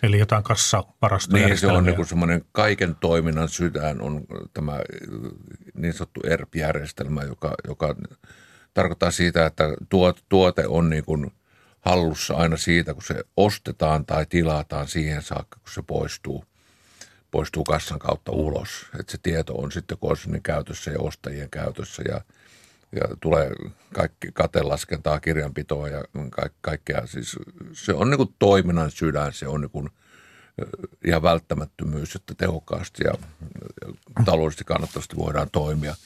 Eli 0.03 0.19
jotain 0.19 0.43
kassavarastoja. 0.43 1.47
Niin, 1.47 1.57
se 1.57 1.67
on 1.67 1.85
niin 1.85 2.05
semmoinen 2.05 2.45
kaiken 2.51 2.95
toiminnan 2.95 3.49
sydän 3.49 4.01
on 4.01 4.25
tämä 4.53 4.79
niin 5.73 5.93
sanottu 5.93 6.19
ERP-järjestelmä, 6.23 7.23
joka, 7.23 7.53
joka 7.67 7.95
tarkoittaa 8.73 9.11
siitä, 9.11 9.45
että 9.45 9.63
tuote 10.29 10.67
on 10.67 10.89
niin 10.89 11.05
kuin 11.05 11.31
hallussa 11.79 12.33
aina 12.33 12.57
siitä, 12.57 12.93
kun 12.93 13.03
se 13.03 13.23
ostetaan 13.37 14.05
tai 14.05 14.25
tilataan 14.25 14.87
siihen 14.87 15.21
saakka, 15.21 15.59
kun 15.59 15.73
se 15.73 15.81
poistuu, 15.81 16.45
poistuu 17.31 17.63
kassan 17.63 17.99
kautta 17.99 18.31
ulos. 18.31 18.85
Että 18.99 19.11
se 19.11 19.17
tieto 19.23 19.53
on 19.53 19.71
sitten 19.71 19.97
konsernin 19.97 20.43
käytössä 20.43 20.91
ja 20.91 20.99
ostajien 20.99 21.49
käytössä 21.49 22.03
ja, 22.07 22.21
ja 22.93 23.15
tulee 23.21 23.51
kaikki 23.93 24.27
katelaskentaa, 24.33 25.19
kirjanpitoa 25.19 25.89
ja 25.89 26.03
ka- 26.31 26.49
kaikkea. 26.61 27.07
Siis 27.07 27.39
se 27.73 27.93
on 27.93 28.09
niin 28.09 28.17
kuin 28.17 28.35
toiminnan 28.39 28.91
sydän, 28.91 29.33
se 29.33 29.47
on 29.47 29.61
niin 29.61 29.71
kuin 29.71 29.89
ihan 31.05 31.21
välttämättömyys, 31.21 32.15
että 32.15 32.33
tehokkaasti 32.37 33.03
ja 33.03 33.13
taloudellisesti 34.25 34.63
kannattavasti 34.63 35.15
voidaan 35.15 35.49
toimia– 35.51 35.95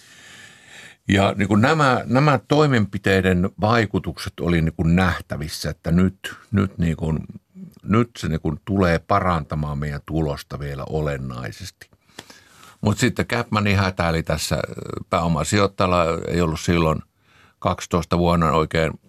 ja 1.08 1.34
niin 1.38 1.48
kuin 1.48 1.62
nämä, 1.62 2.02
nämä 2.06 2.40
toimenpiteiden 2.48 3.50
vaikutukset 3.62 4.34
oli 4.42 4.62
niin 4.62 4.74
kuin 4.74 4.96
nähtävissä, 4.96 5.70
että 5.70 5.92
nyt, 5.92 6.36
nyt, 6.52 6.78
niin 6.78 6.98
kuin, 6.98 7.20
nyt 7.84 8.10
se 8.18 8.28
niin 8.28 8.42
kuin 8.42 8.60
tulee 8.66 9.00
parantamaan 9.00 9.78
meidän 9.78 10.02
tulosta 10.06 10.60
vielä 10.60 10.84
olennaisesti. 10.90 11.90
Mutta 12.82 13.00
sitten 13.00 13.26
Capmani 13.26 13.74
hätäili 13.74 14.24
tässä 14.24 14.60
pääomasijoittajalla, 15.10 16.04
ei 16.28 16.42
ollut 16.42 16.60
silloin 16.60 17.04
12 17.60 18.18
vuonna 18.18 18.52
oikein 18.52 19.00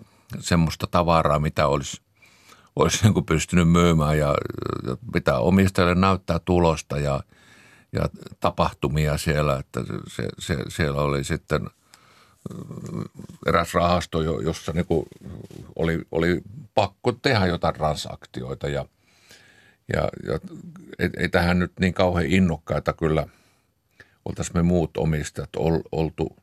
semmoista 0.40 0.86
tavaraa, 0.90 1.38
mitä 1.38 1.66
olisi, 1.66 2.00
olisi 2.76 3.08
niin 3.08 3.24
pystynyt 3.24 3.70
myymään 3.70 4.18
ja, 4.18 4.34
ja 4.86 4.96
pitää 5.12 5.38
omistajalle 5.38 5.94
näyttää 5.94 6.38
tulosta 6.38 6.98
ja, 6.98 7.20
ja 7.92 8.08
tapahtumia 8.40 9.18
siellä, 9.18 9.58
että 9.58 9.80
se, 10.06 10.28
se, 10.38 10.56
siellä 10.68 11.00
oli 11.00 11.24
sitten– 11.24 11.60
eräs 13.46 13.74
rahasto, 13.74 14.22
jossa 14.22 14.72
niin 14.72 14.86
kuin 14.86 15.06
oli, 15.76 16.02
oli 16.10 16.42
pakko 16.74 17.12
tehdä 17.12 17.46
jotain 17.46 17.74
transaktioita 17.74 18.68
ja, 18.68 18.84
ja, 19.92 20.08
ja 20.26 20.38
ei, 20.98 21.10
ei 21.18 21.28
tähän 21.28 21.58
nyt 21.58 21.72
niin 21.80 21.94
kauhean 21.94 22.26
innokkaita 22.26 22.92
kyllä 22.92 23.26
oltaisiin 24.28 24.56
me 24.56 24.62
muut 24.62 24.96
omistajat 24.96 25.56
ol, 25.56 25.80
oltu, 25.92 26.36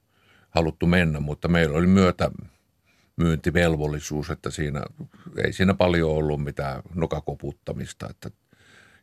haluttu 0.50 0.88
mennä, 0.88 1.20
mutta 1.20 1.48
meillä 1.48 1.78
oli 1.78 1.88
myötä 1.88 2.32
myyntivelvollisuus, 3.16 4.30
että 4.30 4.52
siinä 4.52 4.82
ei 5.46 5.54
siinä 5.54 5.74
paljon 5.74 6.12
ollut 6.12 6.44
mitään 6.44 6.82
nokakoputtamista, 6.96 8.10
että 8.10 8.30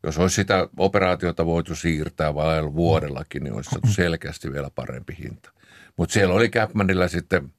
jos 0.03 0.19
olisi 0.19 0.35
sitä 0.35 0.69
operaatiota 0.77 1.47
voitu 1.47 1.75
siirtää 1.75 2.35
vain 2.35 2.75
vuodellakin, 2.75 3.45
niin 3.45 3.55
olisi 3.55 3.71
saatu 3.71 3.89
selkeästi 3.89 4.53
vielä 4.53 4.71
parempi 4.75 5.17
hinta. 5.19 5.53
Mutta 5.97 6.13
siellä 6.13 6.35
oli 6.35 6.49
Capmanilla 6.49 7.09
sitten 7.09 7.53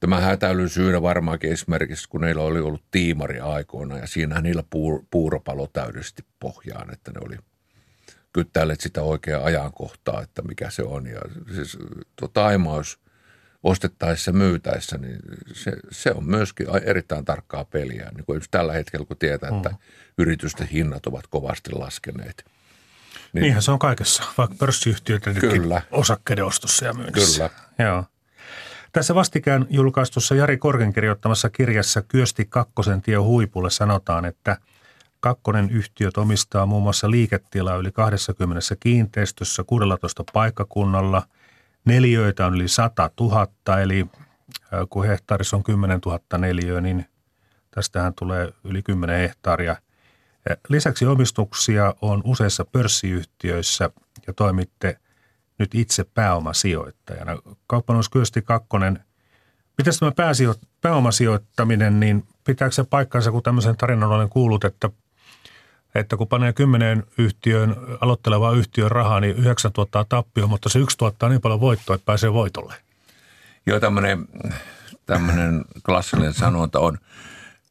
tämä 0.00 0.20
hätäilyn 0.20 0.68
syynä 0.68 1.02
varmaankin 1.02 1.52
esimerkiksi, 1.52 2.08
kun 2.08 2.20
neillä 2.20 2.42
oli 2.42 2.60
ollut 2.60 2.84
tiimari 2.90 3.40
aikoina 3.40 3.98
ja 3.98 4.06
siinähän 4.06 4.44
niillä 4.44 4.64
puur, 4.70 5.02
puuropalo 5.10 5.66
täydellisesti 5.66 6.24
pohjaan, 6.40 6.92
että 6.92 7.10
ne 7.10 7.20
oli 7.26 7.36
kyttäilleet 8.32 8.80
sitä 8.80 9.02
oikeaa 9.02 9.44
ajankohtaa, 9.44 10.22
että 10.22 10.42
mikä 10.42 10.70
se 10.70 10.82
on. 10.82 11.06
Ja 11.06 11.20
siis 11.54 11.78
tuo 12.16 12.28
taimaus 12.28 12.98
ostettaessa 13.62 14.32
myytäessä, 14.32 14.98
niin 14.98 15.18
se, 15.52 15.72
se 15.90 16.10
on 16.10 16.24
myöskin 16.24 16.66
erittäin 16.84 17.24
tarkkaa 17.24 17.64
peliä. 17.64 18.10
Niin 18.14 18.24
kuin 18.24 18.40
tällä 18.50 18.72
hetkellä, 18.72 19.06
kun 19.06 19.16
tietää, 19.16 19.56
että 19.56 19.68
mm. 19.68 19.76
yritysten 20.18 20.66
hinnat 20.66 21.06
ovat 21.06 21.26
kovasti 21.26 21.72
laskeneet– 21.72 22.44
niin. 23.32 23.42
Niinhän 23.42 23.62
se 23.62 23.70
on 23.70 23.78
kaikessa, 23.78 24.22
vaikka 24.38 24.56
pörssiyhtiöitä 24.58 25.34
Kyllä. 25.34 25.82
osakkeiden 25.90 26.44
ostossa 26.44 26.84
ja 26.84 26.92
myynnissä. 26.92 27.48
Kyllä. 27.48 27.90
Joo. 27.90 28.04
Tässä 28.92 29.14
vastikään 29.14 29.66
julkaistussa 29.70 30.34
Jari 30.34 30.56
Korken 30.56 30.92
kirjoittamassa 30.92 31.50
kirjassa 31.50 32.02
Kyösti 32.02 32.44
Kakkosen 32.44 33.02
tie 33.02 33.16
huipulle 33.16 33.70
sanotaan, 33.70 34.24
että 34.24 34.56
Kakkonen 35.20 35.70
yhtiöt 35.70 36.16
omistaa 36.16 36.66
muun 36.66 36.82
muassa 36.82 37.10
liiketilaa 37.10 37.76
yli 37.76 37.92
20 37.92 38.60
kiinteistössä 38.80 39.64
16 39.64 40.24
paikkakunnalla. 40.32 41.22
Neliöitä 41.84 42.46
on 42.46 42.54
yli 42.54 42.68
100 42.68 43.10
000, 43.20 43.80
eli 43.80 44.06
kun 44.90 45.06
hehtaarissa 45.06 45.56
on 45.56 45.62
10 45.62 46.00
000 46.06 46.38
neliöä, 46.38 46.80
niin 46.80 47.06
tästähän 47.70 48.14
tulee 48.14 48.52
yli 48.64 48.82
10 48.82 49.18
hehtaaria– 49.18 49.76
Lisäksi 50.68 51.06
omistuksia 51.06 51.94
on 52.02 52.22
useissa 52.24 52.64
pörssiyhtiöissä 52.64 53.90
ja 54.26 54.32
toimitte 54.32 54.98
nyt 55.58 55.74
itse 55.74 56.04
pääomasijoittajana. 56.04 57.32
Kauppanuus 57.66 58.08
Kyösti 58.08 58.42
Kakkonen, 58.42 59.04
miten 59.78 59.92
tämä 59.98 60.54
pääomasijoittaminen, 60.80 62.00
niin 62.00 62.24
pitääkö 62.44 62.74
se 62.74 62.84
paikkansa, 62.84 63.30
kun 63.30 63.42
tämmöisen 63.42 63.76
tarinan 63.76 64.08
olen 64.10 64.28
kuullut, 64.28 64.64
että, 64.64 64.90
että 65.94 66.16
kun 66.16 66.28
panee 66.28 66.52
kymmeneen 66.52 67.04
yhtiöön, 67.18 67.76
aloittelevaan 68.00 68.56
yhtiön 68.56 68.90
rahaa, 68.90 69.20
niin 69.20 69.36
yhdeksän 69.36 69.72
tuottaa 69.72 70.04
tappio, 70.08 70.46
mutta 70.46 70.68
se 70.68 70.78
yksi 70.78 70.98
tuottaa 70.98 71.28
niin 71.28 71.40
paljon 71.40 71.60
voittoa, 71.60 71.94
että 71.94 72.04
pääsee 72.04 72.32
voitolle. 72.32 72.74
Joo, 73.66 73.80
tämmöinen, 73.80 74.28
tämmöinen 75.06 75.64
klassinen 75.86 76.34
sanonta 76.34 76.80
on, 76.80 76.98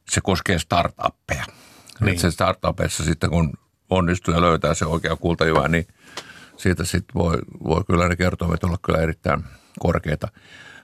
se 0.09 0.21
koskee 0.21 0.59
startuppeja– 0.59 1.45
niin. 1.99 2.09
Että 2.09 2.21
se 2.21 2.31
startupissa 2.31 3.03
sitten 3.03 3.29
kun 3.29 3.53
onnistuu 3.89 4.33
ja 4.33 4.41
löytää 4.41 4.73
se 4.73 4.85
oikea 4.85 5.15
kultajyvä, 5.15 5.67
niin 5.67 5.87
siitä 6.57 6.83
sitten 6.83 7.13
voi, 7.15 7.37
voi 7.63 7.83
kyllä 7.87 8.07
ne 8.07 8.15
kertoimet 8.15 8.63
olla 8.63 8.77
kyllä 8.85 8.99
erittäin 8.99 9.43
korkeita. 9.79 10.27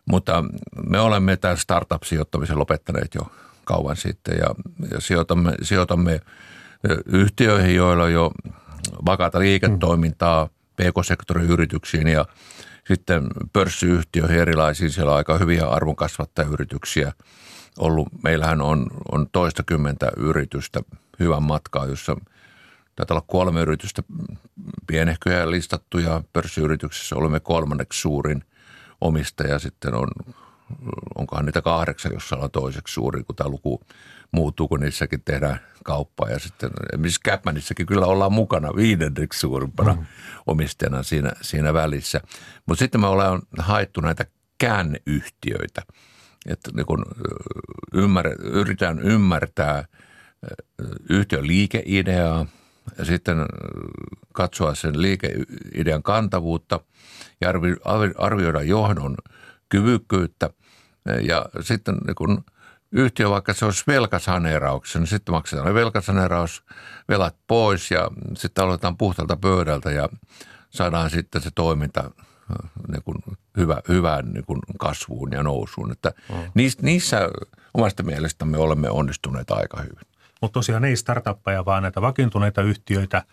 Mutta 0.06 0.44
me 0.90 1.00
olemme 1.00 1.38
tämän 1.38 1.58
startup-sijoittamisen 1.58 2.60
lopettaneet 2.60 3.16
jo 3.16 3.22
kauan 3.64 3.98
sitten 3.98 4.38
ja, 4.38 4.56
ja 4.92 5.02
sijoitamme, 5.02 5.56
sijoitamme 5.62 6.20
yhtiöihin, 7.06 7.76
joilla 7.76 8.04
on 8.04 8.14
jo 8.14 8.32
vakaata 9.06 9.40
liiketoimintaa, 9.40 10.50
pk-sektorin 10.76 11.50
yrityksiin 11.50 12.08
ja 12.08 12.26
sitten 12.88 13.28
pörssiyhtiöihin 13.54 14.40
erilaisiin. 14.40 14.92
Siellä 14.92 15.12
on 15.12 15.18
aika 15.18 15.38
hyviä 15.38 15.68
arvonkasvattajayrityksiä 15.68 17.12
ollut. 17.80 18.08
Meillähän 18.24 18.62
on, 18.62 18.88
on 19.12 19.28
toistakymmentä 19.32 20.12
yritystä 20.18 20.80
hyvän 21.20 21.44
matkaa, 21.44 21.86
jossa 21.86 22.16
taitaa 22.96 23.16
olla 23.16 23.26
kolme 23.28 23.62
yritystä 23.62 24.04
pienehköjä 24.88 25.52
listattuja. 25.52 26.24
Pörssiyrityksessä 26.34 27.16
olemme 27.16 27.40
kolmanneksi 27.40 28.02
suurin 28.02 28.44
omistaja. 29.02 29.60
Sitten 29.60 29.94
on, 29.94 30.08
onkohan 31.16 31.46
niitä 31.46 31.62
kahdeksan, 31.62 32.14
jossa 32.14 32.36
ollaan 32.36 32.52
toiseksi 32.52 32.94
suurin, 32.94 33.26
kun 33.26 33.36
tämä 33.36 33.50
luku 33.50 33.82
muuttuu, 34.34 34.68
kun 34.68 34.80
niissäkin 34.80 35.22
tehdään 35.26 35.60
kauppaa. 35.84 36.30
Ja 36.30 36.40
sitten 36.40 36.70
esimerkiksi 36.94 37.22
Capmanissakin 37.26 37.86
kyllä 37.86 38.06
ollaan 38.06 38.34
mukana 38.34 38.76
viidenneksi 38.76 39.40
suurimpana 39.40 39.94
mm. 39.94 40.06
omistajana 40.48 41.04
siinä, 41.04 41.32
siinä 41.42 41.74
välissä. 41.74 42.22
Mutta 42.66 42.80
sitten 42.80 43.02
me 43.02 43.08
ollaan 43.08 43.42
haettu 43.58 44.02
näitä 44.02 44.26
käänneyhtiöitä, 44.58 45.82
että 46.46 46.72
niin 46.76 46.86
kun 46.86 47.06
ymmär, 47.94 48.28
yritetään 48.40 49.00
ymmärtää– 49.00 49.86
yhtiön 51.10 51.48
liikeideaa 51.48 52.46
ja 52.98 53.06
sitten 53.06 53.38
katsoa 54.34 54.76
sen 54.76 55.02
liikeidean 55.02 56.04
kantavuutta 56.04 56.80
ja 57.42 57.50
arvioida 58.18 58.62
johdon 58.62 59.16
kyvykkyyttä. 59.70 60.50
Ja 61.22 61.46
sitten 61.62 61.96
kun 62.18 62.44
yhtiö, 62.94 63.30
vaikka 63.30 63.54
se 63.54 63.66
olisi 63.66 63.84
velkasaneerauksessa, 63.88 65.00
niin 65.00 65.08
sitten 65.08 65.34
maksetaan 65.34 65.74
velkasaneeraus, 65.74 66.64
velat 67.10 67.36
pois 67.48 67.92
ja 67.92 68.12
sitten 68.38 68.64
aloitetaan 68.64 68.98
puhtalta 68.98 69.38
pöydältä 69.38 69.92
ja 69.92 70.10
saadaan 70.70 71.10
sitten 71.10 71.42
se 71.42 71.50
toiminta 71.56 72.12
niin 72.88 73.04
kuin 73.04 73.18
hyvä, 73.58 73.82
hyvään 73.88 74.34
niin 74.34 74.46
kuin 74.46 74.60
kasvuun 74.80 75.32
ja 75.32 75.44
nousuun. 75.44 75.92
Että 75.92 76.12
mm. 76.30 76.72
niissä 76.82 77.30
omasta 77.74 78.04
mielestämme 78.04 78.58
olemme 78.58 78.90
onnistuneet 78.90 79.52
aika 79.52 79.82
hyvin 79.82 80.14
mutta 80.44 80.54
tosiaan 80.54 80.86
ei 80.86 80.96
startuppeja, 80.96 81.66
vaan 81.66 81.84
näitä 81.84 82.02
vakiintuneita 82.02 82.62
yhtiöitä 82.62 83.24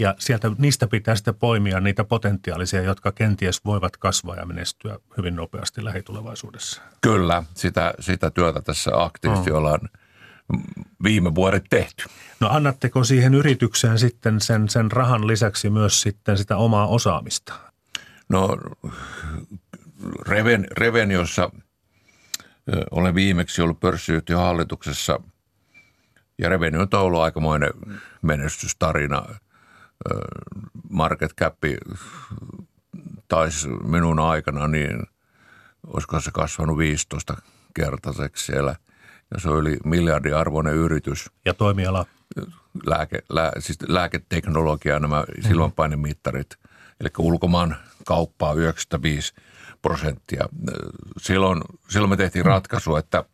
ja 0.00 0.14
sieltä 0.18 0.50
niistä 0.58 0.86
pitää 0.86 1.14
sitten 1.14 1.34
poimia 1.34 1.80
niitä 1.80 2.04
potentiaalisia, 2.04 2.82
jotka 2.82 3.12
kenties 3.12 3.64
voivat 3.64 3.96
kasvaa 3.96 4.36
ja 4.36 4.46
menestyä 4.46 4.98
hyvin 5.16 5.36
nopeasti 5.36 5.84
lähitulevaisuudessa. 5.84 6.82
Kyllä, 7.00 7.42
sitä, 7.54 7.94
sitä 8.00 8.30
työtä 8.30 8.60
tässä 8.60 8.90
aktiivisesti 8.94 9.50
oh. 9.50 9.58
ollaan 9.58 9.80
viime 11.02 11.34
vuodet 11.34 11.64
tehty. 11.70 12.04
No 12.40 12.48
annatteko 12.48 13.04
siihen 13.04 13.34
yritykseen 13.34 13.98
sitten 13.98 14.40
sen, 14.40 14.68
sen 14.68 14.92
rahan 14.92 15.26
lisäksi 15.26 15.70
myös 15.70 16.02
sitten 16.02 16.38
sitä 16.38 16.56
omaa 16.56 16.86
osaamista? 16.86 17.52
No 18.28 18.58
Reven, 20.28 20.66
Reveniossa 20.70 21.50
olen 22.90 23.14
viimeksi 23.14 23.62
ollut 23.62 23.80
pörssiyhtiön 23.80 24.40
hallituksessa– 24.40 25.20
Ja 26.40 26.48
Revenue 26.48 26.80
on 26.92 27.00
ollut 27.00 27.20
aikamoinen 27.20 27.70
menestystarina. 28.22 29.26
Market 30.90 31.34
cap 31.34 31.54
taisi 33.28 33.68
minun 33.68 34.18
aikana, 34.18 34.68
niin 34.68 35.02
olisiko 35.86 36.20
se 36.20 36.30
kasvanut 36.30 36.78
15 36.78 37.36
kertaiseksi 37.74 38.46
siellä. 38.46 38.76
Ja 39.34 39.40
se 39.40 39.48
oli 39.48 39.76
miljardiarvoinen 39.84 40.74
yritys. 40.74 41.30
Ja 41.44 41.54
toimiala? 41.54 42.06
Lääke, 42.86 43.22
lää, 43.28 43.52
siis 43.58 43.78
lääketeknologia, 43.88 44.98
nämä 44.98 45.20
mm-hmm. 45.20 45.48
silmänpainemittarit, 45.48 46.56
eli 47.00 47.08
ulkomaan 47.18 47.76
kauppaa 48.06 48.52
95 48.52 49.34
prosenttia. 49.82 50.48
Silloin, 51.18 51.62
silloin 51.88 52.10
me 52.10 52.16
tehtiin 52.16 52.44
ratkaisu, 52.44 52.96
että, 52.96 53.24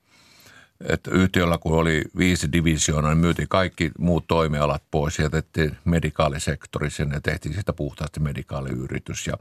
että 0.81 1.11
yhtiöllä 1.11 1.59
kun 1.59 1.79
oli 1.79 2.03
viisi 2.19 2.53
divisioonaa, 2.53 3.15
niin 3.15 3.21
myytiin 3.21 3.49
kaikki 3.49 3.91
muut 3.99 4.25
toimialat 4.27 4.83
pois 4.91 5.19
ja 5.19 5.25
jätettiin 5.25 5.77
medikaalisektori 5.85 6.91
sinne 6.91 7.15
ja 7.15 7.21
tehtiin 7.21 7.55
sitä 7.55 7.73
puhtaasti 7.73 8.21
medikaaliyritys. 8.21 9.27
Ja, 9.27 9.37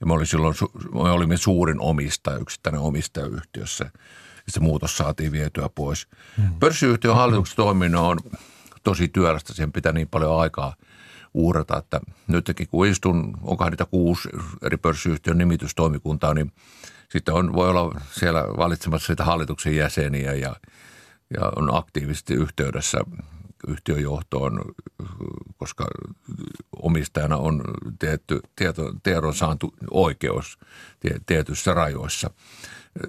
ja 0.00 0.06
me, 0.06 0.12
oli 0.12 0.26
silloin, 0.26 0.54
me 0.94 1.10
olimme 1.10 1.36
suurin 1.36 1.80
omistaja, 1.80 2.38
yksittäinen 2.38 2.80
omistaja 2.80 3.26
yhtiössä. 3.26 3.84
Ja 4.46 4.52
se 4.52 4.60
muutos 4.60 4.96
saatiin 4.96 5.32
vietyä 5.32 5.68
pois. 5.74 6.08
Hmm. 6.36 6.58
Pörssiyhtiön 6.60 7.14
hallituksen 7.16 7.56
toiminnon 7.56 8.04
on 8.04 8.18
tosi 8.82 9.08
työlästä, 9.08 9.52
siihen 9.52 9.72
pitää 9.72 9.92
niin 9.92 10.08
paljon 10.08 10.40
aikaa– 10.40 10.76
uhrata, 11.36 11.78
että 11.78 12.00
nytkin 12.28 12.68
kun 12.68 12.86
istun, 12.86 13.36
onkohan 13.42 13.72
niitä 13.72 13.84
kuusi 13.84 14.28
eri 14.62 14.76
pörssiyhtiön 14.76 15.38
nimitystoimikuntaa, 15.38 16.34
niin 16.34 16.52
sitten 17.08 17.34
on, 17.34 17.52
voi 17.52 17.68
olla 17.70 18.00
siellä 18.10 18.44
valitsemassa 18.56 19.06
sitä 19.06 19.24
hallituksen 19.24 19.76
jäseniä 19.76 20.34
ja, 20.34 20.56
ja 21.34 21.52
on 21.56 21.74
aktiivisesti 21.74 22.34
yhteydessä 22.34 22.98
yhtiöjohtoon, 23.68 24.60
koska 25.56 25.86
omistajana 26.82 27.36
on 27.36 27.62
tietty 27.98 28.40
tieto, 28.56 28.92
tiedon 29.02 29.34
saantu 29.34 29.74
oikeus 29.90 30.58
tietyissä 31.26 31.74
rajoissa. 31.74 32.30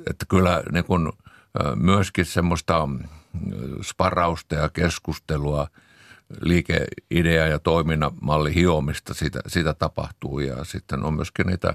Että 0.09 0.25
kyllä 0.29 0.63
niin 0.71 0.85
kun, 0.85 1.13
myöskin 1.75 2.25
semmoista 2.25 2.89
sparrausta 3.81 4.55
ja 4.55 4.69
keskustelua– 4.69 5.67
liikeidea 6.41 7.47
ja 7.47 7.59
toiminnan 7.59 8.11
malli 8.21 8.55
hiomista, 8.55 9.13
sitä, 9.13 9.39
sitä 9.47 9.73
tapahtuu 9.73 10.39
ja 10.39 10.63
sitten 10.63 11.03
on 11.03 11.13
myöskin 11.13 11.47
niitä 11.47 11.73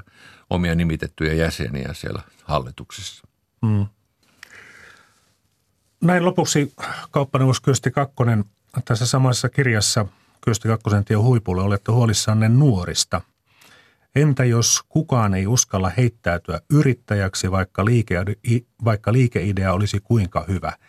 omia 0.50 0.74
nimitettyjä 0.74 1.32
jäseniä 1.32 1.92
siellä 1.92 2.22
hallituksessa. 2.44 3.28
Hmm. 3.66 3.86
Näin 6.00 6.24
lopuksi 6.24 6.74
kauppaneuvos 7.10 7.60
Kyösti 7.60 7.90
Kakkonen 7.90 8.44
tässä 8.84 9.06
samassa 9.06 9.48
kirjassa 9.48 10.06
Kyösti 10.40 10.68
Kakkosen 10.68 11.04
tie 11.04 11.16
huipulle 11.16 11.62
olette 11.62 11.92
huolissanne 11.92 12.48
nuorista. 12.48 13.20
Entä 14.14 14.44
jos 14.44 14.82
kukaan 14.88 15.34
ei 15.34 15.46
uskalla 15.46 15.90
heittäytyä 15.96 16.60
yrittäjäksi, 16.70 17.50
vaikka, 17.50 17.84
liike, 17.84 18.24
vaikka 18.84 19.12
liikeidea 19.12 19.72
olisi 19.72 20.00
kuinka 20.00 20.44
hyvä– 20.48 20.72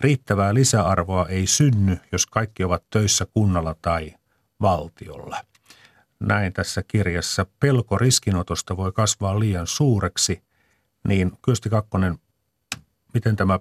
Riittävää 0.00 0.54
lisäarvoa 0.54 1.26
ei 1.28 1.46
synny, 1.46 1.98
jos 2.12 2.26
kaikki 2.26 2.64
ovat 2.64 2.84
töissä 2.90 3.26
kunnalla 3.34 3.74
tai 3.82 4.14
valtiolla. 4.60 5.44
Näin 6.20 6.52
tässä 6.52 6.82
kirjassa 6.82 7.46
pelko 7.60 7.98
riskinotosta 7.98 8.76
voi 8.76 8.92
kasvaa 8.92 9.40
liian 9.40 9.66
suureksi, 9.66 10.42
niin 11.08 11.32
Kyösti 11.42 11.70
Kakkonen, 11.70 12.18
miten 13.14 13.36
tämä 13.36 13.58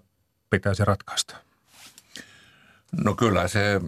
pitäisi 0.50 0.86
ratkaista? 0.86 1.38
No 3.04 3.16
kyllä 3.16 3.48
se 3.48 3.82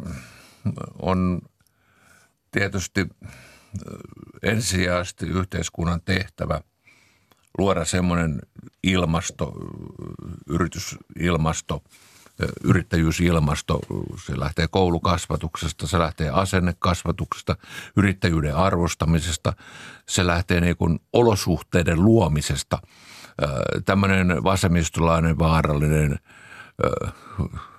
on 1.00 1.42
tietysti 2.52 3.08
ensisijaisesti 4.44 5.26
yhteiskunnan 5.26 6.02
tehtävä 6.02 6.62
luoda 7.58 7.86
semmoinen 7.86 8.42
ilmasto, 8.84 9.54
yritysilmasto– 10.48 11.84
yrittäjyysilmasto, 12.64 13.80
se 14.26 14.40
lähtee 14.40 14.68
koulukasvatuksesta, 14.68 15.88
se 15.88 16.00
lähtee 16.00 16.30
asennekasvatuksesta, 16.30 17.56
yrittäjyyden 17.98 18.56
arvostamisesta, 18.56 19.54
se 20.10 20.28
lähtee 20.28 20.62
niin 20.62 20.78
kuin 20.78 21.00
olosuhteiden 21.14 22.06
luomisesta. 22.06 22.80
Tämmöinen 23.86 24.44
vasemmistolainen 24.44 25.40
vaarallinen 25.40 26.20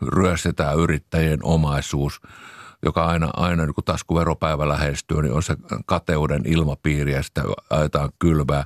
ryöstetään 0.06 0.78
yrittäjien 0.78 1.38
omaisuus, 1.42 2.20
joka 2.84 3.06
aina, 3.06 3.30
aina 3.36 3.66
niin 3.66 3.74
kun 3.74 3.84
taskuveropäivä 3.84 4.68
lähestyy, 4.68 5.22
niin 5.22 5.32
on 5.32 5.42
se 5.42 5.56
kateuden 5.86 6.42
ilmapiiri 6.46 7.12
ja 7.12 7.22
sitä 7.22 7.42
ajetaan 7.70 8.10
kylvää. 8.18 8.64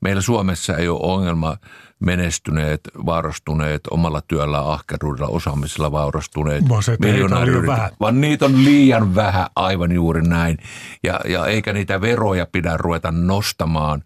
Meillä 0.00 0.22
Suomessa 0.22 0.76
ei 0.76 0.88
ole 0.88 1.00
ongelma 1.02 1.56
menestyneet, 2.04 2.80
vaurastuneet, 3.06 3.80
omalla 3.90 4.20
työllä, 4.20 4.72
ahkeruudella, 4.72 5.28
osaamisella 5.28 5.92
vaurastuneet 5.92 6.64
miljonääriyritykset, 6.98 8.00
vaan 8.00 8.20
niitä 8.20 8.44
on 8.44 8.64
liian 8.64 9.14
vähän, 9.14 9.46
aivan 9.56 9.92
juuri 9.92 10.22
näin. 10.22 10.58
Ja, 11.02 11.20
ja 11.28 11.46
eikä 11.46 11.72
niitä 11.72 12.00
veroja 12.00 12.46
pidä 12.46 12.76
ruveta 12.76 13.10
nostamaan 13.10 14.02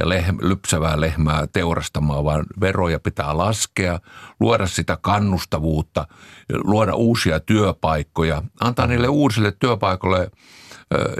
ja 0.00 0.08
lehm, 0.08 0.36
lypsävää 0.40 1.00
lehmää 1.00 1.46
teurastamaan, 1.52 2.24
vaan 2.24 2.46
veroja 2.60 3.00
pitää 3.00 3.36
laskea, 3.36 4.00
luoda 4.40 4.66
sitä 4.66 4.98
kannustavuutta, 5.00 6.06
luoda 6.64 6.94
uusia 6.94 7.40
työpaikkoja, 7.40 8.42
antaa 8.60 8.86
niille 8.86 9.08
uusille 9.08 9.52
työpaikoille 9.52 10.30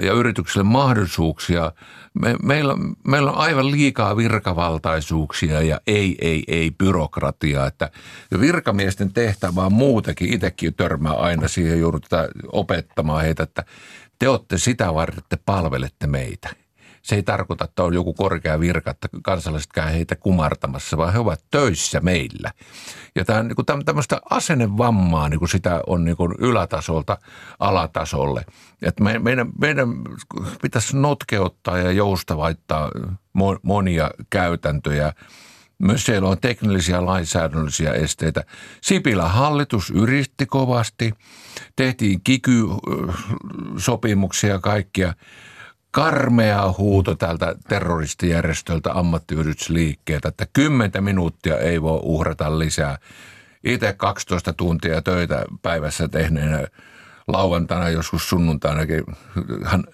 ja 0.01 0.13
yrityksille 0.13 0.63
mahdollisuuksia. 0.63 1.71
Me, 2.13 2.35
meillä, 2.43 2.73
meillä 3.07 3.31
on 3.31 3.37
aivan 3.37 3.71
liikaa 3.71 4.17
virkavaltaisuuksia 4.17 5.61
ja 5.61 5.81
ei, 5.87 6.15
ei, 6.21 6.43
ei 6.47 6.71
byrokratiaa. 6.71 7.67
Että 7.67 7.91
virkamiesten 8.39 9.13
tehtävä 9.13 9.65
on 9.65 9.73
muutakin. 9.73 10.33
Itsekin 10.33 10.73
törmää 10.73 11.13
aina 11.13 11.47
siihen 11.47 11.79
joudutaan 11.79 12.27
opettamaan 12.51 13.21
heitä, 13.23 13.43
että 13.43 13.63
te 14.19 14.29
olette 14.29 14.57
sitä 14.57 14.93
varten, 14.93 15.19
että 15.19 15.37
te 15.37 15.43
palvelette 15.45 16.07
meitä 16.07 16.60
se 17.01 17.15
ei 17.15 17.23
tarkoita, 17.23 17.65
että 17.65 17.83
on 17.83 17.93
joku 17.93 18.13
korkea 18.13 18.59
virka, 18.59 18.91
että 18.91 19.09
kansalaiset 19.23 19.71
käy 19.73 19.93
heitä 19.93 20.15
kumartamassa, 20.15 20.97
vaan 20.97 21.13
he 21.13 21.19
ovat 21.19 21.43
töissä 21.51 21.99
meillä. 21.99 22.51
Ja 23.15 23.25
tämä, 23.25 23.43
niin 23.43 23.55
kuin 23.55 23.65
tämmöistä 23.85 24.21
asennevammaa, 24.29 25.29
niin 25.29 25.39
kuin 25.39 25.49
sitä 25.49 25.81
on 25.87 26.05
niin 26.05 26.17
kuin 26.17 26.35
ylätasolta 26.39 27.17
alatasolle. 27.59 28.45
Me, 28.99 29.19
meidän, 29.19 29.49
meidän 29.61 29.89
pitäisi 30.61 30.97
notkeuttaa 30.97 31.77
ja 31.77 31.91
joustavaittaa 31.91 32.91
monia 33.63 34.11
käytäntöjä. 34.29 35.13
Myös 35.77 36.05
siellä 36.05 36.29
on 36.29 36.37
teknillisiä 36.41 37.05
lainsäädännöllisiä 37.05 37.93
esteitä. 37.93 38.43
Sipilä 38.81 39.27
hallitus 39.27 39.89
yritti 39.89 40.45
kovasti, 40.45 41.13
tehtiin 41.75 42.21
kiky-sopimuksia 42.23 44.59
kaikkia– 44.59 45.13
karmea 45.91 46.73
huuto 46.77 47.15
tältä 47.15 47.55
terroristijärjestöltä 47.67 48.91
ammattiyhdistysliikkeeltä, 48.93 50.27
että 50.27 50.45
kymmentä 50.53 51.01
minuuttia 51.01 51.57
ei 51.57 51.81
voi 51.81 51.99
uhrata 52.03 52.59
lisää. 52.59 52.97
Itse 53.63 53.93
12 53.93 54.53
tuntia 54.53 55.01
töitä 55.01 55.45
päivässä 55.61 56.07
tehneenä 56.07 56.67
lauantaina, 57.31 57.89
joskus 57.89 58.29
sunnuntainakin 58.29 59.03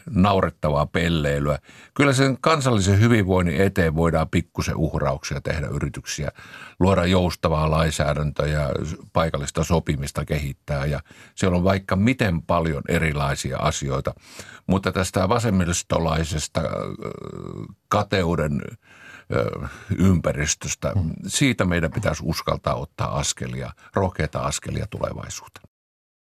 naurettavaa 0.10 0.86
pelleilyä. 0.86 1.60
Kyllä 1.94 2.14
sen 2.14 2.38
kansallisen 2.42 3.00
hyvinvoinnin 3.00 3.62
eteen 3.62 3.96
voidaan 3.96 4.30
pikkusen 4.30 4.76
uhrauksia 4.76 5.42
tehdä 5.42 5.68
yrityksiä, 5.68 6.32
luoda 6.80 7.06
joustavaa 7.06 7.72
lainsäädäntöä 7.72 8.48
ja 8.48 8.70
paikallista 9.14 9.64
sopimista 9.64 10.26
kehittää. 10.26 10.86
Ja 10.86 11.00
siellä 11.36 11.58
on 11.58 11.64
vaikka 11.64 11.96
miten 11.96 12.42
paljon 12.42 12.84
erilaisia 12.88 13.58
asioita. 13.58 14.14
Mutta 14.68 14.92
tästä 14.92 15.30
vasemmistolaisesta 15.30 16.62
kateuden 17.90 18.62
ympäristöstä, 19.98 20.94
siitä 21.28 21.66
meidän 21.66 21.92
pitäisi 21.92 22.24
uskaltaa 22.26 22.76
ottaa 22.76 23.20
askelia, 23.20 23.72
rohkeita 23.94 24.40
askelia 24.40 24.88
tulevaisuuteen. 24.90 25.67